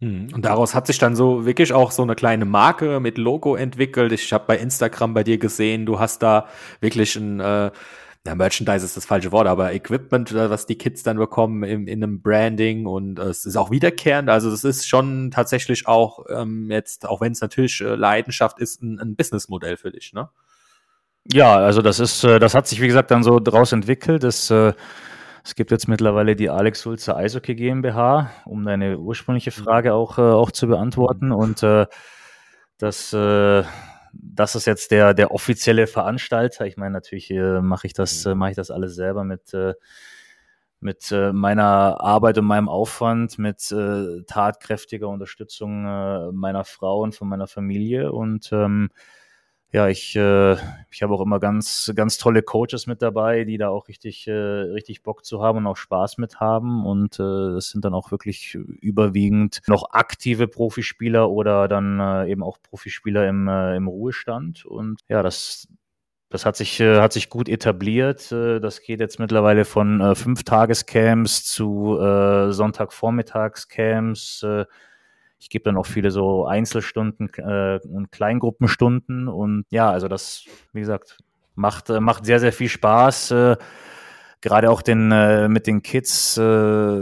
Mhm. 0.00 0.28
Und 0.32 0.44
daraus 0.44 0.74
hat 0.74 0.86
sich 0.86 0.98
dann 0.98 1.16
so 1.16 1.46
wirklich 1.46 1.72
auch 1.72 1.90
so 1.90 2.02
eine 2.02 2.14
kleine 2.14 2.44
Marke 2.44 3.00
mit 3.00 3.18
Logo 3.18 3.56
entwickelt. 3.56 4.12
Ich 4.12 4.32
habe 4.32 4.44
bei 4.46 4.58
Instagram 4.58 5.14
bei 5.14 5.24
dir 5.24 5.38
gesehen, 5.38 5.86
du 5.86 5.98
hast 5.98 6.22
da 6.22 6.48
wirklich 6.80 7.16
ein 7.16 7.40
äh, 7.40 7.70
ja, 8.26 8.34
Merchandise 8.34 8.84
ist 8.84 8.96
das 8.96 9.04
falsche 9.04 9.32
Wort, 9.32 9.46
aber 9.46 9.74
Equipment, 9.74 10.32
äh, 10.32 10.48
was 10.48 10.66
die 10.66 10.76
Kids 10.76 11.02
dann 11.02 11.18
bekommen 11.18 11.62
in, 11.62 11.86
in 11.86 12.02
einem 12.02 12.22
Branding 12.22 12.86
und 12.86 13.18
äh, 13.18 13.24
es 13.24 13.44
ist 13.44 13.56
auch 13.56 13.70
wiederkehrend. 13.70 14.30
Also 14.30 14.50
es 14.50 14.64
ist 14.64 14.88
schon 14.88 15.30
tatsächlich 15.30 15.86
auch 15.86 16.24
ähm, 16.30 16.70
jetzt, 16.70 17.06
auch 17.06 17.20
wenn 17.20 17.32
es 17.32 17.42
natürlich 17.42 17.82
äh, 17.82 17.94
Leidenschaft 17.94 18.58
ist, 18.58 18.82
ein, 18.82 18.98
ein 18.98 19.14
Businessmodell 19.14 19.76
für 19.76 19.90
dich, 19.90 20.12
ne? 20.14 20.30
Ja, 21.32 21.56
also 21.56 21.80
das 21.80 22.00
ist, 22.00 22.22
äh, 22.24 22.38
das 22.38 22.54
hat 22.54 22.66
sich 22.66 22.80
wie 22.80 22.86
gesagt 22.86 23.10
dann 23.10 23.22
so 23.22 23.40
draus 23.40 23.72
entwickelt. 23.72 24.24
Das 24.24 24.50
äh, 24.50 24.72
es 25.44 25.54
gibt 25.54 25.70
jetzt 25.70 25.88
mittlerweile 25.88 26.36
die 26.36 26.48
Alex 26.48 26.80
Sulzer 26.80 27.16
Eishockey 27.16 27.54
GmbH, 27.54 28.30
um 28.46 28.64
deine 28.64 28.98
ursprüngliche 28.98 29.50
mhm. 29.50 29.64
Frage 29.64 29.92
auch, 29.92 30.18
äh, 30.18 30.22
auch 30.22 30.50
zu 30.50 30.66
beantworten. 30.66 31.32
Und 31.32 31.62
äh, 31.62 31.86
das, 32.78 33.12
äh, 33.12 33.62
das 34.14 34.54
ist 34.54 34.66
jetzt 34.66 34.90
der, 34.90 35.12
der 35.12 35.32
offizielle 35.32 35.86
Veranstalter. 35.86 36.66
Ich 36.66 36.78
meine, 36.78 36.92
natürlich 36.92 37.30
äh, 37.30 37.60
mache 37.60 37.86
ich 37.86 37.92
das, 37.92 38.24
äh, 38.24 38.34
mache 38.34 38.50
ich 38.50 38.56
das 38.56 38.70
alles 38.70 38.94
selber 38.94 39.22
mit, 39.22 39.52
äh, 39.52 39.74
mit 40.80 41.12
äh, 41.12 41.30
meiner 41.32 42.00
Arbeit 42.00 42.38
und 42.38 42.46
meinem 42.46 42.70
Aufwand, 42.70 43.38
mit 43.38 43.70
äh, 43.70 44.22
tatkräftiger 44.26 45.08
Unterstützung 45.08 45.84
äh, 45.86 46.32
meiner 46.32 46.64
Frau 46.64 47.00
und 47.00 47.14
von 47.14 47.28
meiner 47.28 47.48
Familie. 47.48 48.12
Und 48.12 48.50
ähm, 48.50 48.88
ja, 49.74 49.88
ich, 49.88 50.14
äh, 50.14 50.52
ich 50.92 51.02
habe 51.02 51.12
auch 51.14 51.20
immer 51.20 51.40
ganz, 51.40 51.90
ganz 51.96 52.16
tolle 52.16 52.42
Coaches 52.42 52.86
mit 52.86 53.02
dabei, 53.02 53.42
die 53.42 53.58
da 53.58 53.70
auch 53.70 53.88
richtig, 53.88 54.28
äh, 54.28 54.30
richtig 54.30 55.02
Bock 55.02 55.24
zu 55.24 55.42
haben 55.42 55.58
und 55.58 55.66
auch 55.66 55.76
Spaß 55.76 56.18
mit 56.18 56.38
haben. 56.38 56.86
Und 56.86 57.18
äh, 57.18 57.54
das 57.54 57.70
sind 57.70 57.84
dann 57.84 57.92
auch 57.92 58.12
wirklich 58.12 58.54
überwiegend 58.54 59.62
noch 59.66 59.90
aktive 59.90 60.46
Profispieler 60.46 61.28
oder 61.28 61.66
dann 61.66 61.98
äh, 61.98 62.30
eben 62.30 62.44
auch 62.44 62.58
Profispieler 62.62 63.28
im, 63.28 63.48
äh, 63.48 63.74
im 63.74 63.88
Ruhestand. 63.88 64.64
Und 64.64 65.00
ja, 65.08 65.24
das, 65.24 65.66
das 66.28 66.46
hat 66.46 66.54
sich, 66.54 66.78
äh, 66.78 67.00
hat 67.00 67.12
sich 67.12 67.28
gut 67.28 67.48
etabliert. 67.48 68.30
Äh, 68.30 68.60
das 68.60 68.80
geht 68.80 69.00
jetzt 69.00 69.18
mittlerweile 69.18 69.64
von 69.64 70.00
äh, 70.00 70.14
Fünf-Tages-Camps 70.14 71.46
zu 71.46 71.98
äh, 71.98 72.52
Sonntagvormittags-Camps. 72.52 74.44
Äh, 74.44 74.66
ich 75.44 75.50
gebe 75.50 75.64
dann 75.64 75.76
auch 75.76 75.84
viele 75.84 76.10
so 76.10 76.46
Einzelstunden 76.46 77.28
äh, 77.34 77.78
und 77.86 78.10
Kleingruppenstunden 78.10 79.28
und 79.28 79.66
ja, 79.68 79.90
also 79.90 80.08
das, 80.08 80.46
wie 80.72 80.80
gesagt, 80.80 81.18
macht, 81.54 81.90
äh, 81.90 82.00
macht 82.00 82.24
sehr, 82.24 82.40
sehr 82.40 82.52
viel 82.52 82.70
Spaß. 82.70 83.30
Äh, 83.32 83.56
gerade 84.40 84.70
auch 84.70 84.80
den, 84.80 85.12
äh, 85.12 85.48
mit 85.48 85.66
den 85.66 85.82
Kids, 85.82 86.38
äh, 86.38 86.98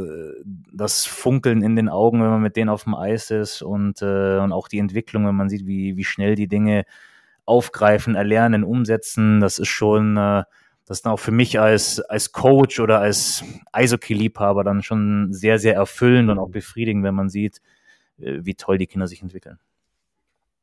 das 0.72 1.06
Funkeln 1.06 1.62
in 1.62 1.76
den 1.76 1.88
Augen, 1.88 2.20
wenn 2.20 2.30
man 2.30 2.42
mit 2.42 2.56
denen 2.56 2.68
auf 2.68 2.82
dem 2.82 2.96
Eis 2.96 3.30
ist 3.30 3.62
und, 3.62 4.02
äh, 4.02 4.38
und 4.38 4.50
auch 4.50 4.66
die 4.66 4.80
Entwicklung, 4.80 5.24
wenn 5.24 5.36
man 5.36 5.48
sieht, 5.48 5.64
wie, 5.64 5.96
wie 5.96 6.04
schnell 6.04 6.34
die 6.34 6.48
Dinge 6.48 6.82
aufgreifen, 7.44 8.16
erlernen, 8.16 8.64
umsetzen, 8.64 9.38
das 9.38 9.60
ist 9.60 9.68
schon, 9.68 10.16
das 10.16 10.46
ist 10.88 11.06
dann 11.06 11.12
auch 11.12 11.20
für 11.20 11.32
mich 11.32 11.60
als, 11.60 12.00
als 12.00 12.32
Coach 12.32 12.80
oder 12.80 13.00
als 13.00 13.44
Eishockey-Liebhaber 13.72 14.64
dann 14.64 14.82
schon 14.82 15.32
sehr, 15.32 15.58
sehr 15.60 15.74
erfüllend 15.74 16.30
und 16.30 16.38
auch 16.40 16.50
befriedigend, 16.50 17.04
wenn 17.04 17.14
man 17.14 17.28
sieht, 17.28 17.60
wie 18.22 18.54
toll 18.54 18.78
die 18.78 18.86
Kinder 18.86 19.06
sich 19.06 19.22
entwickeln. 19.22 19.58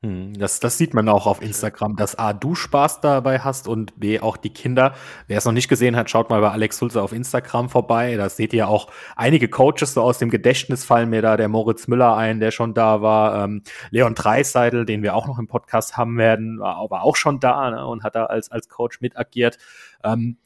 Hm, 0.01 0.33
das, 0.39 0.61
das 0.61 0.77
sieht 0.77 0.93
man 0.93 1.09
auch 1.09 1.27
auf 1.27 1.41
Instagram, 1.41 1.97
dass 1.97 2.17
A, 2.17 2.31
du 2.31 2.55
Spaß 2.55 3.01
dabei 3.01 3.39
hast 3.39 3.67
und 3.67 3.99
B, 3.99 4.21
auch 4.21 4.37
die 4.37 4.51
Kinder. 4.51 4.93
Wer 5.27 5.39
es 5.39 5.43
noch 5.43 5.51
nicht 5.51 5.67
gesehen 5.67 5.97
hat, 5.97 6.09
schaut 6.09 6.29
mal 6.29 6.39
bei 6.39 6.51
Alex 6.51 6.77
Sulze 6.77 7.01
auf 7.01 7.11
Instagram 7.11 7.67
vorbei. 7.67 8.15
Da 8.15 8.29
seht 8.29 8.53
ihr 8.53 8.69
auch 8.69 8.89
einige 9.17 9.49
Coaches 9.49 9.93
so 9.93 10.01
aus 10.01 10.17
dem 10.17 10.29
Gedächtnis 10.29 10.85
fallen 10.85 11.09
mir 11.09 11.21
da 11.21 11.35
der 11.35 11.49
Moritz 11.49 11.87
Müller 11.87 12.15
ein, 12.15 12.39
der 12.39 12.51
schon 12.51 12.73
da 12.73 13.01
war. 13.01 13.43
Ähm, 13.43 13.63
Leon 13.91 14.15
Dreiseidel, 14.15 14.85
den 14.85 15.03
wir 15.03 15.15
auch 15.15 15.27
noch 15.27 15.37
im 15.37 15.47
Podcast 15.47 15.97
haben 15.97 16.17
werden, 16.17 16.59
war 16.59 16.77
aber 16.77 17.03
auch 17.03 17.17
schon 17.17 17.41
da 17.41 17.69
ne, 17.69 17.85
und 17.85 18.03
hat 18.03 18.15
da 18.15 18.27
als, 18.27 18.49
als 18.51 18.69
Coach 18.69 19.01
mit 19.01 19.17
agiert. 19.17 19.57
Ähm, 20.05 20.37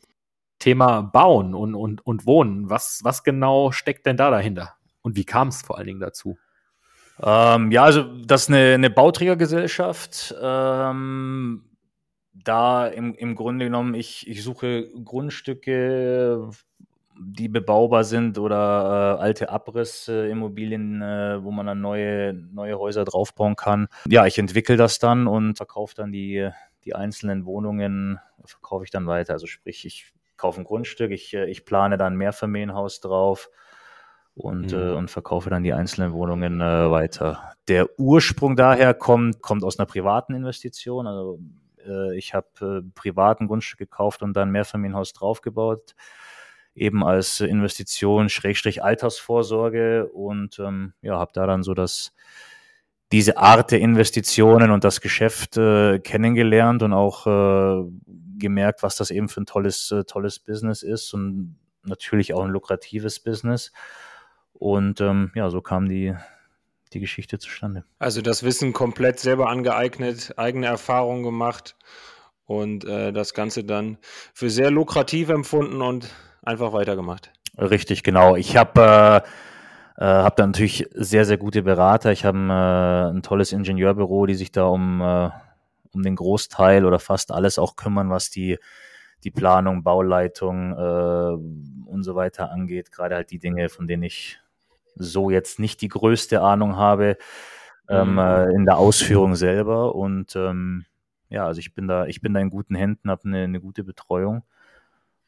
Thema 0.58 1.02
Bauen 1.02 1.54
und, 1.54 1.76
und, 1.76 2.04
und 2.08 2.26
Wohnen. 2.26 2.72
Was, 2.72 3.02
was 3.04 3.24
genau 3.24 3.72
steckt 3.72 4.08
denn 4.08 4.18
da 4.18 4.32
dahinter? 4.32 4.74
Und 5.04 5.16
wie 5.16 5.26
kam 5.26 5.50
es 5.50 5.62
vor 5.62 5.78
allen 5.78 5.88
Dingen 5.88 6.00
dazu? 6.00 6.40
Ähm, 7.22 7.72
ja, 7.72 7.84
also 7.84 8.04
das 8.04 8.44
ist 8.44 8.50
eine, 8.50 8.74
eine 8.74 8.90
Bauträgergesellschaft. 8.90 10.36
Ähm, 10.42 11.64
da 12.34 12.88
im, 12.88 13.14
im 13.16 13.36
Grunde 13.36 13.66
genommen, 13.66 13.94
ich, 13.94 14.28
ich 14.28 14.44
suche 14.44 14.90
Grundstücke, 15.04 16.50
die 17.20 17.48
bebaubar 17.48 18.04
sind 18.04 18.40
oder 18.40 19.18
äh, 19.20 19.22
alte 19.22 19.50
Abrissimmobilien, 19.50 21.02
äh, 21.02 21.44
wo 21.44 21.52
man 21.52 21.68
dann 21.68 21.82
neue, 21.82 22.34
neue 22.34 22.80
Häuser 22.80 23.06
draufbauen 23.06 23.56
kann. 23.56 23.88
Ja, 24.10 24.26
ich 24.26 24.40
entwickle 24.40 24.78
das 24.78 24.98
dann 25.00 25.28
und 25.28 25.56
verkaufe 25.56 25.94
dann 25.96 26.12
die, 26.12 26.50
die 26.86 26.96
einzelnen 26.96 27.46
Wohnungen, 27.46 28.20
verkaufe 28.44 28.84
ich 28.84 28.92
dann 28.92 29.06
weiter. 29.06 29.34
Also 29.34 29.46
sprich, 29.46 29.86
ich 29.86 30.12
kaufe 30.38 30.62
ein 30.62 30.66
Grundstück, 30.66 31.12
ich, 31.12 31.34
äh, 31.34 31.46
ich 31.46 31.66
plane 31.66 31.98
dann 31.98 32.14
ein 32.14 32.18
Mehrfamilienhaus 32.18 33.00
drauf 33.00 33.50
und, 34.36 34.72
mhm. 34.72 34.78
äh, 34.78 34.92
und 34.92 35.12
verkaufe 35.12 35.50
dann 35.50 35.64
die 35.64 35.74
einzelnen 35.74 36.14
Wohnungen 36.14 36.62
äh, 36.62 36.90
weiter. 36.90 37.54
Der 37.68 37.88
Ursprung 38.00 38.56
daher 38.56 38.94
kommt, 38.94 39.42
kommt 39.42 39.64
aus 39.64 39.80
einer 39.80 39.86
privaten 39.86 40.34
Investition. 40.34 41.08
Also 41.08 41.40
äh, 41.86 42.18
ich 42.18 42.34
habe 42.34 42.84
äh, 42.84 42.92
privaten 42.96 43.48
Grundstück 43.48 43.80
gekauft 43.80 44.24
und 44.24 44.34
dann 44.34 44.52
Mehrfamilienhaus 44.52 45.14
draufgebaut, 45.14 45.96
eben 46.76 47.04
als 47.04 47.40
Investition 47.42 48.30
Schrägstrich 48.30 48.84
Altersvorsorge 48.84 50.08
und 50.08 50.60
ähm, 50.60 50.94
ja, 51.02 51.20
habe 51.20 51.32
da 51.34 51.46
dann 51.46 51.64
so 51.64 51.74
das 51.74 52.14
diese 53.12 53.38
Art 53.38 53.70
der 53.70 53.80
Investitionen 53.80 54.72
und 54.72 54.84
das 54.84 55.00
Geschäft 55.00 55.56
äh, 55.58 56.00
kennengelernt 56.00 56.82
und 56.82 56.94
auch 56.94 57.28
äh, 57.28 57.84
gemerkt, 58.40 58.82
was 58.82 58.96
das 58.96 59.12
eben 59.12 59.30
für 59.30 59.42
ein 59.42 59.46
tolles, 59.46 59.94
tolles 60.08 60.40
Business 60.40 60.82
ist 60.82 61.14
und 61.14 61.60
natürlich 61.84 62.34
auch 62.34 62.44
ein 62.44 62.50
lukratives 62.50 63.20
Business. 63.20 63.72
Und 64.54 65.02
ähm, 65.02 65.32
ja, 65.36 65.50
so 65.50 65.62
kam 65.62 65.90
die, 65.90 66.16
die 66.94 67.00
Geschichte 67.00 67.40
zustande. 67.40 67.84
Also 68.00 68.22
das 68.22 68.44
Wissen 68.44 68.74
komplett 68.74 69.20
selber 69.20 69.50
angeeignet, 69.50 70.34
eigene 70.38 70.68
Erfahrungen 70.68 71.24
gemacht 71.24 71.76
und 72.46 72.86
äh, 72.86 73.12
das 73.12 73.34
Ganze 73.34 73.64
dann 73.64 73.98
für 74.34 74.50
sehr 74.50 74.72
lukrativ 74.72 75.30
empfunden 75.30 75.82
und 75.82 76.10
einfach 76.44 76.74
weitergemacht. 76.74 77.32
Richtig, 77.58 78.04
genau. 78.04 78.36
Ich 78.36 78.58
habe 78.58 79.24
äh, 79.24 79.28
äh, 79.98 80.06
hab 80.06 80.36
da 80.36 80.46
natürlich 80.46 80.88
sehr, 80.94 81.26
sehr 81.26 81.38
gute 81.38 81.64
Berater. 81.64 82.12
Ich 82.12 82.26
habe 82.26 82.38
äh, 82.38 83.16
ein 83.16 83.22
tolles 83.22 83.52
Ingenieurbüro, 83.52 84.26
die 84.26 84.36
sich 84.36 84.52
da 84.52 84.66
um, 84.66 85.02
äh, 85.02 85.30
um 85.94 86.04
den 86.04 86.16
Großteil 86.16 86.86
oder 86.86 87.00
fast 87.00 87.32
alles 87.32 87.60
auch 87.60 87.76
kümmern, 87.76 88.10
was 88.10 88.30
die, 88.30 88.58
die 89.24 89.32
Planung, 89.32 89.84
Bauleitung 89.84 90.72
äh, 90.74 91.90
und 91.90 92.04
so 92.04 92.16
weiter 92.16 92.52
angeht. 92.52 92.92
Gerade 92.92 93.16
halt 93.16 93.32
die 93.32 93.40
Dinge, 93.40 93.70
von 93.70 93.88
denen 93.88 94.04
ich 94.04 94.40
so 94.96 95.30
jetzt 95.30 95.60
nicht 95.60 95.82
die 95.82 95.88
größte 95.88 96.42
Ahnung 96.42 96.76
habe 96.76 97.18
ähm, 97.90 98.14
mhm. 98.14 98.20
äh, 98.20 98.52
in 98.52 98.66
der 98.66 98.78
Ausführung 98.78 99.36
selber. 99.36 99.96
Und 99.96 100.36
ähm, 100.36 100.86
ja, 101.30 101.46
also 101.46 101.60
ich 101.60 101.74
bin 101.74 101.88
da, 101.88 102.06
ich 102.06 102.22
bin 102.22 102.34
da 102.34 102.40
in 102.40 102.50
guten 102.50 102.76
Händen, 102.76 103.10
habe 103.10 103.26
eine, 103.26 103.44
eine 103.44 103.62
gute 103.62 103.84
Betreuung. 103.84 104.44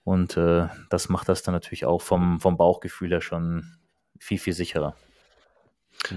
Und 0.03 0.37
äh, 0.37 0.67
das 0.89 1.09
macht 1.09 1.29
das 1.29 1.41
dann 1.41 1.53
natürlich 1.53 1.85
auch 1.85 2.01
vom, 2.01 2.39
vom 2.39 2.57
Bauchgefühl 2.57 3.09
her 3.09 3.21
schon 3.21 3.65
viel, 4.19 4.37
viel 4.37 4.53
sicherer. 4.53 4.95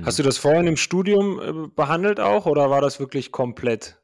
Hast 0.05 0.19
du 0.19 0.23
das 0.23 0.39
vorhin 0.39 0.67
im 0.67 0.77
Studium 0.77 1.41
äh, 1.41 1.69
behandelt 1.69 2.21
auch 2.21 2.47
oder 2.47 2.71
war 2.71 2.81
das 2.81 3.01
wirklich 3.01 3.33
komplett 3.33 3.99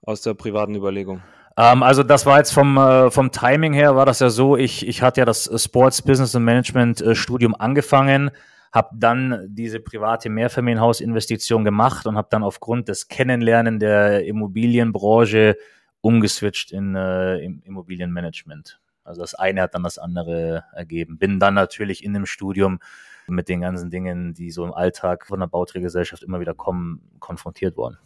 aus 0.00 0.22
der 0.22 0.34
privaten 0.34 0.74
Überlegung? 0.74 1.22
Ähm, 1.56 1.82
also 1.82 2.02
das 2.02 2.26
war 2.26 2.38
jetzt 2.38 2.52
vom, 2.52 2.76
äh, 2.76 3.10
vom 3.10 3.30
Timing 3.30 3.72
her, 3.72 3.96
war 3.96 4.06
das 4.06 4.20
ja 4.20 4.30
so, 4.30 4.56
ich, 4.56 4.86
ich 4.86 5.02
hatte 5.02 5.20
ja 5.20 5.24
das 5.24 5.50
Sports 5.62 6.02
Business 6.02 6.34
and 6.34 6.44
Management 6.44 7.00
äh, 7.00 7.14
Studium 7.14 7.54
angefangen, 7.54 8.30
habe 8.72 8.90
dann 8.94 9.46
diese 9.48 9.80
private 9.80 10.28
Mehrfamilienhausinvestition 10.28 11.64
gemacht 11.64 12.06
und 12.06 12.16
habe 12.16 12.28
dann 12.30 12.42
aufgrund 12.42 12.88
des 12.88 13.08
Kennenlernen 13.08 13.78
der 13.78 14.26
Immobilienbranche 14.26 15.56
umgeswitcht 16.02 16.72
in 16.72 16.94
äh, 16.94 17.38
Immobilienmanagement. 17.38 18.78
Also 19.02 19.22
das 19.22 19.34
eine 19.34 19.62
hat 19.62 19.74
dann 19.74 19.82
das 19.82 19.98
andere 19.98 20.64
ergeben. 20.72 21.16
Bin 21.16 21.40
dann 21.40 21.54
natürlich 21.54 22.04
in 22.04 22.12
dem 22.12 22.26
Studium 22.26 22.80
mit 23.28 23.48
den 23.48 23.60
ganzen 23.60 23.90
Dingen, 23.90 24.34
die 24.34 24.50
so 24.50 24.64
im 24.64 24.74
Alltag 24.74 25.26
von 25.26 25.40
der 25.40 25.46
Bauträgergesellschaft 25.46 26.22
immer 26.22 26.40
wieder 26.40 26.54
kommen, 26.54 27.00
konfrontiert 27.18 27.76
worden. 27.76 27.98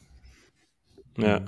Ja. 1.17 1.41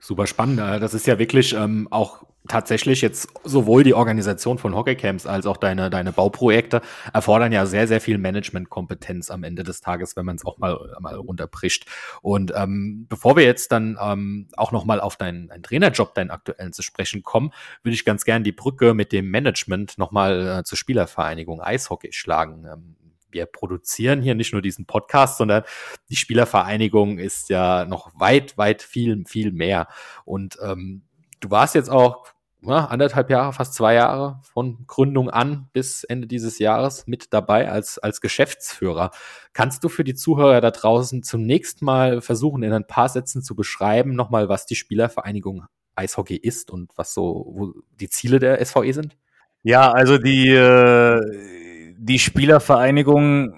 Super 0.00 0.26
spannend. 0.26 0.58
Das 0.58 0.94
ist 0.94 1.06
ja 1.06 1.18
wirklich 1.18 1.52
ähm, 1.52 1.88
auch 1.90 2.24
tatsächlich 2.48 3.00
jetzt 3.00 3.28
sowohl 3.44 3.84
die 3.84 3.94
Organisation 3.94 4.58
von 4.58 4.74
Hockeycamps 4.74 5.26
als 5.26 5.46
auch 5.46 5.56
deine, 5.56 5.90
deine 5.90 6.12
Bauprojekte 6.12 6.80
erfordern 7.12 7.52
ja 7.52 7.66
sehr, 7.66 7.88
sehr 7.88 8.00
viel 8.00 8.18
Managementkompetenz 8.18 9.30
am 9.30 9.44
Ende 9.44 9.64
des 9.64 9.80
Tages, 9.80 10.16
wenn 10.16 10.26
man 10.26 10.36
es 10.36 10.44
auch 10.44 10.58
mal, 10.58 10.78
mal 11.00 11.16
runterbricht. 11.16 11.86
Und 12.22 12.52
ähm, 12.56 13.06
bevor 13.08 13.36
wir 13.36 13.44
jetzt 13.44 13.72
dann 13.72 13.98
ähm, 14.00 14.48
auch 14.56 14.72
nochmal 14.72 15.00
auf 15.00 15.16
deinen, 15.16 15.48
deinen 15.48 15.62
Trainerjob, 15.62 16.14
deinen 16.14 16.30
aktuellen 16.30 16.72
zu 16.72 16.82
sprechen 16.82 17.22
kommen, 17.22 17.52
würde 17.82 17.94
ich 17.94 18.04
ganz 18.04 18.24
gern 18.24 18.44
die 18.44 18.52
Brücke 18.52 18.94
mit 18.94 19.12
dem 19.12 19.30
Management 19.30 19.98
nochmal 19.98 20.60
äh, 20.60 20.64
zur 20.64 20.78
Spielervereinigung 20.78 21.60
Eishockey 21.60 22.12
schlagen. 22.12 22.66
Ähm, 22.72 22.96
wir 23.30 23.46
produzieren 23.46 24.22
hier 24.22 24.34
nicht 24.34 24.52
nur 24.52 24.62
diesen 24.62 24.86
Podcast, 24.86 25.38
sondern 25.38 25.64
die 26.10 26.16
Spielervereinigung 26.16 27.18
ist 27.18 27.48
ja 27.48 27.84
noch 27.84 28.10
weit, 28.18 28.56
weit 28.58 28.82
viel, 28.82 29.24
viel 29.26 29.52
mehr. 29.52 29.88
Und 30.24 30.58
ähm, 30.62 31.02
du 31.40 31.50
warst 31.50 31.74
jetzt 31.74 31.90
auch 31.90 32.26
ja, 32.62 32.86
anderthalb 32.86 33.30
Jahre, 33.30 33.52
fast 33.52 33.74
zwei 33.74 33.94
Jahre 33.94 34.40
von 34.42 34.86
Gründung 34.86 35.30
an 35.30 35.68
bis 35.72 36.04
Ende 36.04 36.26
dieses 36.26 36.58
Jahres 36.58 37.06
mit 37.06 37.32
dabei 37.32 37.70
als, 37.70 37.98
als 37.98 38.20
Geschäftsführer. 38.20 39.10
Kannst 39.52 39.84
du 39.84 39.88
für 39.88 40.04
die 40.04 40.14
Zuhörer 40.14 40.60
da 40.60 40.70
draußen 40.70 41.22
zunächst 41.22 41.82
mal 41.82 42.20
versuchen, 42.20 42.62
in 42.62 42.72
ein 42.72 42.86
paar 42.86 43.08
Sätzen 43.08 43.42
zu 43.42 43.54
beschreiben, 43.54 44.14
nochmal, 44.14 44.48
was 44.48 44.66
die 44.66 44.74
Spielervereinigung 44.74 45.64
Eishockey 45.94 46.36
ist 46.36 46.70
und 46.70 46.90
was 46.96 47.14
so 47.14 47.74
die 48.00 48.08
Ziele 48.08 48.38
der 48.38 48.64
SVE 48.64 48.92
sind? 48.92 49.16
Ja, 49.62 49.90
also 49.92 50.18
die, 50.18 50.48
äh 50.50 51.55
die 51.98 52.18
Spielervereinigung 52.18 53.54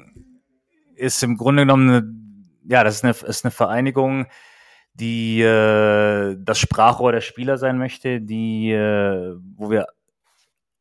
ist 0.95 1.23
im 1.23 1.37
Grunde 1.37 1.63
genommen 1.63 1.91
eine, 1.91 2.15
ja, 2.69 2.85
das 2.85 2.97
ist 2.97 3.05
eine, 3.05 3.15
ist 3.29 3.45
eine 3.45 3.53
Vereinigung, 3.53 4.27
die 4.95 5.41
äh, 5.41 6.37
das 6.39 6.59
Sprachrohr 6.59 7.13
der 7.13 7.21
Spieler 7.21 7.57
sein 7.57 7.79
möchte, 7.79 8.21
die, 8.21 8.73
äh, 8.73 9.35
wo 9.57 9.71
wir 9.71 9.87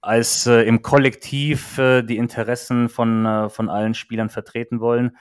als 0.01 0.47
äh, 0.47 0.61
im 0.63 0.81
Kollektiv 0.81 1.77
äh, 1.77 2.01
die 2.01 2.17
Interessen 2.17 2.89
von, 2.89 3.25
äh, 3.25 3.49
von 3.49 3.69
allen 3.69 3.93
Spielern 3.93 4.29
vertreten 4.29 4.79
wollen, 4.79 5.17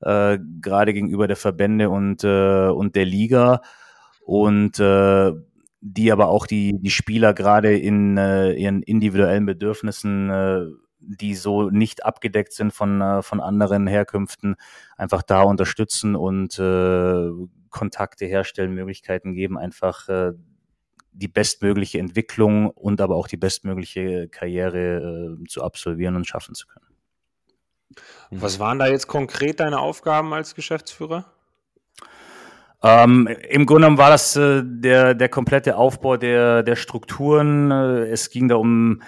äh, 0.00 0.38
gerade 0.60 0.92
gegenüber 0.92 1.26
der 1.26 1.36
Verbände 1.36 1.90
und, 1.90 2.22
äh, 2.24 2.68
und 2.68 2.94
der 2.94 3.04
Liga. 3.04 3.62
Und 4.24 4.78
äh, 4.78 5.32
die 5.80 6.12
aber 6.12 6.28
auch 6.28 6.46
die, 6.46 6.78
die 6.80 6.90
Spieler 6.90 7.34
gerade 7.34 7.76
in 7.76 8.16
äh, 8.16 8.52
ihren 8.52 8.82
individuellen 8.82 9.46
Bedürfnissen 9.46 10.30
äh, 10.30 10.66
die 11.00 11.34
so 11.34 11.70
nicht 11.70 12.04
abgedeckt 12.04 12.52
sind 12.52 12.72
von, 12.72 13.00
äh, 13.00 13.22
von 13.22 13.40
anderen 13.40 13.86
Herkünften, 13.86 14.56
einfach 14.96 15.22
da 15.22 15.42
unterstützen 15.42 16.16
und 16.16 16.58
äh, 16.58 17.30
Kontakte 17.70 18.26
herstellen, 18.26 18.74
Möglichkeiten 18.74 19.34
geben, 19.34 19.58
einfach 19.58 20.08
äh, 20.08 20.32
die 21.12 21.28
bestmögliche 21.28 21.98
Entwicklung 21.98 22.70
und 22.70 23.00
aber 23.00 23.16
auch 23.16 23.26
die 23.26 23.36
bestmögliche 23.36 24.28
Karriere 24.28 25.36
äh, 25.40 25.44
zu 25.48 25.62
absolvieren 25.62 26.16
und 26.16 26.26
schaffen 26.26 26.54
zu 26.54 26.66
können. 26.66 26.86
Was 28.30 28.58
waren 28.58 28.78
da 28.78 28.86
jetzt 28.86 29.06
konkret 29.06 29.60
deine 29.60 29.78
Aufgaben 29.80 30.32
als 30.34 30.54
Geschäftsführer? 30.54 31.24
Ähm, 32.82 33.26
Im 33.26 33.66
Grunde 33.66 33.82
genommen 33.82 33.98
war 33.98 34.10
das 34.10 34.36
äh, 34.36 34.62
der, 34.64 35.14
der 35.14 35.28
komplette 35.28 35.76
Aufbau 35.76 36.16
der, 36.16 36.62
der 36.62 36.76
Strukturen. 36.76 37.70
Äh, 37.70 38.06
es 38.10 38.30
ging 38.30 38.48
da 38.48 38.54
um 38.54 39.02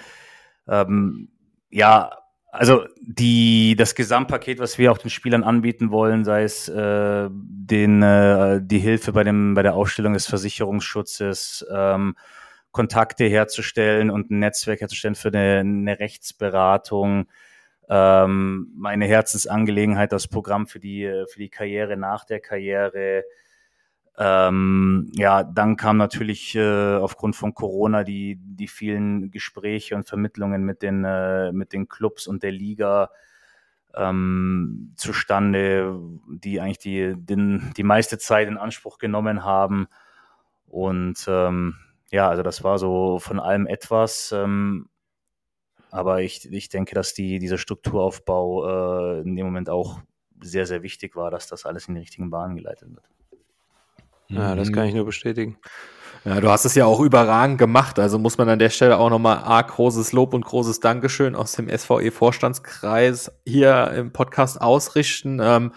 ähm, 0.67 1.29
ja, 1.71 2.11
also 2.51 2.85
die, 3.01 3.75
das 3.77 3.95
Gesamtpaket, 3.95 4.59
was 4.59 4.77
wir 4.77 4.91
auch 4.91 4.97
den 4.97 5.09
Spielern 5.09 5.43
anbieten 5.43 5.89
wollen, 5.89 6.25
sei 6.25 6.43
es 6.43 6.67
äh, 6.67 7.29
den, 7.31 8.03
äh, 8.03 8.59
die 8.61 8.79
Hilfe 8.79 9.13
bei, 9.13 9.23
dem, 9.23 9.53
bei 9.53 9.63
der 9.63 9.73
Ausstellung 9.73 10.13
des 10.13 10.27
Versicherungsschutzes, 10.27 11.65
ähm, 11.73 12.15
Kontakte 12.71 13.25
herzustellen 13.25 14.09
und 14.09 14.31
ein 14.31 14.39
Netzwerk 14.39 14.81
herzustellen 14.81 15.15
für 15.15 15.29
eine, 15.29 15.59
eine 15.59 15.99
Rechtsberatung. 15.99 17.27
Ähm, 17.89 18.71
meine 18.75 19.05
Herzensangelegenheit, 19.05 20.11
das 20.11 20.27
Programm 20.27 20.67
für 20.67 20.79
die, 20.79 21.25
für 21.27 21.39
die 21.39 21.49
Karriere 21.49 21.97
nach 21.97 22.25
der 22.25 22.39
Karriere. 22.41 23.23
Ähm, 24.23 25.09
ja, 25.13 25.43
dann 25.43 25.77
kam 25.77 25.97
natürlich 25.97 26.53
äh, 26.55 26.95
aufgrund 26.97 27.35
von 27.35 27.55
Corona 27.55 28.03
die, 28.03 28.37
die 28.39 28.67
vielen 28.67 29.31
Gespräche 29.31 29.95
und 29.95 30.07
Vermittlungen 30.07 30.63
mit 30.63 30.83
den, 30.83 31.03
äh, 31.03 31.51
mit 31.51 31.73
den 31.73 31.89
Clubs 31.89 32.27
und 32.27 32.43
der 32.43 32.51
Liga 32.51 33.09
ähm, 33.95 34.93
zustande, 34.95 35.99
die 36.27 36.61
eigentlich 36.61 36.77
die, 36.77 37.15
den, 37.17 37.73
die 37.75 37.83
meiste 37.83 38.19
Zeit 38.19 38.47
in 38.47 38.59
Anspruch 38.59 38.99
genommen 38.99 39.43
haben. 39.43 39.87
Und 40.67 41.25
ähm, 41.27 41.77
ja, 42.11 42.29
also 42.29 42.43
das 42.43 42.63
war 42.63 42.77
so 42.77 43.17
von 43.17 43.39
allem 43.39 43.65
etwas. 43.65 44.31
Ähm, 44.33 44.87
aber 45.89 46.21
ich, 46.21 46.47
ich 46.51 46.69
denke, 46.69 46.93
dass 46.93 47.15
die, 47.15 47.39
dieser 47.39 47.57
Strukturaufbau 47.57 48.67
äh, 49.17 49.21
in 49.21 49.35
dem 49.35 49.47
Moment 49.47 49.71
auch 49.71 49.99
sehr, 50.43 50.67
sehr 50.67 50.83
wichtig 50.83 51.15
war, 51.15 51.31
dass 51.31 51.47
das 51.47 51.65
alles 51.65 51.87
in 51.87 51.95
die 51.95 52.01
richtigen 52.01 52.29
Bahnen 52.29 52.55
geleitet 52.55 52.93
wird. 52.93 53.09
Ja, 54.31 54.55
das 54.55 54.71
kann 54.71 54.87
ich 54.87 54.93
nur 54.93 55.05
bestätigen. 55.05 55.57
Ja, 56.23 56.39
du 56.39 56.49
hast 56.49 56.65
es 56.65 56.75
ja 56.75 56.85
auch 56.85 56.99
überragend 56.99 57.57
gemacht. 57.57 57.97
Also 57.97 58.19
muss 58.19 58.37
man 58.37 58.47
an 58.47 58.59
der 58.59 58.69
Stelle 58.69 58.97
auch 58.99 59.09
nochmal 59.09 59.37
arg 59.37 59.69
großes 59.69 60.11
Lob 60.11 60.33
und 60.35 60.45
großes 60.45 60.79
Dankeschön 60.79 61.35
aus 61.35 61.53
dem 61.53 61.67
SVE-Vorstandskreis 61.67 63.31
hier 63.45 63.91
im 63.95 64.13
Podcast 64.13 64.61
ausrichten. 64.61 65.39
Ähm, 65.41 65.71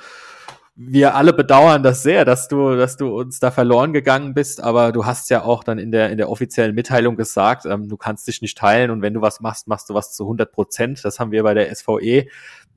wir 0.77 1.15
alle 1.15 1.33
bedauern 1.33 1.85
das 1.85 2.03
sehr, 2.03 2.25
dass 2.25 2.49
du, 2.49 2.75
dass 2.75 2.97
du 2.97 3.17
uns 3.17 3.39
da 3.39 3.53
verloren 3.53 3.93
gegangen 3.93 4.35
bist, 4.35 4.61
aber 4.61 4.91
du 4.91 5.07
hast 5.07 5.31
ja 5.31 5.45
auch 5.45 5.63
dann 5.63 5.79
in 5.79 5.93
der, 5.93 6.11
in 6.11 6.19
der 6.19 6.29
offiziellen 6.29 6.75
Mitteilung 6.75 7.17
gesagt, 7.17 7.65
ähm, 7.65 7.89
du 7.89 7.97
kannst 7.97 8.27
dich 8.27 8.43
nicht 8.43 8.59
teilen 8.59 8.91
und 8.91 9.01
wenn 9.01 9.15
du 9.15 9.21
was 9.21 9.41
machst, 9.41 9.69
machst 9.69 9.89
du 9.89 9.95
was 9.95 10.13
zu 10.13 10.25
100 10.25 10.51
Prozent. 10.51 11.05
Das 11.05 11.21
haben 11.21 11.31
wir 11.31 11.45
bei 11.45 11.55
der 11.55 11.73
SVE 11.73 12.27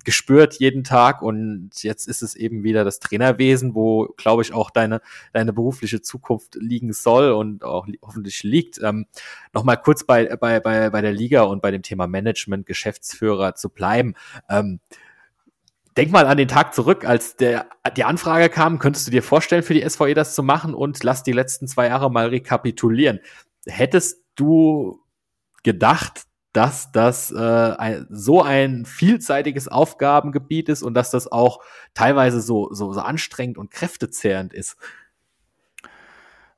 gespürt 0.03 0.53
jeden 0.59 0.83
Tag 0.83 1.21
und 1.23 1.71
jetzt 1.81 2.07
ist 2.07 2.21
es 2.21 2.35
eben 2.35 2.63
wieder 2.63 2.85
das 2.85 2.99
Trainerwesen, 2.99 3.73
wo, 3.73 4.13
glaube 4.15 4.43
ich, 4.43 4.53
auch 4.53 4.69
deine, 4.69 5.01
deine 5.33 5.51
berufliche 5.51 6.01
Zukunft 6.01 6.55
liegen 6.55 6.93
soll 6.93 7.31
und 7.31 7.63
auch 7.63 7.87
hoffentlich 8.01 8.43
liegt. 8.43 8.79
Ähm, 8.81 9.07
Nochmal 9.53 9.81
kurz 9.81 10.03
bei, 10.05 10.35
bei, 10.37 10.59
bei, 10.59 10.91
bei 10.91 11.01
der 11.01 11.13
Liga 11.13 11.41
und 11.41 11.63
bei 11.63 11.71
dem 11.71 11.81
Thema 11.81 12.05
Management, 12.05 12.67
Geschäftsführer 12.67 13.55
zu 13.55 13.69
bleiben. 13.69 14.13
Ähm, 14.49 14.79
denk 15.97 16.11
mal 16.11 16.27
an 16.27 16.37
den 16.37 16.47
Tag 16.47 16.73
zurück, 16.73 17.05
als 17.05 17.35
der, 17.35 17.67
die 17.95 18.03
Anfrage 18.03 18.49
kam, 18.49 18.79
könntest 18.79 19.07
du 19.07 19.11
dir 19.11 19.23
vorstellen, 19.23 19.63
für 19.63 19.73
die 19.73 19.87
SVE 19.87 20.13
das 20.13 20.35
zu 20.35 20.43
machen 20.43 20.73
und 20.73 21.03
lass 21.03 21.23
die 21.23 21.31
letzten 21.31 21.67
zwei 21.67 21.87
Jahre 21.87 22.11
mal 22.11 22.27
rekapitulieren. 22.27 23.19
Hättest 23.65 24.23
du 24.35 25.01
gedacht, 25.63 26.23
dass 26.53 26.91
das 26.91 27.31
äh, 27.31 27.37
ein, 27.37 28.07
so 28.09 28.41
ein 28.41 28.85
vielseitiges 28.85 29.67
Aufgabengebiet 29.67 30.69
ist 30.69 30.83
und 30.83 30.93
dass 30.93 31.11
das 31.11 31.31
auch 31.31 31.61
teilweise 31.93 32.41
so, 32.41 32.73
so, 32.73 32.93
so 32.93 33.01
anstrengend 33.01 33.57
und 33.57 33.71
kräftezehrend 33.71 34.53
ist. 34.53 34.77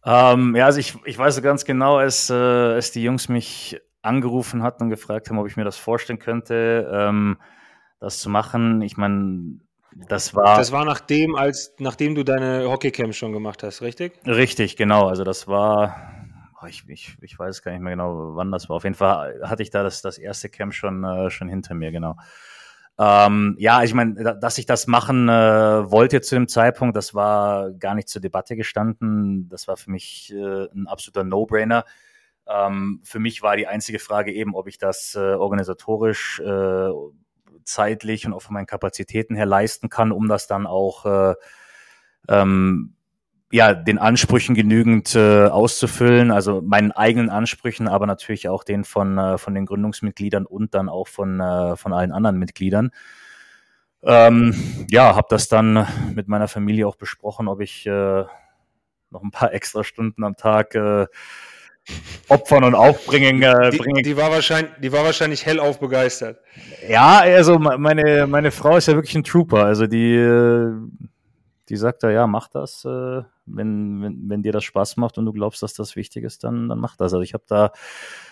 Ähm, 0.05 0.55
ja, 0.55 0.65
also 0.65 0.79
ich, 0.79 0.95
ich 1.05 1.17
weiß 1.17 1.41
ganz 1.41 1.65
genau, 1.65 1.97
als, 1.97 2.29
äh, 2.29 2.33
als 2.33 2.91
die 2.91 3.03
Jungs 3.03 3.29
mich 3.29 3.81
angerufen 4.01 4.63
hatten 4.63 4.83
und 4.83 4.89
gefragt 4.89 5.29
haben, 5.29 5.37
ob 5.37 5.47
ich 5.47 5.57
mir 5.57 5.65
das 5.65 5.77
vorstellen 5.77 6.19
könnte, 6.19 6.89
ähm, 6.93 7.37
das 7.99 8.19
zu 8.19 8.29
machen. 8.29 8.81
Ich 8.81 8.97
meine, 8.97 9.59
das 10.07 10.35
war. 10.35 10.57
Das 10.57 10.71
war 10.71 10.85
nachdem, 10.85 11.35
als 11.35 11.73
nachdem 11.79 12.15
du 12.15 12.23
deine 12.23 12.69
Hockeycamp 12.69 13.13
schon 13.15 13.31
gemacht 13.31 13.63
hast, 13.63 13.81
richtig? 13.81 14.13
Richtig, 14.25 14.77
genau. 14.77 15.07
Also 15.07 15.23
das 15.23 15.47
war 15.47 15.95
oh, 16.61 16.65
ich, 16.67 16.83
ich, 16.87 17.17
ich 17.21 17.37
weiß 17.37 17.61
gar 17.61 17.71
nicht 17.71 17.81
mehr 17.81 17.93
genau, 17.93 18.35
wann 18.35 18.51
das 18.51 18.69
war. 18.69 18.77
Auf 18.77 18.83
jeden 18.83 18.95
Fall 18.95 19.39
hatte 19.43 19.63
ich 19.63 19.69
da 19.69 19.83
das, 19.83 20.01
das 20.01 20.17
erste 20.17 20.49
Camp 20.49 20.73
schon, 20.73 21.03
äh, 21.03 21.29
schon 21.29 21.49
hinter 21.49 21.73
mir, 21.73 21.91
genau. 21.91 22.15
Ähm, 22.97 23.55
ja, 23.57 23.83
ich 23.83 23.93
meine, 23.93 24.37
dass 24.37 24.57
ich 24.57 24.65
das 24.65 24.85
machen 24.87 25.29
äh, 25.29 25.31
wollte 25.89 26.19
zu 26.19 26.35
dem 26.35 26.49
Zeitpunkt, 26.49 26.97
das 26.97 27.13
war 27.15 27.71
gar 27.71 27.95
nicht 27.95 28.09
zur 28.09 28.21
Debatte 28.21 28.57
gestanden. 28.57 29.47
Das 29.47 29.69
war 29.69 29.77
für 29.77 29.89
mich 29.89 30.33
äh, 30.33 30.65
ein 30.73 30.85
absoluter 30.87 31.23
No-Brainer. 31.23 31.85
Ähm, 32.45 32.99
für 33.03 33.19
mich 33.19 33.41
war 33.41 33.55
die 33.55 33.67
einzige 33.67 33.99
Frage 33.99 34.33
eben, 34.33 34.53
ob 34.53 34.67
ich 34.67 34.77
das 34.77 35.15
äh, 35.15 35.19
organisatorisch, 35.19 36.41
äh, 36.41 36.89
zeitlich 37.69 38.25
und 38.25 38.33
auch 38.33 38.41
von 38.41 38.53
meinen 38.53 38.65
Kapazitäten 38.65 39.35
her 39.35 39.45
leisten 39.45 39.89
kann, 39.89 40.11
um 40.11 40.27
das 40.27 40.47
dann 40.47 40.67
auch 40.67 41.05
äh, 41.05 41.35
ähm, 42.27 42.95
ja, 43.51 43.73
den 43.73 43.97
Ansprüchen 43.97 44.53
genügend 44.53 45.15
äh, 45.15 45.47
auszufüllen, 45.47 46.29
also 46.31 46.61
meinen 46.61 46.91
eigenen 46.91 47.29
Ansprüchen, 47.29 47.87
aber 47.87 48.05
natürlich 48.05 48.47
auch 48.47 48.63
den 48.63 48.83
von, 48.83 49.17
äh, 49.17 49.37
von 49.37 49.55
den 49.55 49.65
Gründungsmitgliedern 49.65 50.45
und 50.45 50.75
dann 50.75 50.87
auch 50.87 51.07
von, 51.07 51.39
äh, 51.39 51.75
von 51.75 51.93
allen 51.93 52.11
anderen 52.11 52.37
Mitgliedern. 52.37 52.91
Ähm, 54.03 54.85
ja, 54.89 55.15
habe 55.15 55.27
das 55.29 55.47
dann 55.47 55.87
mit 56.13 56.27
meiner 56.27 56.47
Familie 56.47 56.87
auch 56.87 56.95
besprochen, 56.95 57.47
ob 57.47 57.59
ich 57.61 57.85
äh, 57.87 58.23
noch 59.09 59.23
ein 59.23 59.31
paar 59.31 59.53
extra 59.53 59.83
Stunden 59.83 60.23
am 60.23 60.35
Tag 60.35 60.75
äh, 60.75 61.07
opfern 62.27 62.63
und 62.63 62.75
aufbringen. 62.75 63.41
Äh, 63.41 63.71
die, 63.71 64.03
die, 64.03 64.17
war 64.17 64.31
wahrscheinlich, 64.31 64.71
die 64.81 64.91
war 64.91 65.03
wahrscheinlich 65.03 65.45
hellauf 65.45 65.79
begeistert. 65.79 66.39
Ja, 66.87 67.19
also 67.19 67.59
meine, 67.59 68.27
meine 68.27 68.51
Frau 68.51 68.77
ist 68.77 68.87
ja 68.87 68.95
wirklich 68.95 69.15
ein 69.15 69.23
Trooper. 69.23 69.63
Also 69.65 69.87
die, 69.87 70.15
äh, 70.15 70.71
die 71.69 71.77
sagt 71.77 72.03
da, 72.03 72.09
ja, 72.09 72.27
mach 72.27 72.47
das. 72.47 72.85
Äh, 72.85 73.21
wenn, 73.45 74.01
wenn, 74.01 74.29
wenn 74.29 74.43
dir 74.43 74.51
das 74.51 74.63
Spaß 74.63 74.97
macht 74.97 75.17
und 75.17 75.25
du 75.25 75.33
glaubst, 75.33 75.63
dass 75.63 75.73
das 75.73 75.95
wichtig 75.95 76.23
ist, 76.23 76.43
dann, 76.43 76.69
dann 76.69 76.79
mach 76.79 76.95
das. 76.95 77.13
Also 77.13 77.21
ich 77.21 77.33
habe 77.33 77.43
da 77.47 77.71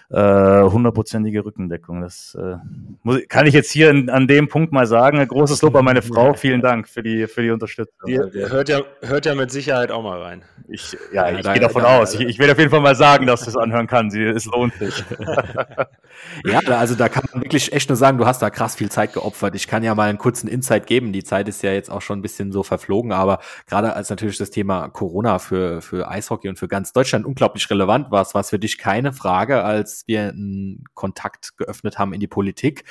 hundertprozentige 0.10 1.44
Rückendeckung. 1.44 2.02
Das 2.02 2.38
äh, 2.40 2.56
muss, 3.04 3.20
kann 3.28 3.46
ich 3.46 3.54
jetzt 3.54 3.72
hier 3.72 3.90
in, 3.90 4.10
an 4.10 4.28
dem 4.28 4.48
Punkt 4.48 4.72
mal 4.72 4.88
sagen. 4.88 5.20
Ein 5.20 5.28
großes 5.28 5.62
Lob 5.62 5.76
an 5.76 5.84
meine 5.84 6.02
Frau. 6.02 6.34
Vielen 6.34 6.62
Dank 6.62 6.88
für 6.88 7.04
die, 7.04 7.28
für 7.28 7.42
die 7.42 7.52
Unterstützung. 7.52 8.08
Die 8.08 8.18
hört, 8.18 8.70
ja, 8.70 8.82
hört 9.02 9.26
ja 9.26 9.36
mit 9.36 9.52
Sicherheit 9.52 9.92
auch 9.92 10.04
mal 10.04 10.22
rein. 10.22 10.44
Ich, 10.70 10.98
ja, 11.12 11.30
ich 11.30 11.46
ja, 11.46 11.54
gehe 11.54 11.62
davon 11.62 11.84
da, 11.84 12.00
aus. 12.00 12.14
Ich, 12.14 12.22
ich 12.22 12.40
werde 12.40 12.54
auf 12.54 12.60
jeden 12.60 12.72
Fall 12.72 12.80
mal 12.80 12.96
sagen, 12.96 13.26
dass 13.26 13.44
du 13.44 13.50
es 13.50 13.58
anhören 13.58 13.88
kann. 13.88 14.10
Sie, 14.10 14.24
es 14.24 14.46
lohnt 14.46 14.74
sich. 14.76 15.04
ja, 16.46 16.60
also 16.60 16.96
da 16.96 17.10
kann 17.10 17.26
man 17.34 17.44
wirklich 17.44 17.74
echt 17.74 17.90
nur 17.90 17.96
sagen, 17.98 18.18
du 18.18 18.26
hast 18.26 18.42
da 18.42 18.50
krass 18.50 18.76
viel 18.76 18.90
Zeit 18.90 19.14
geopfert. 19.14 19.56
Ich 19.56 19.68
kann 19.68 19.84
ja 19.84 19.94
mal 19.94 20.10
einen 20.10 20.18
kurzen 20.18 20.48
Insight 20.48 20.88
geben. 20.88 21.12
Die 21.12 21.24
Zeit 21.24 21.50
ist 21.50 21.64
ja 21.64 21.72
jetzt 21.72 21.92
auch 21.92 22.02
schon 22.02 22.20
ein 22.20 22.22
bisschen 22.22 22.52
so 22.52 22.64
verflogen, 22.64 23.12
aber 23.12 23.40
gerade 23.66 23.94
als 23.94 24.10
natürlich 24.10 24.38
das 24.38 24.52
Thema 24.52 24.88
Corona 24.90 25.40
für, 25.40 25.82
für 25.82 26.10
Eishockey 26.10 26.48
und 26.48 26.58
für 26.58 26.68
ganz 26.68 26.94
Deutschland 26.94 27.26
unglaublich 27.26 27.70
relevant 27.70 28.12
war, 28.12 28.26
war 28.34 28.42
es 28.42 28.50
für 28.50 28.60
dich 28.60 28.78
keine 28.78 29.14
Frage, 29.14 29.64
als 29.64 29.97
wir 30.06 30.30
einen 30.30 30.84
Kontakt 30.94 31.58
geöffnet 31.58 31.98
haben 31.98 32.14
in 32.14 32.20
die 32.20 32.28
Politik, 32.28 32.84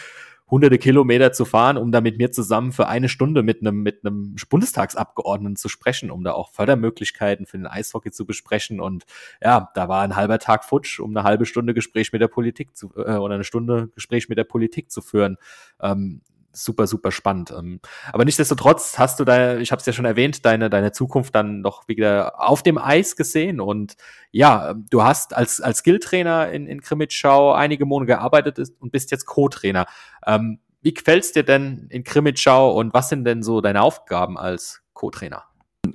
hunderte 0.48 0.78
Kilometer 0.78 1.32
zu 1.32 1.44
fahren, 1.44 1.76
um 1.76 1.90
da 1.90 2.00
mit 2.00 2.18
mir 2.18 2.30
zusammen 2.30 2.72
für 2.72 2.86
eine 2.86 3.08
Stunde 3.08 3.42
mit 3.42 3.60
einem, 3.60 3.82
mit 3.82 4.04
einem 4.04 4.36
Bundestagsabgeordneten 4.48 5.56
zu 5.56 5.68
sprechen, 5.68 6.10
um 6.10 6.22
da 6.22 6.32
auch 6.32 6.52
Fördermöglichkeiten 6.52 7.46
für 7.46 7.58
den 7.58 7.66
Eishockey 7.66 8.12
zu 8.12 8.26
besprechen. 8.26 8.80
Und 8.80 9.04
ja, 9.42 9.70
da 9.74 9.88
war 9.88 10.02
ein 10.02 10.14
halber 10.14 10.38
Tag 10.38 10.64
futsch, 10.64 11.00
um 11.00 11.16
eine 11.16 11.24
halbe 11.24 11.46
Stunde 11.46 11.74
Gespräch 11.74 12.12
mit 12.12 12.22
der 12.22 12.28
Politik 12.28 12.76
zu, 12.76 12.92
äh, 12.96 13.16
oder 13.16 13.34
eine 13.34 13.44
Stunde 13.44 13.88
Gespräch 13.94 14.28
mit 14.28 14.38
der 14.38 14.44
Politik 14.44 14.90
zu 14.90 15.02
führen. 15.02 15.36
Ähm, 15.80 16.20
super, 16.56 16.86
super 16.86 17.12
spannend. 17.12 17.50
Ähm, 17.50 17.80
aber 18.12 18.24
nichtsdestotrotz 18.24 18.98
hast 18.98 19.20
du 19.20 19.24
da, 19.24 19.58
ich 19.58 19.72
habe 19.72 19.80
es 19.80 19.86
ja 19.86 19.92
schon 19.92 20.04
erwähnt, 20.04 20.44
deine, 20.44 20.70
deine 20.70 20.92
Zukunft 20.92 21.34
dann 21.34 21.62
doch 21.62 21.88
wieder 21.88 22.40
auf 22.40 22.62
dem 22.62 22.78
Eis 22.78 23.16
gesehen. 23.16 23.60
Und 23.60 23.96
ja, 24.30 24.74
du 24.90 25.02
hast 25.02 25.36
als, 25.36 25.60
als 25.60 25.78
Skilltrainer 25.78 26.50
in, 26.50 26.66
in 26.66 26.80
Krimitschau 26.80 27.52
einige 27.52 27.86
Monate 27.86 28.06
gearbeitet 28.06 28.58
und 28.80 28.92
bist 28.92 29.10
jetzt 29.10 29.26
Co-Trainer. 29.26 29.86
Ähm, 30.26 30.60
wie 30.82 30.94
gefällt's 30.94 31.32
dir 31.32 31.42
denn 31.42 31.88
in 31.90 32.04
Krimitschau 32.04 32.72
und 32.72 32.94
was 32.94 33.08
sind 33.08 33.24
denn 33.24 33.42
so 33.42 33.60
deine 33.60 33.82
Aufgaben 33.82 34.38
als 34.38 34.82
Co-Trainer? 34.92 35.44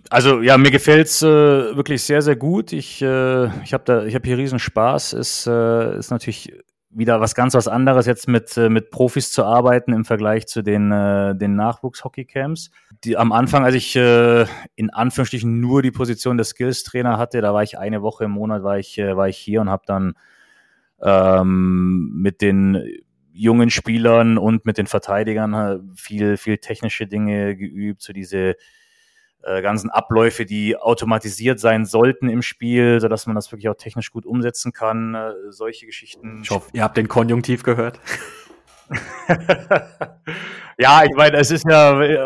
Also 0.09 0.41
ja, 0.41 0.57
mir 0.57 0.71
gefällt's 0.71 1.21
äh, 1.21 1.27
wirklich 1.27 2.03
sehr, 2.03 2.21
sehr 2.21 2.35
gut. 2.35 2.71
Ich, 2.71 3.01
äh, 3.01 3.45
ich 3.63 3.73
habe 3.73 4.11
habe 4.13 4.27
hier 4.27 4.37
riesen 4.37 4.59
Spaß. 4.59 5.13
Es 5.13 5.47
äh, 5.47 5.97
ist 5.97 6.11
natürlich 6.11 6.53
wieder 6.93 7.21
was 7.21 7.35
ganz 7.35 7.53
was 7.53 7.67
anderes, 7.67 8.05
jetzt 8.05 8.27
mit, 8.27 8.55
äh, 8.57 8.69
mit 8.69 8.91
Profis 8.91 9.31
zu 9.31 9.45
arbeiten 9.45 9.93
im 9.93 10.05
Vergleich 10.05 10.47
zu 10.47 10.61
den, 10.61 10.91
äh, 10.91 11.35
den 11.35 11.55
Nachwuchs-Hockey-Camps. 11.55 12.71
Die, 13.03 13.17
am 13.17 13.31
Anfang, 13.31 13.63
als 13.63 13.75
ich 13.75 13.95
äh, 13.95 14.45
in 14.75 14.89
Anführungsstrichen 14.89 15.59
nur 15.59 15.81
die 15.81 15.91
Position 15.91 16.37
des 16.37 16.49
Skills-Trainer 16.49 17.17
hatte, 17.17 17.41
da 17.41 17.53
war 17.53 17.63
ich 17.63 17.77
eine 17.77 18.01
Woche 18.01 18.25
im 18.25 18.31
Monat, 18.31 18.63
war 18.63 18.77
ich, 18.77 18.97
äh, 18.97 19.15
war 19.15 19.29
ich 19.29 19.37
hier 19.37 19.61
und 19.61 19.69
habe 19.69 19.83
dann 19.85 20.13
ähm, 21.01 22.11
mit 22.15 22.41
den 22.41 22.83
jungen 23.33 23.69
Spielern 23.69 24.37
und 24.37 24.65
mit 24.65 24.77
den 24.77 24.87
Verteidigern 24.87 25.53
äh, 25.53 25.79
viel, 25.95 26.37
viel 26.37 26.57
technische 26.57 27.07
Dinge 27.07 27.55
geübt, 27.55 28.01
so 28.01 28.13
diese 28.13 28.55
äh, 29.43 29.61
ganzen 29.61 29.89
Abläufe, 29.89 30.45
die 30.45 30.77
automatisiert 30.77 31.59
sein 31.59 31.85
sollten 31.85 32.29
im 32.29 32.41
Spiel, 32.41 32.99
so 32.99 33.07
dass 33.07 33.25
man 33.25 33.35
das 33.35 33.51
wirklich 33.51 33.69
auch 33.69 33.75
technisch 33.75 34.11
gut 34.11 34.25
umsetzen 34.25 34.71
kann. 34.71 35.15
Äh, 35.15 35.33
solche 35.49 35.85
Geschichten. 35.87 36.41
Ich 36.43 36.51
hoffe, 36.51 36.69
ihr 36.73 36.83
habt 36.83 36.97
den 36.97 37.07
Konjunktiv 37.07 37.63
gehört. 37.63 37.99
ja, 40.77 41.03
ich 41.03 41.15
meine, 41.15 41.37
es 41.37 41.49
ist 41.49 41.65
ja, 41.67 42.01
äh, 42.01 42.19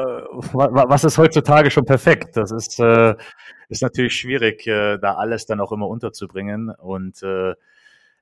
was 0.52 1.04
ist 1.04 1.18
heutzutage 1.18 1.72
schon 1.72 1.86
perfekt? 1.86 2.36
Das 2.36 2.52
ist, 2.52 2.80
äh, 2.80 3.16
ist 3.70 3.82
natürlich 3.82 4.16
schwierig, 4.16 4.68
äh, 4.68 4.98
da 4.98 5.14
alles 5.14 5.46
dann 5.46 5.62
auch 5.62 5.72
immer 5.72 5.88
unterzubringen. 5.88 6.70
Und 6.70 7.24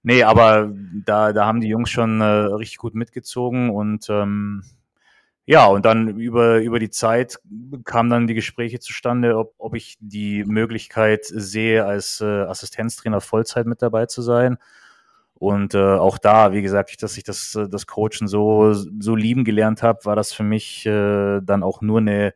nee, 0.03 0.23
aber 0.23 0.71
da, 1.05 1.33
da 1.33 1.45
haben 1.45 1.61
die 1.61 1.69
Jungs 1.69 1.89
schon 1.89 2.21
richtig 2.21 2.77
gut 2.77 2.93
mitgezogen 2.93 3.69
und 3.69 4.07
ähm, 4.09 4.63
ja, 5.45 5.65
und 5.65 5.85
dann 5.85 6.17
über, 6.17 6.59
über 6.59 6.79
die 6.79 6.89
Zeit 6.89 7.39
kamen 7.83 8.09
dann 8.09 8.27
die 8.27 8.33
Gespräche 8.33 8.79
zustande, 8.79 9.37
ob, 9.37 9.53
ob 9.57 9.75
ich 9.75 9.97
die 9.99 10.45
Möglichkeit 10.45 11.25
sehe, 11.25 11.85
als 11.85 12.21
äh, 12.21 12.25
Assistenztrainer 12.25 13.19
Vollzeit 13.19 13.65
mit 13.65 13.81
dabei 13.81 14.05
zu 14.05 14.21
sein. 14.21 14.57
Und 15.35 15.73
äh, 15.73 15.79
auch 15.79 16.17
da, 16.17 16.53
wie 16.53 16.61
gesagt, 16.61 17.03
dass 17.03 17.17
ich 17.17 17.25
das, 17.25 17.55
äh, 17.55 17.67
das 17.67 17.87
Coachen 17.87 18.27
so, 18.27 18.73
so 18.73 19.15
lieben 19.15 19.43
gelernt 19.43 19.83
habe, 19.83 20.05
war 20.05 20.15
das 20.15 20.31
für 20.31 20.43
mich 20.43 20.85
äh, 20.85 21.41
dann 21.41 21.63
auch 21.63 21.81
nur 21.81 21.99
eine 21.99 22.33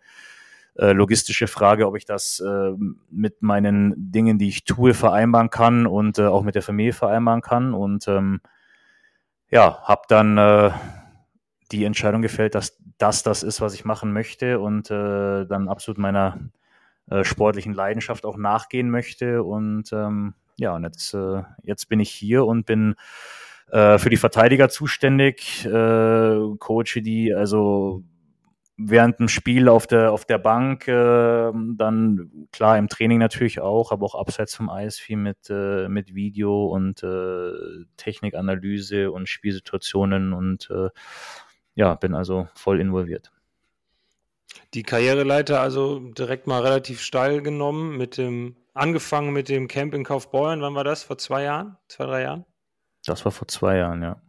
äh, 0.75 0.91
logistische 0.91 1.47
Frage, 1.47 1.87
ob 1.87 1.95
ich 1.95 2.03
das 2.03 2.41
äh, 2.41 2.73
mit 3.09 3.41
meinen 3.41 3.93
Dingen, 4.11 4.37
die 4.37 4.49
ich 4.49 4.65
tue, 4.65 4.93
vereinbaren 4.93 5.49
kann 5.49 5.87
und 5.87 6.19
äh, 6.19 6.25
auch 6.25 6.43
mit 6.43 6.55
der 6.55 6.61
Familie 6.61 6.93
vereinbaren 6.93 7.41
kann. 7.41 7.73
Und 7.73 8.09
ähm, 8.09 8.41
ja, 9.49 9.81
habe 9.83 10.01
dann 10.09 10.37
äh, 10.37 10.71
die 11.72 11.84
Entscheidung 11.84 12.22
gefällt, 12.22 12.55
dass 12.55 12.78
das 12.97 13.24
das 13.24 13.43
ist, 13.43 13.61
was 13.61 13.74
ich 13.74 13.86
machen 13.86 14.13
möchte 14.13 14.59
und 14.59 14.89
äh, 14.89 15.45
dann 15.45 15.68
absolut 15.68 15.97
meiner 15.97 16.39
äh, 17.09 17.24
sportlichen 17.24 17.74
Leidenschaft 17.74 18.26
auch 18.26 18.38
nachgehen 18.38 18.89
möchte. 18.89 19.43
Und 19.43 19.91
ähm, 19.93 20.34
ja, 20.57 20.76
und 20.76 20.84
jetzt, 20.84 21.13
äh, 21.13 21.43
jetzt 21.63 21.89
bin 21.89 21.99
ich 21.99 22.09
hier 22.09 22.45
und 22.45 22.65
bin 22.65 22.95
äh, 23.72 23.97
für 23.97 24.09
die 24.09 24.18
Verteidiger 24.18 24.70
zuständig, 24.70 25.65
äh, 25.65 26.39
coache 26.59 27.01
die 27.01 27.34
also 27.34 28.03
während 28.78 29.20
dem 29.20 29.28
Spiel 29.28 29.70
auf 29.70 29.88
der, 29.88 30.11
auf 30.11 30.26
der 30.26 30.38
Bank, 30.38 30.88
äh, 30.88 31.51
dann 31.51 32.47
klar 32.51 32.78
im 32.78 32.88
Training 32.88 33.18
natürlich 33.18 33.59
auch, 33.59 33.91
aber 33.91 34.05
auch 34.05 34.15
abseits 34.15 34.55
vom 34.55 34.70
Eis 34.70 34.99
viel 34.99 35.18
mit, 35.18 35.49
äh, 35.49 35.89
mit 35.89 36.13
Video 36.13 36.68
und 36.68 37.01
äh, 37.01 37.51
Technikanalyse 37.97 39.11
und 39.11 39.28
Spielsituationen 39.28 40.32
und 40.32 40.70
äh, 40.70 40.89
ja, 41.78 41.93
bin 41.93 42.15
also 42.15 42.47
voll 42.55 42.82
involviert. 42.82 43.32
Die 44.73 44.82
Karriereleiter 44.82 45.61
also 45.61 45.99
direkt 45.99 46.47
mal 46.47 46.63
relativ 46.63 47.01
steil 47.01 47.41
genommen, 47.41 47.97
mit 47.97 48.17
dem, 48.17 48.55
angefangen 48.73 49.32
mit 49.32 49.47
dem 49.47 49.67
Camp 49.67 49.93
in 49.93 50.03
Kaufbeuren, 50.03 50.61
wann 50.61 50.73
war 50.73 50.84
das? 50.84 51.03
Vor 51.03 51.19
zwei 51.19 51.43
Jahren? 51.43 51.78
Zwei, 51.88 52.05
drei 52.05 52.21
Jahren? 52.23 52.45
Das 53.05 53.23
war 53.25 53.32
vor 53.32 53.47
zwei 53.47 53.78
Jahren, 53.78 54.01
ja. 54.01 54.19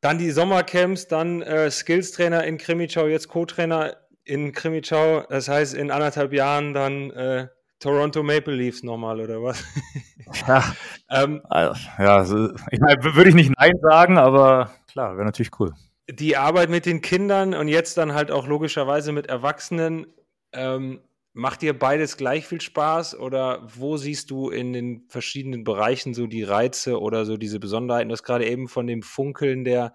Dann 0.00 0.18
die 0.18 0.32
Sommercamps, 0.32 1.06
dann 1.06 1.42
äh, 1.42 1.70
Skills-Trainer 1.70 2.42
in 2.44 2.58
Krimichau, 2.58 3.06
jetzt 3.06 3.28
Co-Trainer 3.28 3.96
in 4.24 4.50
Krimichau. 4.50 5.22
Das 5.30 5.48
heißt, 5.48 5.74
in 5.74 5.92
anderthalb 5.92 6.32
Jahren 6.32 6.74
dann 6.74 7.12
äh, 7.12 7.46
Toronto 7.78 8.24
Maple 8.24 8.54
Leafs 8.54 8.82
nochmal, 8.82 9.20
oder 9.20 9.40
was? 9.42 9.62
ja, 10.48 10.64
ähm, 11.08 11.40
also, 11.44 11.80
ja 11.98 12.16
also, 12.16 12.52
ich 12.72 12.80
meine, 12.80 13.02
würde 13.14 13.28
ich 13.28 13.36
nicht 13.36 13.52
Nein 13.56 13.74
sagen, 13.80 14.18
aber 14.18 14.70
klar, 14.88 15.16
wäre 15.16 15.24
natürlich 15.24 15.52
cool 15.60 15.72
die 16.10 16.36
Arbeit 16.36 16.70
mit 16.70 16.86
den 16.86 17.00
Kindern 17.00 17.54
und 17.54 17.68
jetzt 17.68 17.96
dann 17.96 18.14
halt 18.14 18.30
auch 18.30 18.46
logischerweise 18.46 19.12
mit 19.12 19.26
Erwachsenen, 19.26 20.06
ähm, 20.52 21.00
macht 21.32 21.60
dir 21.60 21.78
beides 21.78 22.16
gleich 22.16 22.46
viel 22.46 22.60
Spaß 22.60 23.18
oder 23.18 23.60
wo 23.74 23.98
siehst 23.98 24.30
du 24.30 24.48
in 24.48 24.72
den 24.72 25.04
verschiedenen 25.08 25.64
Bereichen 25.64 26.14
so 26.14 26.26
die 26.26 26.42
Reize 26.42 26.98
oder 26.98 27.26
so 27.26 27.36
diese 27.36 27.60
Besonderheiten? 27.60 28.08
Du 28.08 28.14
hast 28.14 28.22
gerade 28.22 28.46
eben 28.46 28.68
von 28.68 28.86
dem 28.86 29.02
Funkeln 29.02 29.64
der, 29.64 29.94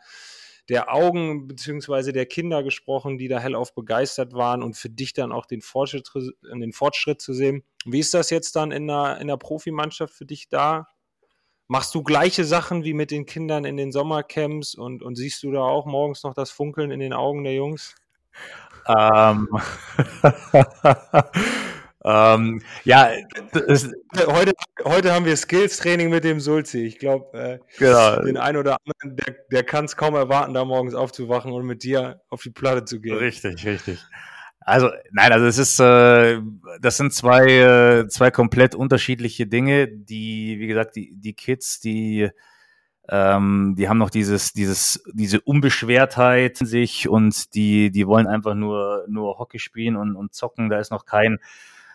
der 0.70 0.94
Augen 0.94 1.48
beziehungsweise 1.48 2.14
der 2.14 2.28
Kinder 2.28 2.62
gesprochen, 2.62 3.18
die 3.18 3.28
da 3.28 3.40
hellauf 3.40 3.74
begeistert 3.74 4.34
waren 4.34 4.62
und 4.62 4.78
für 4.78 4.90
dich 4.90 5.14
dann 5.14 5.32
auch 5.32 5.48
den 5.48 5.62
Fortschritt, 5.62 6.12
den 6.44 6.74
Fortschritt 6.74 7.22
zu 7.22 7.34
sehen. 7.34 7.64
Wie 7.86 8.00
ist 8.00 8.14
das 8.14 8.30
jetzt 8.30 8.56
dann 8.56 8.72
in 8.72 8.86
der, 8.86 9.18
in 9.20 9.28
der 9.28 9.38
Profimannschaft 9.38 10.14
für 10.14 10.26
dich 10.26 10.48
da? 10.48 10.88
Machst 11.72 11.96
du 11.96 12.04
gleiche 12.04 12.44
Sachen 12.44 12.84
wie 12.84 12.94
mit 12.94 13.12
den 13.12 13.26
Kindern 13.26 13.64
in 13.64 13.78
den 13.78 13.94
Sommercamps 13.94 14.76
und, 14.76 15.02
und 15.02 15.16
siehst 15.16 15.42
du 15.42 15.54
da 15.54 15.62
auch 15.62 15.86
morgens 15.86 16.22
noch 16.24 16.34
das 16.34 16.52
Funkeln 16.52 16.92
in 16.92 17.00
den 17.00 17.14
Augen 17.14 17.46
der 17.46 17.54
Jungs? 17.54 17.96
Ähm. 18.90 19.48
ähm, 22.04 22.62
ja, 22.84 23.12
heute, 24.28 24.52
heute 24.84 25.14
haben 25.14 25.24
wir 25.24 25.38
Skills-Training 25.38 26.10
mit 26.10 26.26
dem 26.26 26.42
Sulzi. 26.42 26.80
Ich 26.80 27.00
glaube, 27.00 27.40
äh, 27.40 27.60
genau. 27.78 28.22
den 28.22 28.36
einen 28.36 28.58
oder 28.58 28.76
anderen, 28.84 29.16
der, 29.16 29.36
der 29.50 29.64
kann 29.64 29.86
es 29.86 29.96
kaum 29.96 30.16
erwarten, 30.16 30.54
da 30.54 30.66
morgens 30.66 30.94
aufzuwachen 30.94 31.54
und 31.54 31.66
mit 31.66 31.84
dir 31.84 32.20
auf 32.28 32.42
die 32.42 32.50
Platte 32.50 32.84
zu 32.84 33.00
gehen. 33.00 33.16
Richtig, 33.16 33.66
richtig. 33.66 34.06
Also 34.64 34.92
nein, 35.12 35.32
also 35.32 35.48
es 35.48 35.58
ist, 35.58 35.80
äh, 35.80 36.40
das 36.80 36.98
sind 36.98 37.14
zwei, 37.14 37.48
äh, 37.48 38.08
zwei 38.08 38.30
komplett 38.30 38.76
unterschiedliche 38.76 39.48
Dinge, 39.48 39.88
die, 39.88 40.60
wie 40.60 40.68
gesagt, 40.68 40.96
die, 40.96 41.14
die 41.16 41.34
Kids, 41.34 41.80
die, 41.80 42.30
ähm, 43.10 43.74
die 43.76 43.90
haben 43.90 43.98
noch 43.98 44.12
dieses, 44.12 44.54
dieses, 44.54 45.04
diese 45.14 45.42
Unbeschwertheit 45.42 46.62
in 46.62 46.68
sich 46.68 47.10
und 47.10 47.56
die, 47.56 47.92
die 47.92 48.06
wollen 48.06 48.28
einfach 48.28 48.54
nur, 48.54 49.06
nur 49.10 49.40
Hockey 49.40 49.58
spielen 49.58 49.96
und, 49.96 50.16
und 50.16 50.36
zocken. 50.36 50.70
Da 50.70 50.80
ist 50.80 50.92
noch 50.92 51.06
kein, 51.06 51.40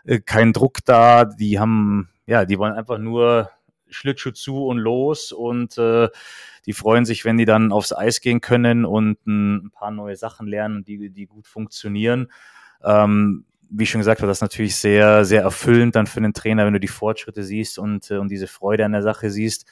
äh, 0.05 0.19
kein 0.21 0.53
Druck 0.53 0.85
da. 0.85 1.25
Die 1.25 1.61
haben, 1.61 2.09
ja, 2.27 2.45
die 2.45 2.59
wollen 2.59 2.75
einfach 2.75 2.99
nur 2.99 3.51
Schlittschuh 3.97 4.32
zu 4.32 4.66
und 4.66 4.78
los 4.78 5.32
und 5.32 5.76
äh, 5.78 6.09
die 6.66 6.72
freuen 6.72 7.05
sich, 7.05 7.24
wenn 7.24 7.38
die 7.38 7.44
dann 7.44 7.72
aufs 7.72 7.92
Eis 7.92 8.20
gehen 8.20 8.40
können 8.40 8.84
und 8.84 9.24
ein, 9.26 9.70
paar 9.72 9.90
neue 9.90 10.16
Sachen 10.16 10.47
lernen, 10.47 10.84
die, 10.84 11.11
die 11.11 11.26
gut 11.26 11.47
funktionieren. 11.47 12.30
Ähm, 12.84 13.44
wie 13.70 13.86
schon 13.86 14.01
gesagt 14.01 14.20
habe, 14.20 14.28
das 14.28 14.38
ist 14.38 14.42
natürlich 14.42 14.76
sehr, 14.76 15.24
sehr 15.24 15.42
erfüllend 15.42 15.97
dann 15.97 16.07
für 16.07 16.20
den 16.20 16.34
Trainer, 16.34 16.66
wenn 16.66 16.72
du 16.72 16.80
die 16.80 16.88
Fortschritte 16.88 17.42
siehst 17.42 17.78
und, 17.78 18.11
äh, 18.11 18.18
und 18.18 18.30
diese 18.30 18.47
Freude 18.47 18.84
an 18.84 18.92
der 18.92 19.03
Sache 19.03 19.30
siehst. 19.30 19.66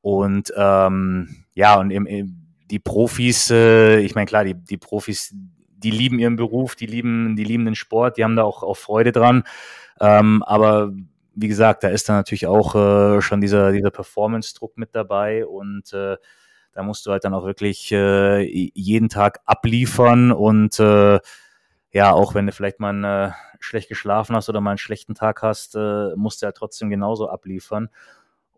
Und 0.00 0.52
ähm, 0.56 1.44
ja, 1.54 1.78
und 1.78 1.90
im, 1.90 2.06
im, 2.06 2.46
die 2.70 2.78
Profis, 2.78 3.50
äh, 3.50 3.98
ich 4.00 4.14
meine, 4.14 4.26
klar, 4.26 4.44
die, 4.44 4.54
die 4.54 4.78
Profis, 4.78 5.34
die 5.34 5.90
lieben 5.90 6.18
ihren 6.18 6.36
Beruf, 6.36 6.76
die 6.76 6.86
lieben, 6.86 7.36
die 7.36 7.44
lieben 7.44 7.64
den 7.64 7.74
Sport, 7.74 8.16
die 8.16 8.24
haben 8.24 8.36
da 8.36 8.42
auch, 8.42 8.62
auch 8.62 8.76
Freude 8.76 9.12
dran. 9.12 9.44
Ähm, 10.00 10.42
aber 10.42 10.92
wie 11.36 11.48
gesagt, 11.48 11.84
da 11.84 11.88
ist 11.88 12.08
dann 12.08 12.16
natürlich 12.16 12.46
auch 12.46 12.74
äh, 12.74 13.20
schon 13.20 13.40
dieser, 13.40 13.70
dieser 13.70 13.90
Performance-Druck 13.90 14.76
mit 14.78 14.94
dabei 14.94 15.46
und 15.46 15.92
äh, 15.92 16.16
da 16.72 16.82
musst 16.82 17.06
du 17.06 17.10
halt 17.12 17.24
dann 17.24 17.34
auch 17.34 17.44
wirklich 17.44 17.92
äh, 17.92 18.42
jeden 18.74 19.08
Tag 19.08 19.40
abliefern 19.44 20.32
und 20.32 20.80
äh, 20.80 21.20
ja, 21.92 22.12
auch 22.12 22.34
wenn 22.34 22.46
du 22.46 22.52
vielleicht 22.52 22.80
mal 22.80 23.04
äh, 23.04 23.32
schlecht 23.60 23.88
geschlafen 23.88 24.34
hast 24.34 24.48
oder 24.48 24.60
mal 24.60 24.70
einen 24.70 24.78
schlechten 24.78 25.14
Tag 25.14 25.42
hast, 25.42 25.76
äh, 25.76 26.14
musst 26.16 26.42
du 26.42 26.46
ja 26.46 26.52
trotzdem 26.52 26.90
genauso 26.90 27.28
abliefern. 27.28 27.88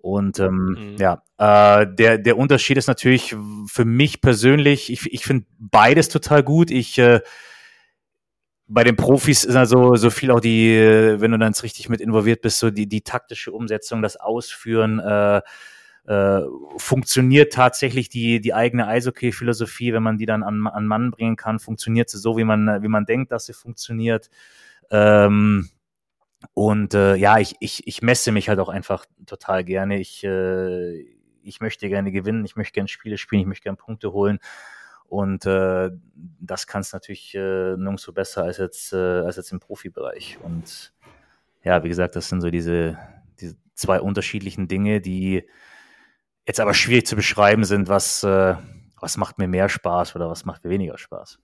Und 0.00 0.38
ähm, 0.38 0.76
mhm. 0.78 0.96
ja, 0.98 1.22
äh, 1.38 1.86
der, 1.86 2.18
der 2.18 2.36
Unterschied 2.36 2.76
ist 2.76 2.86
natürlich 2.86 3.36
für 3.66 3.84
mich 3.84 4.20
persönlich, 4.20 4.90
ich, 4.92 5.12
ich 5.12 5.24
finde 5.24 5.46
beides 5.58 6.08
total 6.08 6.42
gut. 6.42 6.70
Ich 6.70 6.98
äh, 6.98 7.20
bei 8.68 8.84
den 8.84 8.96
Profis 8.96 9.44
ist 9.44 9.56
also 9.56 9.96
so 9.96 10.10
viel 10.10 10.30
auch 10.30 10.40
die, 10.40 10.76
wenn 11.18 11.32
du 11.32 11.38
dann 11.38 11.54
richtig 11.54 11.88
mit 11.88 12.00
involviert 12.00 12.42
bist, 12.42 12.58
so 12.58 12.70
die, 12.70 12.86
die 12.86 13.00
taktische 13.00 13.50
Umsetzung, 13.50 14.02
das 14.02 14.16
Ausführen, 14.16 14.98
äh, 14.98 15.40
äh, 16.06 16.42
funktioniert 16.76 17.52
tatsächlich 17.52 18.08
die, 18.08 18.40
die 18.40 18.54
eigene 18.54 18.86
Eishockey-Philosophie, 18.86 19.92
wenn 19.92 20.02
man 20.02 20.18
die 20.18 20.26
dann 20.26 20.42
an, 20.42 20.66
an 20.66 20.86
Mann 20.86 21.10
bringen 21.10 21.36
kann, 21.36 21.58
funktioniert 21.58 22.10
sie 22.10 22.18
so, 22.18 22.36
wie 22.36 22.44
man, 22.44 22.82
wie 22.82 22.88
man 22.88 23.06
denkt, 23.06 23.32
dass 23.32 23.46
sie 23.46 23.52
funktioniert. 23.52 24.30
Ähm, 24.90 25.68
und 26.54 26.94
äh, 26.94 27.14
ja, 27.16 27.38
ich, 27.38 27.56
ich, 27.60 27.86
ich 27.86 28.02
messe 28.02 28.32
mich 28.32 28.48
halt 28.48 28.58
auch 28.58 28.68
einfach 28.68 29.06
total 29.26 29.64
gerne. 29.64 29.98
Ich, 29.98 30.24
äh, 30.24 31.00
ich 31.42 31.60
möchte 31.60 31.88
gerne 31.88 32.12
gewinnen, 32.12 32.44
ich 32.44 32.56
möchte 32.56 32.74
gerne 32.74 32.88
Spiele 32.88 33.18
spielen, 33.18 33.42
ich 33.42 33.48
möchte 33.48 33.64
gerne 33.64 33.76
Punkte 33.76 34.12
holen. 34.12 34.38
Und 35.08 35.46
äh, 35.46 35.90
das 36.38 36.66
kann 36.66 36.82
es 36.82 36.92
natürlich 36.92 37.34
äh, 37.34 37.76
nirgendwo 37.76 38.12
besser 38.12 38.44
als 38.44 38.58
jetzt, 38.58 38.92
äh, 38.92 38.96
als 38.96 39.36
jetzt 39.36 39.52
im 39.52 39.58
Profibereich. 39.58 40.38
Und 40.42 40.92
ja, 41.64 41.82
wie 41.82 41.88
gesagt, 41.88 42.14
das 42.14 42.28
sind 42.28 42.42
so 42.42 42.50
diese, 42.50 42.98
diese 43.40 43.56
zwei 43.74 44.00
unterschiedlichen 44.00 44.68
Dinge, 44.68 45.00
die 45.00 45.48
jetzt 46.46 46.60
aber 46.60 46.74
schwierig 46.74 47.06
zu 47.06 47.16
beschreiben 47.16 47.64
sind, 47.64 47.88
was, 47.88 48.22
äh, 48.22 48.54
was 49.00 49.16
macht 49.16 49.38
mir 49.38 49.48
mehr 49.48 49.70
Spaß 49.70 50.14
oder 50.14 50.28
was 50.28 50.44
macht 50.44 50.64
mir 50.64 50.70
weniger 50.70 50.98
Spaß. 50.98 51.38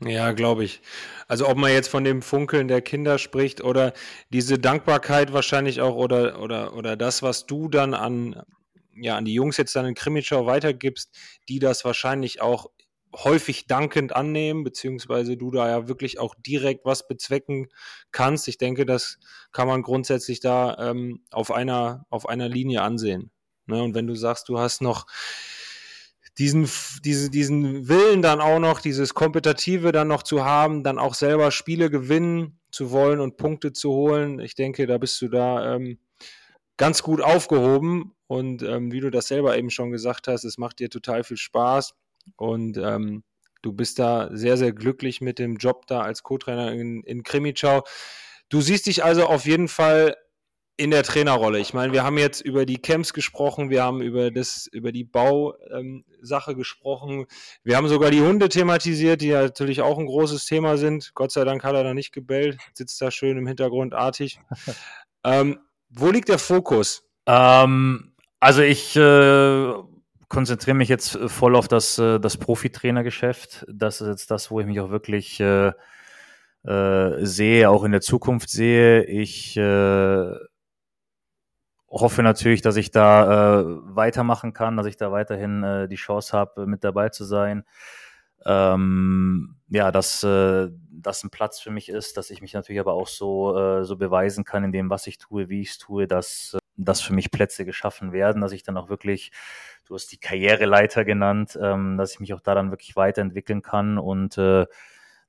Ja, 0.00 0.32
glaube 0.32 0.64
ich. 0.64 0.82
Also 1.28 1.48
ob 1.48 1.56
man 1.56 1.72
jetzt 1.72 1.88
von 1.88 2.04
dem 2.04 2.20
Funkeln 2.20 2.68
der 2.68 2.82
Kinder 2.82 3.18
spricht 3.18 3.62
oder 3.62 3.94
diese 4.28 4.58
Dankbarkeit 4.58 5.32
wahrscheinlich 5.32 5.80
auch 5.80 5.94
oder, 5.94 6.40
oder, 6.40 6.74
oder 6.74 6.96
das, 6.96 7.22
was 7.22 7.46
du 7.46 7.68
dann 7.68 7.94
an, 7.94 8.42
ja, 8.96 9.16
an 9.16 9.24
die 9.24 9.34
Jungs 9.34 9.56
jetzt 9.56 9.74
dann 9.76 9.86
in 9.86 9.94
Krimitschau 9.94 10.46
weitergibst, 10.46 11.16
die 11.48 11.58
das 11.58 11.84
wahrscheinlich 11.84 12.40
auch 12.40 12.70
häufig 13.22 13.66
dankend 13.66 14.14
annehmen, 14.14 14.64
beziehungsweise 14.64 15.36
du 15.36 15.50
da 15.50 15.68
ja 15.68 15.88
wirklich 15.88 16.18
auch 16.18 16.34
direkt 16.34 16.84
was 16.84 17.06
bezwecken 17.06 17.68
kannst. 18.10 18.48
Ich 18.48 18.58
denke, 18.58 18.86
das 18.86 19.18
kann 19.52 19.68
man 19.68 19.82
grundsätzlich 19.82 20.40
da 20.40 20.76
ähm, 20.78 21.22
auf, 21.30 21.52
einer, 21.52 22.06
auf 22.10 22.28
einer 22.28 22.48
Linie 22.48 22.82
ansehen. 22.82 23.30
Ne? 23.66 23.82
Und 23.82 23.94
wenn 23.94 24.06
du 24.06 24.14
sagst, 24.14 24.48
du 24.48 24.58
hast 24.58 24.82
noch 24.82 25.06
diesen, 26.38 26.68
diese, 27.04 27.30
diesen 27.30 27.88
Willen 27.88 28.20
dann 28.20 28.40
auch 28.40 28.58
noch, 28.58 28.80
dieses 28.80 29.14
Kompetitive 29.14 29.92
dann 29.92 30.08
noch 30.08 30.24
zu 30.24 30.44
haben, 30.44 30.82
dann 30.82 30.98
auch 30.98 31.14
selber 31.14 31.50
Spiele 31.50 31.90
gewinnen 31.90 32.58
zu 32.72 32.90
wollen 32.90 33.20
und 33.20 33.36
Punkte 33.36 33.72
zu 33.72 33.90
holen, 33.90 34.40
ich 34.40 34.56
denke, 34.56 34.86
da 34.86 34.98
bist 34.98 35.20
du 35.22 35.28
da 35.28 35.76
ähm, 35.76 35.98
ganz 36.76 37.02
gut 37.02 37.20
aufgehoben. 37.20 38.14
Und 38.26 38.62
ähm, 38.62 38.92
wie 38.92 39.00
du 39.00 39.10
das 39.10 39.28
selber 39.28 39.56
eben 39.56 39.70
schon 39.70 39.90
gesagt 39.90 40.28
hast, 40.28 40.44
es 40.44 40.58
macht 40.58 40.78
dir 40.78 40.90
total 40.90 41.24
viel 41.24 41.36
Spaß. 41.36 41.94
Und 42.36 42.76
ähm, 42.78 43.22
du 43.62 43.72
bist 43.72 43.98
da 43.98 44.30
sehr, 44.32 44.56
sehr 44.56 44.72
glücklich 44.72 45.20
mit 45.20 45.38
dem 45.38 45.56
Job 45.56 45.86
da 45.86 46.00
als 46.00 46.22
Co-Trainer 46.22 46.72
in, 46.72 47.02
in 47.02 47.22
Krimichau. 47.22 47.84
Du 48.48 48.60
siehst 48.60 48.86
dich 48.86 49.04
also 49.04 49.26
auf 49.26 49.46
jeden 49.46 49.68
Fall 49.68 50.16
in 50.76 50.90
der 50.90 51.04
Trainerrolle. 51.04 51.60
Ich 51.60 51.72
meine, 51.72 51.92
wir 51.92 52.02
haben 52.02 52.18
jetzt 52.18 52.40
über 52.40 52.66
die 52.66 52.78
Camps 52.78 53.12
gesprochen, 53.12 53.70
wir 53.70 53.84
haben 53.84 54.02
über 54.02 54.32
das, 54.32 54.68
über 54.72 54.90
die 54.90 55.04
Bausache 55.04 56.50
ähm, 56.50 56.56
gesprochen, 56.56 57.26
wir 57.62 57.76
haben 57.76 57.86
sogar 57.86 58.10
die 58.10 58.22
Hunde 58.22 58.48
thematisiert, 58.48 59.20
die 59.20 59.30
natürlich 59.30 59.82
auch 59.82 59.98
ein 59.98 60.06
großes 60.06 60.46
Thema 60.46 60.76
sind. 60.76 61.12
Gott 61.14 61.30
sei 61.30 61.44
Dank 61.44 61.62
hat 61.62 61.74
er 61.74 61.84
da 61.84 61.94
nicht 61.94 62.12
gebellt, 62.12 62.58
sitzt 62.72 63.00
da 63.00 63.12
schön 63.12 63.38
im 63.38 63.46
Hintergrund 63.46 63.94
artig. 63.94 64.40
ähm, 65.24 65.60
wo 65.96 66.10
liegt 66.10 66.28
der 66.28 66.38
Fokus? 66.38 67.08
Ähm, 67.26 68.12
also 68.40 68.62
ich 68.62 68.96
äh, 68.96 69.72
konzentriere 70.28 70.76
mich 70.76 70.88
jetzt 70.88 71.18
voll 71.28 71.56
auf 71.56 71.68
das, 71.68 71.98
äh, 71.98 72.18
das 72.18 72.36
Profitrainergeschäft. 72.36 73.64
Das 73.72 74.00
ist 74.00 74.08
jetzt 74.08 74.30
das, 74.30 74.50
wo 74.50 74.60
ich 74.60 74.66
mich 74.66 74.80
auch 74.80 74.90
wirklich 74.90 75.40
äh, 75.40 75.72
äh 76.66 77.24
sehe, 77.24 77.70
auch 77.70 77.84
in 77.84 77.92
der 77.92 78.00
Zukunft 78.00 78.50
sehe. 78.50 79.04
Ich 79.04 79.56
äh, 79.56 80.34
hoffe 81.88 82.22
natürlich, 82.22 82.62
dass 82.62 82.76
ich 82.76 82.90
da 82.90 83.60
äh, 83.60 83.64
weitermachen 83.94 84.52
kann, 84.52 84.76
dass 84.76 84.86
ich 84.86 84.96
da 84.96 85.12
weiterhin 85.12 85.86
die 85.88 85.96
Chance 85.96 86.36
habe, 86.36 86.66
mit 86.66 86.82
dabei 86.82 87.10
zu 87.10 87.24
sein. 87.24 87.64
Ähm, 88.46 89.56
ja, 89.68 89.90
dass 89.90 90.22
äh, 90.22 90.68
das 90.90 91.22
ein 91.24 91.30
Platz 91.30 91.60
für 91.60 91.70
mich 91.70 91.88
ist, 91.88 92.16
dass 92.16 92.30
ich 92.30 92.40
mich 92.40 92.54
natürlich 92.54 92.80
aber 92.80 92.94
auch 92.94 93.08
so, 93.08 93.56
äh, 93.56 93.84
so 93.84 93.96
beweisen 93.96 94.44
kann 94.44 94.64
in 94.64 94.72
dem, 94.72 94.90
was 94.90 95.06
ich 95.06 95.18
tue, 95.18 95.48
wie 95.48 95.62
ich 95.62 95.70
es 95.70 95.78
tue, 95.78 96.06
dass, 96.06 96.54
äh, 96.54 96.58
dass 96.76 97.00
für 97.00 97.14
mich 97.14 97.30
Plätze 97.30 97.64
geschaffen 97.64 98.12
werden, 98.12 98.42
dass 98.42 98.52
ich 98.52 98.62
dann 98.62 98.76
auch 98.76 98.88
wirklich, 98.88 99.32
du 99.86 99.94
hast 99.94 100.12
die 100.12 100.18
Karriereleiter 100.18 101.04
genannt, 101.04 101.58
ähm, 101.60 101.96
dass 101.96 102.12
ich 102.12 102.20
mich 102.20 102.34
auch 102.34 102.40
da 102.40 102.54
dann 102.54 102.70
wirklich 102.70 102.96
weiterentwickeln 102.96 103.62
kann 103.62 103.98
und 103.98 104.38
äh, 104.38 104.66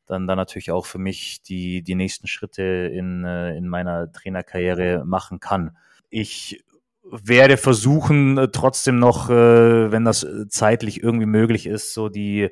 dann, 0.06 0.28
dann 0.28 0.38
natürlich 0.38 0.72
auch 0.72 0.86
für 0.86 1.00
mich 1.00 1.42
die, 1.42 1.82
die 1.82 1.96
nächsten 1.96 2.28
Schritte 2.28 2.64
in, 2.64 3.24
äh, 3.26 3.56
in 3.56 3.68
meiner 3.68 4.12
Trainerkarriere 4.12 5.04
machen 5.06 5.40
kann. 5.40 5.78
Ich 6.10 6.64
werde 7.04 7.58
versuchen, 7.58 8.38
äh, 8.38 8.50
trotzdem 8.52 9.00
noch, 9.00 9.30
wenn 9.30 10.06
das 10.06 10.26
zeitlich 10.50 11.04
irgendwie 11.04 11.26
möglich 11.26 11.68
ist, 11.68 11.94
so 11.94 12.10
die 12.10 12.52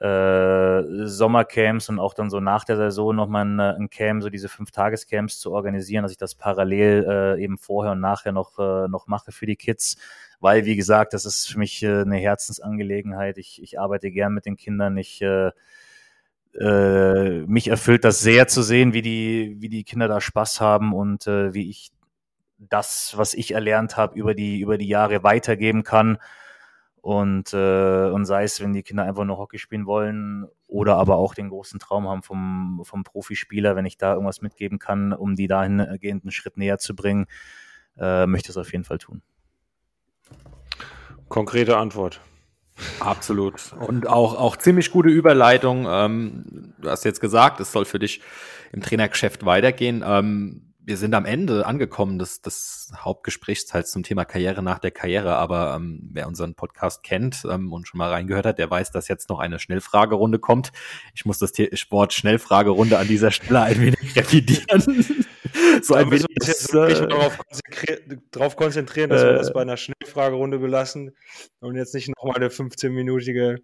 äh, 0.00 1.06
Sommercamps 1.06 1.90
und 1.90 1.98
auch 1.98 2.14
dann 2.14 2.30
so 2.30 2.40
nach 2.40 2.64
der 2.64 2.76
Saison 2.76 3.14
nochmal 3.14 3.44
ein, 3.44 3.60
ein 3.60 3.90
Camp, 3.90 4.22
so 4.22 4.30
diese 4.30 4.48
Fünf-Tages-Camps 4.48 5.38
zu 5.38 5.52
organisieren, 5.52 6.02
dass 6.02 6.12
ich 6.12 6.18
das 6.18 6.34
parallel 6.34 7.06
äh, 7.06 7.42
eben 7.42 7.58
vorher 7.58 7.92
und 7.92 8.00
nachher 8.00 8.32
noch, 8.32 8.58
äh, 8.58 8.88
noch 8.88 9.06
mache 9.06 9.30
für 9.30 9.46
die 9.46 9.56
Kids. 9.56 9.98
Weil, 10.40 10.64
wie 10.64 10.76
gesagt, 10.76 11.12
das 11.12 11.26
ist 11.26 11.50
für 11.50 11.58
mich 11.58 11.82
äh, 11.82 12.00
eine 12.00 12.16
Herzensangelegenheit. 12.16 13.36
Ich, 13.36 13.62
ich 13.62 13.78
arbeite 13.78 14.10
gern 14.10 14.32
mit 14.32 14.46
den 14.46 14.56
Kindern. 14.56 14.96
Ich 14.96 15.20
äh, 15.20 15.50
äh, 16.58 17.40
mich 17.40 17.68
erfüllt 17.68 18.04
das 18.04 18.20
sehr 18.20 18.48
zu 18.48 18.62
sehen, 18.62 18.94
wie 18.94 19.02
die, 19.02 19.56
wie 19.60 19.68
die 19.68 19.84
Kinder 19.84 20.08
da 20.08 20.20
Spaß 20.22 20.62
haben 20.62 20.94
und 20.94 21.26
äh, 21.26 21.52
wie 21.52 21.68
ich 21.68 21.92
das, 22.58 23.12
was 23.16 23.34
ich 23.34 23.52
erlernt 23.52 23.98
habe, 23.98 24.18
über 24.18 24.34
die, 24.34 24.60
über 24.60 24.78
die 24.78 24.88
Jahre 24.88 25.22
weitergeben 25.22 25.82
kann. 25.82 26.18
Und, 27.02 27.54
äh, 27.54 28.10
und 28.10 28.26
sei 28.26 28.44
es, 28.44 28.60
wenn 28.60 28.74
die 28.74 28.82
Kinder 28.82 29.04
einfach 29.04 29.24
nur 29.24 29.38
Hockey 29.38 29.58
spielen 29.58 29.86
wollen 29.86 30.46
oder 30.66 30.96
aber 30.96 31.16
auch 31.16 31.34
den 31.34 31.48
großen 31.48 31.80
Traum 31.80 32.06
haben 32.08 32.22
vom, 32.22 32.82
vom 32.84 33.04
Profispieler, 33.04 33.74
wenn 33.74 33.86
ich 33.86 33.96
da 33.96 34.12
irgendwas 34.12 34.42
mitgeben 34.42 34.78
kann, 34.78 35.12
um 35.12 35.34
die 35.34 35.46
dahingehenden 35.46 36.30
Schritt 36.30 36.58
näher 36.58 36.78
zu 36.78 36.94
bringen, 36.94 37.26
äh, 37.98 38.26
möchte 38.26 38.46
ich 38.46 38.50
es 38.50 38.56
auf 38.58 38.72
jeden 38.72 38.84
Fall 38.84 38.98
tun. 38.98 39.22
Konkrete 41.28 41.78
Antwort. 41.78 42.20
Absolut. 42.98 43.72
Und 43.78 44.06
auch, 44.06 44.34
auch 44.34 44.56
ziemlich 44.56 44.90
gute 44.90 45.08
Überleitung. 45.08 45.86
Ähm, 45.88 46.74
du 46.78 46.90
hast 46.90 47.04
jetzt 47.04 47.20
gesagt, 47.20 47.60
es 47.60 47.72
soll 47.72 47.84
für 47.84 47.98
dich 47.98 48.20
im 48.72 48.80
Trainergeschäft 48.80 49.44
weitergehen. 49.44 50.02
Ähm, 50.06 50.69
wir 50.82 50.96
sind 50.96 51.14
am 51.14 51.24
Ende 51.24 51.66
angekommen 51.66 52.18
des, 52.18 52.40
des 52.40 52.92
Hauptgesprächsteils 52.96 53.90
zum 53.90 54.02
Thema 54.02 54.24
Karriere 54.24 54.62
nach 54.62 54.78
der 54.78 54.90
Karriere. 54.90 55.36
Aber 55.36 55.74
ähm, 55.76 56.10
wer 56.12 56.26
unseren 56.26 56.54
Podcast 56.54 57.02
kennt 57.02 57.44
ähm, 57.48 57.72
und 57.72 57.86
schon 57.86 57.98
mal 57.98 58.10
reingehört 58.10 58.46
hat, 58.46 58.58
der 58.58 58.70
weiß, 58.70 58.90
dass 58.90 59.08
jetzt 59.08 59.28
noch 59.28 59.38
eine 59.38 59.58
Schnellfragerunde 59.58 60.38
kommt. 60.38 60.72
Ich 61.14 61.24
muss 61.24 61.38
das 61.38 61.52
Wort 61.90 62.12
Schnellfragerunde 62.12 62.98
an 62.98 63.08
dieser 63.08 63.30
Stelle 63.30 63.62
ein 63.62 63.80
wenig 63.80 64.16
revidieren. 64.16 65.04
so 65.82 65.94
ein 65.94 66.10
wenig. 66.10 66.26
Jetzt 66.42 66.74
äh, 66.74 67.06
darauf, 67.06 67.38
konzentrieren, 67.38 68.22
darauf 68.30 68.56
konzentrieren, 68.56 69.10
dass 69.10 69.22
äh, 69.22 69.26
wir 69.26 69.32
das 69.34 69.52
bei 69.52 69.62
einer 69.62 69.76
Schnellfragerunde 69.76 70.58
belassen 70.58 71.14
und 71.60 71.76
jetzt 71.76 71.94
nicht 71.94 72.08
nochmal 72.08 72.36
eine 72.36 72.48
15-minütige 72.48 73.58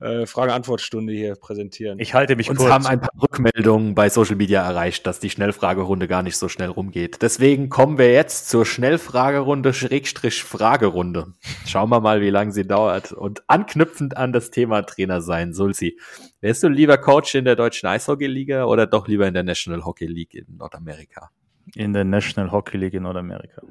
äh, 0.00 0.26
Frage-Antwort-Stunde 0.26 1.12
hier 1.12 1.34
präsentieren. 1.36 1.98
Ich 1.98 2.14
halte 2.14 2.36
mich 2.36 2.48
Uns 2.48 2.58
kurz. 2.58 2.70
haben 2.70 2.86
ein 2.86 3.00
paar 3.00 3.10
Rückmeldungen 3.20 3.94
bei 3.94 4.08
Social 4.08 4.36
Media 4.36 4.62
erreicht, 4.62 5.06
dass 5.06 5.20
die 5.20 5.30
Schnellfragerunde 5.30 6.08
gar 6.08 6.22
nicht 6.22 6.36
so 6.36 6.48
schnell 6.48 6.70
rumgeht. 6.70 7.22
Deswegen 7.22 7.68
kommen 7.68 7.98
wir 7.98 8.12
jetzt 8.12 8.48
zur 8.48 8.64
Schnellfragerunde 8.64 9.72
Schrägstrich 9.72 10.42
Fragerunde. 10.42 11.34
Schauen 11.66 11.90
wir 11.90 12.00
mal, 12.00 12.20
wie 12.20 12.30
lange 12.30 12.52
sie 12.52 12.66
dauert. 12.66 13.12
Und 13.12 13.42
anknüpfend 13.48 14.16
an 14.16 14.32
das 14.32 14.50
Thema 14.50 14.82
Trainer 14.82 15.20
sein, 15.20 15.52
Sulzi. 15.52 15.98
Wärst 16.40 16.62
du 16.62 16.68
lieber 16.68 16.96
Coach 16.98 17.34
in 17.34 17.44
der 17.44 17.56
deutschen 17.56 17.86
Eishockey-Liga 17.88 18.64
oder 18.64 18.86
doch 18.86 19.06
lieber 19.06 19.26
in 19.26 19.34
der 19.34 19.42
National 19.42 19.84
Hockey 19.84 20.06
League 20.06 20.34
in 20.34 20.56
Nordamerika? 20.56 21.30
In 21.74 21.92
der 21.92 22.04
National 22.04 22.50
Hockey 22.50 22.78
League 22.78 22.94
in 22.94 23.02
Nordamerika. 23.02 23.62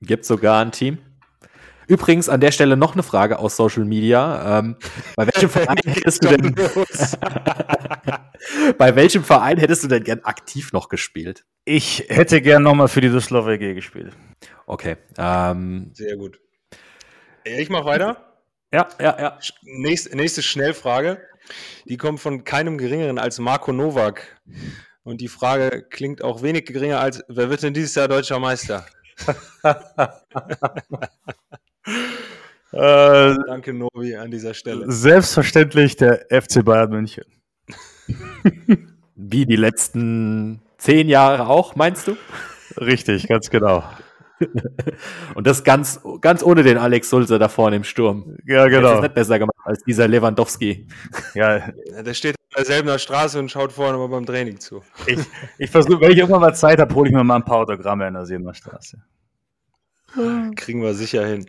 Gibt 0.00 0.24
sogar 0.24 0.64
ein 0.64 0.72
Team? 0.72 0.98
Übrigens 1.92 2.30
an 2.30 2.40
der 2.40 2.52
Stelle 2.52 2.78
noch 2.78 2.94
eine 2.94 3.02
Frage 3.02 3.38
aus 3.38 3.54
Social 3.54 3.84
Media. 3.84 4.60
Ähm, 4.60 4.76
bei 5.14 5.26
welchem 5.26 5.50
Verein 5.50 5.76
hättest 5.84 6.24
du 6.24 6.28
denn 6.28 6.54
bei 8.78 8.96
welchem 8.96 9.22
Verein 9.22 9.58
hättest 9.58 9.84
du 9.84 9.88
denn 9.88 10.02
gern 10.02 10.20
aktiv 10.20 10.72
noch 10.72 10.88
gespielt? 10.88 11.44
Ich 11.66 12.06
hätte 12.08 12.40
gern 12.40 12.62
nochmal 12.62 12.88
für 12.88 13.02
die 13.02 13.10
Düsseldorfer 13.10 13.50
EG 13.50 13.74
gespielt. 13.74 14.16
Okay. 14.64 14.96
Ähm, 15.18 15.90
Sehr 15.92 16.16
gut. 16.16 16.40
Ich 17.44 17.68
mache 17.68 17.84
weiter. 17.84 18.40
Ja, 18.72 18.88
ja, 18.98 19.20
ja. 19.20 19.38
Nächste, 19.60 20.16
nächste 20.16 20.40
Schnellfrage. 20.40 21.20
Die 21.84 21.98
kommt 21.98 22.20
von 22.20 22.44
keinem 22.44 22.78
geringeren 22.78 23.18
als 23.18 23.38
Marco 23.38 23.70
Nowak. 23.70 24.40
Und 25.02 25.20
die 25.20 25.28
Frage 25.28 25.86
klingt 25.90 26.24
auch 26.24 26.40
wenig 26.40 26.64
geringer 26.64 27.00
als, 27.00 27.22
wer 27.28 27.50
wird 27.50 27.62
denn 27.62 27.74
dieses 27.74 27.94
Jahr 27.94 28.08
deutscher 28.08 28.38
Meister? 28.38 28.86
Äh, 31.84 33.34
Danke, 33.46 33.74
Novi, 33.74 34.16
an 34.16 34.30
dieser 34.30 34.54
Stelle. 34.54 34.90
Selbstverständlich 34.90 35.96
der 35.96 36.26
FC 36.30 36.64
Bayern 36.64 36.90
München. 36.90 37.24
Wie 39.14 39.46
die 39.46 39.56
letzten 39.56 40.62
zehn 40.78 41.08
Jahre 41.08 41.48
auch, 41.48 41.76
meinst 41.76 42.08
du? 42.08 42.16
Richtig, 42.78 43.28
ganz 43.28 43.50
genau. 43.50 43.84
Und 45.34 45.46
das 45.46 45.62
ganz, 45.62 46.00
ganz 46.20 46.42
ohne 46.42 46.62
den 46.62 46.78
Alex 46.78 47.10
Sulzer 47.10 47.38
da 47.38 47.48
vorne 47.48 47.76
im 47.76 47.84
Sturm. 47.84 48.36
Ja, 48.46 48.66
genau. 48.66 48.88
Das 48.88 48.94
ist 48.96 49.02
nicht 49.02 49.14
besser 49.14 49.38
gemacht 49.38 49.56
als 49.64 49.84
dieser 49.84 50.08
Lewandowski. 50.08 50.88
Ja, 51.34 51.60
der 52.02 52.14
steht 52.14 52.34
an 52.36 52.64
derselben 52.64 52.98
Straße 52.98 53.38
und 53.38 53.50
schaut 53.50 53.72
vorne 53.72 53.98
mal 53.98 54.08
beim 54.08 54.26
Training 54.26 54.58
zu. 54.58 54.82
Ich, 55.06 55.20
ich 55.58 55.70
versuche, 55.70 56.00
wenn 56.00 56.10
ich 56.10 56.18
irgendwann 56.18 56.40
mal 56.40 56.54
Zeit 56.54 56.80
habe, 56.80 56.94
hole 56.94 57.08
ich 57.08 57.14
mir 57.14 57.22
mal 57.22 57.36
ein 57.36 57.44
paar 57.44 57.58
Autogramme 57.58 58.06
an 58.06 58.14
der 58.14 58.26
Seemer 58.26 58.54
Straße. 58.54 58.98
Kriegen 60.56 60.82
wir 60.82 60.94
sicher 60.94 61.24
hin. 61.24 61.46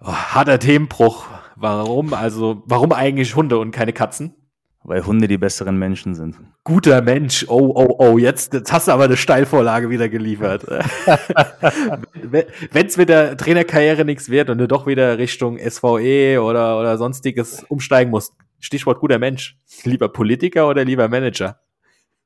Oh, 0.00 0.12
harter 0.12 0.58
Themenbruch. 0.58 1.26
Warum? 1.56 2.12
Also, 2.12 2.62
warum 2.66 2.92
eigentlich 2.92 3.34
Hunde 3.34 3.58
und 3.58 3.70
keine 3.70 3.92
Katzen? 3.92 4.34
Weil 4.82 5.04
Hunde 5.04 5.26
die 5.26 5.38
besseren 5.38 5.78
Menschen 5.78 6.14
sind. 6.14 6.36
Guter 6.62 7.02
Mensch. 7.02 7.44
Oh, 7.48 7.72
oh, 7.74 7.96
oh. 7.98 8.18
Jetzt, 8.18 8.52
jetzt 8.52 8.72
hast 8.72 8.86
du 8.86 8.92
aber 8.92 9.04
eine 9.04 9.16
Steilvorlage 9.16 9.90
wieder 9.90 10.08
geliefert. 10.08 10.64
Wenn 12.14 12.86
es 12.86 12.96
mit 12.96 13.08
der 13.08 13.36
Trainerkarriere 13.36 14.04
nichts 14.04 14.28
wird 14.28 14.48
und 14.48 14.58
du 14.58 14.68
doch 14.68 14.86
wieder 14.86 15.18
Richtung 15.18 15.58
SVE 15.58 16.40
oder, 16.40 16.78
oder 16.78 16.98
sonstiges 16.98 17.64
umsteigen 17.68 18.12
musst. 18.12 18.34
Stichwort 18.60 19.00
guter 19.00 19.18
Mensch. 19.18 19.58
Lieber 19.82 20.08
Politiker 20.08 20.68
oder 20.68 20.84
lieber 20.84 21.08
Manager? 21.08 21.58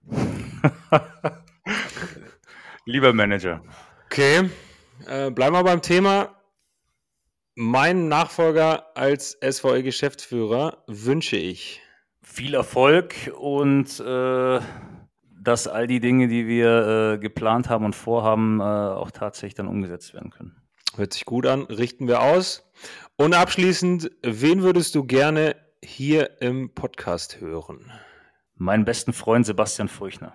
lieber 2.85 3.15
Manager. 3.15 3.63
Okay. 4.07 4.51
Äh, 5.07 5.31
bleiben 5.31 5.55
wir 5.55 5.65
beim 5.65 5.81
Thema. 5.81 6.40
Mein 7.63 8.09
Nachfolger 8.09 8.97
als 8.97 9.37
SVE-Geschäftsführer 9.43 10.83
wünsche 10.87 11.37
ich 11.37 11.83
viel 12.23 12.55
Erfolg 12.55 13.15
und 13.39 14.01
äh, 14.01 14.61
dass 15.39 15.69
all 15.69 15.87
die 15.87 16.01
Dinge, 16.01 16.29
die 16.29 16.47
wir 16.47 16.87
äh, 16.87 17.19
geplant 17.19 17.69
haben 17.69 17.85
und 17.85 17.95
vorhaben, 17.95 18.61
äh, 18.61 18.63
auch 18.63 19.11
tatsächlich 19.11 19.57
dann 19.57 19.69
umgesetzt 19.69 20.15
werden 20.15 20.31
können. 20.31 20.57
Hört 20.97 21.13
sich 21.13 21.27
gut 21.27 21.45
an, 21.45 21.65
richten 21.65 22.09
wir 22.09 22.23
aus. 22.23 22.67
Und 23.17 23.35
abschließend, 23.35 24.11
wen 24.23 24.63
würdest 24.63 24.95
du 24.95 25.05
gerne 25.05 25.55
hier 25.85 26.41
im 26.41 26.73
Podcast 26.73 27.43
hören? 27.43 27.93
Meinen 28.55 28.87
besten 28.87 29.13
Freund 29.13 29.45
Sebastian 29.45 29.89
Furchner. 29.89 30.33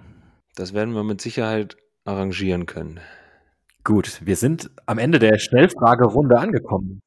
Das 0.54 0.76
werden 0.76 0.94
wir 0.94 1.04
mit 1.04 1.22
Sicherheit 1.22 1.76
arrangieren 2.04 2.68
können. 2.68 3.00
Gut, 3.84 4.22
wir 4.24 4.36
sind 4.36 4.70
am 4.86 5.00
Ende 5.00 5.18
der 5.18 5.40
Schnellfragerunde 5.40 6.38
angekommen. 6.38 7.02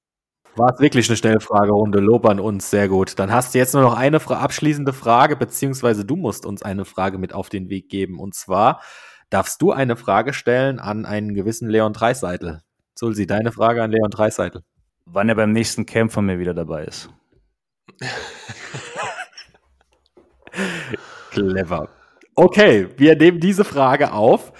War 0.59 0.75
es 0.75 0.81
wirklich 0.81 1.09
eine 1.09 1.17
Schnellfragerunde? 1.17 2.01
Lob 2.01 2.27
an 2.27 2.41
uns, 2.41 2.69
sehr 2.69 2.89
gut. 2.89 3.17
Dann 3.21 3.31
hast 3.31 3.55
du 3.55 3.59
jetzt 3.59 3.75
nur 3.75 3.83
noch 3.85 3.97
eine 3.97 4.21
abschließende 4.21 4.93
Frage, 4.93 5.37
beziehungsweise 5.37 6.05
du 6.05 6.17
musst 6.17 6.45
uns 6.47 6.63
eine 6.63 6.85
Frage 6.85 7.17
mit 7.17 7.33
auf 7.33 7.49
den 7.49 7.71
Weg 7.71 7.89
geben. 7.89 8.19
Und 8.19 8.35
zwar 8.35 8.83
darfst 9.31 9.63
du 9.63 9.71
eine 9.71 9.95
Frage 9.95 10.33
stellen 10.33 10.81
an 10.81 11.07
einen 11.07 11.35
gewissen 11.35 11.69
Leon 11.69 11.93
Dreiseitel. 11.93 12.63
Sulsi, 12.97 13.29
deine 13.29 13.53
Frage 13.53 13.85
an 13.85 13.93
Leon 13.93 14.11
Dreiseitel. 14.11 14.65
Wann 15.07 15.29
er 15.29 15.37
beim 15.37 15.53
nächsten 15.53 15.87
Camp 15.87 16.11
von 16.11 16.27
mir 16.27 16.41
wieder 16.41 16.55
dabei 16.55 16.87
ist. 16.87 17.09
Clever. 21.31 21.89
Okay, 22.35 22.89
wir 22.97 23.15
nehmen 23.17 23.39
diese 23.39 23.65
Frage 23.65 24.13
auf 24.13 24.53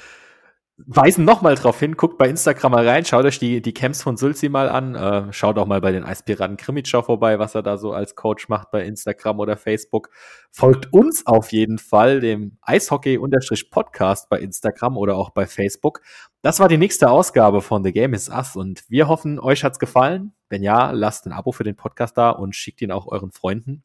weisen 0.87 1.25
nochmal 1.25 1.57
drauf 1.57 1.81
hin, 1.81 1.97
guckt 1.97 2.19
bei 2.19 2.29
Instagram 2.29 2.73
mal 2.73 2.89
rein, 2.89 3.05
schaut 3.05 3.25
euch 3.25 3.39
die, 3.39 3.61
die 3.61 3.75
Camps 3.75 4.03
von 4.03 4.17
Sulzi 4.17 4.49
mal 4.49 4.69
an, 4.69 4.95
äh, 4.95 5.33
schaut 5.33 5.59
auch 5.59 5.67
mal 5.67 5.81
bei 5.81 5.91
den 5.91 6.05
Eispiraten 6.05 6.57
Krimitschau 6.57 7.03
vorbei, 7.03 7.39
was 7.39 7.55
er 7.55 7.63
da 7.63 7.79
so 7.79 7.93
als 7.93 8.15
Coach 8.15 8.49
macht 8.49 8.71
bei 8.71 8.85
Instagram 8.85 9.41
oder 9.41 9.57
Facebook. 9.57 10.11
Folgt 10.53 10.93
uns 10.93 11.27
auf 11.27 11.53
jeden 11.53 11.79
Fall, 11.79 12.21
dem 12.21 12.59
Eishockey-Podcast 12.63 14.29
bei 14.29 14.39
Instagram 14.39 14.97
oder 14.97 15.17
auch 15.17 15.31
bei 15.31 15.47
Facebook. 15.47 16.01
Das 16.43 16.61
war 16.61 16.69
die 16.69 16.79
nächste 16.79 17.11
Ausgabe 17.11 17.61
von 17.61 17.83
The 17.83 17.93
Game 17.93 18.15
is 18.15 18.29
Us 18.29 18.55
und 18.55 18.89
wir 18.89 19.09
hoffen, 19.09 19.41
euch 19.41 19.65
hat's 19.65 19.81
gefallen. 19.81 20.33
Wenn 20.49 20.63
ja, 20.63 20.93
lasst 20.93 21.27
ein 21.27 21.33
Abo 21.33 21.53
für 21.53 21.65
den 21.65 21.77
Podcast 21.77 22.17
da 22.17 22.31
und 22.31 22.55
schickt 22.55 22.81
ihn 22.81 22.93
auch 22.93 23.07
euren 23.07 23.33
Freunden. 23.33 23.83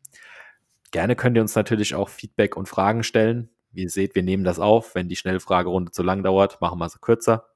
Gerne 0.91 1.15
könnt 1.15 1.35
ihr 1.35 1.41
uns 1.41 1.55
natürlich 1.55 1.95
auch 1.95 2.07
Feedback 2.07 2.55
und 2.55 2.69
Fragen 2.69 3.03
stellen. 3.03 3.49
Wie 3.73 3.83
ihr 3.83 3.89
seht, 3.89 4.15
wir 4.15 4.23
nehmen 4.23 4.43
das 4.43 4.59
auf. 4.59 4.95
Wenn 4.95 5.09
die 5.09 5.15
Schnellfragerunde 5.15 5.91
zu 5.91 6.03
lang 6.03 6.23
dauert, 6.23 6.61
machen 6.61 6.79
wir 6.79 6.89
sie 6.89 6.99
kürzer. 6.99 7.47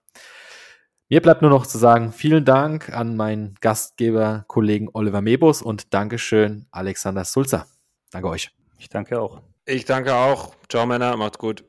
Mir 1.10 1.22
bleibt 1.22 1.42
nur 1.42 1.52
noch 1.52 1.66
zu 1.66 1.78
sagen, 1.78 2.12
vielen 2.12 2.44
Dank 2.44 2.90
an 2.90 3.16
meinen 3.16 3.56
Gastgeber, 3.62 4.44
Kollegen 4.48 4.90
Oliver 4.92 5.22
Mebus 5.22 5.62
und 5.62 5.94
Dankeschön, 5.94 6.66
Alexander 6.72 7.24
Sulzer. 7.24 7.66
Danke 8.12 8.28
euch. 8.28 8.52
Ich 8.78 8.90
danke 8.90 9.22
auch. 9.22 9.42
Ich 9.66 9.86
danke 9.86 10.14
auch. 10.14 10.54
Ciao, 10.70 10.86
Männer. 10.86 11.16
Macht's 11.16 11.38
gut. 11.38 11.64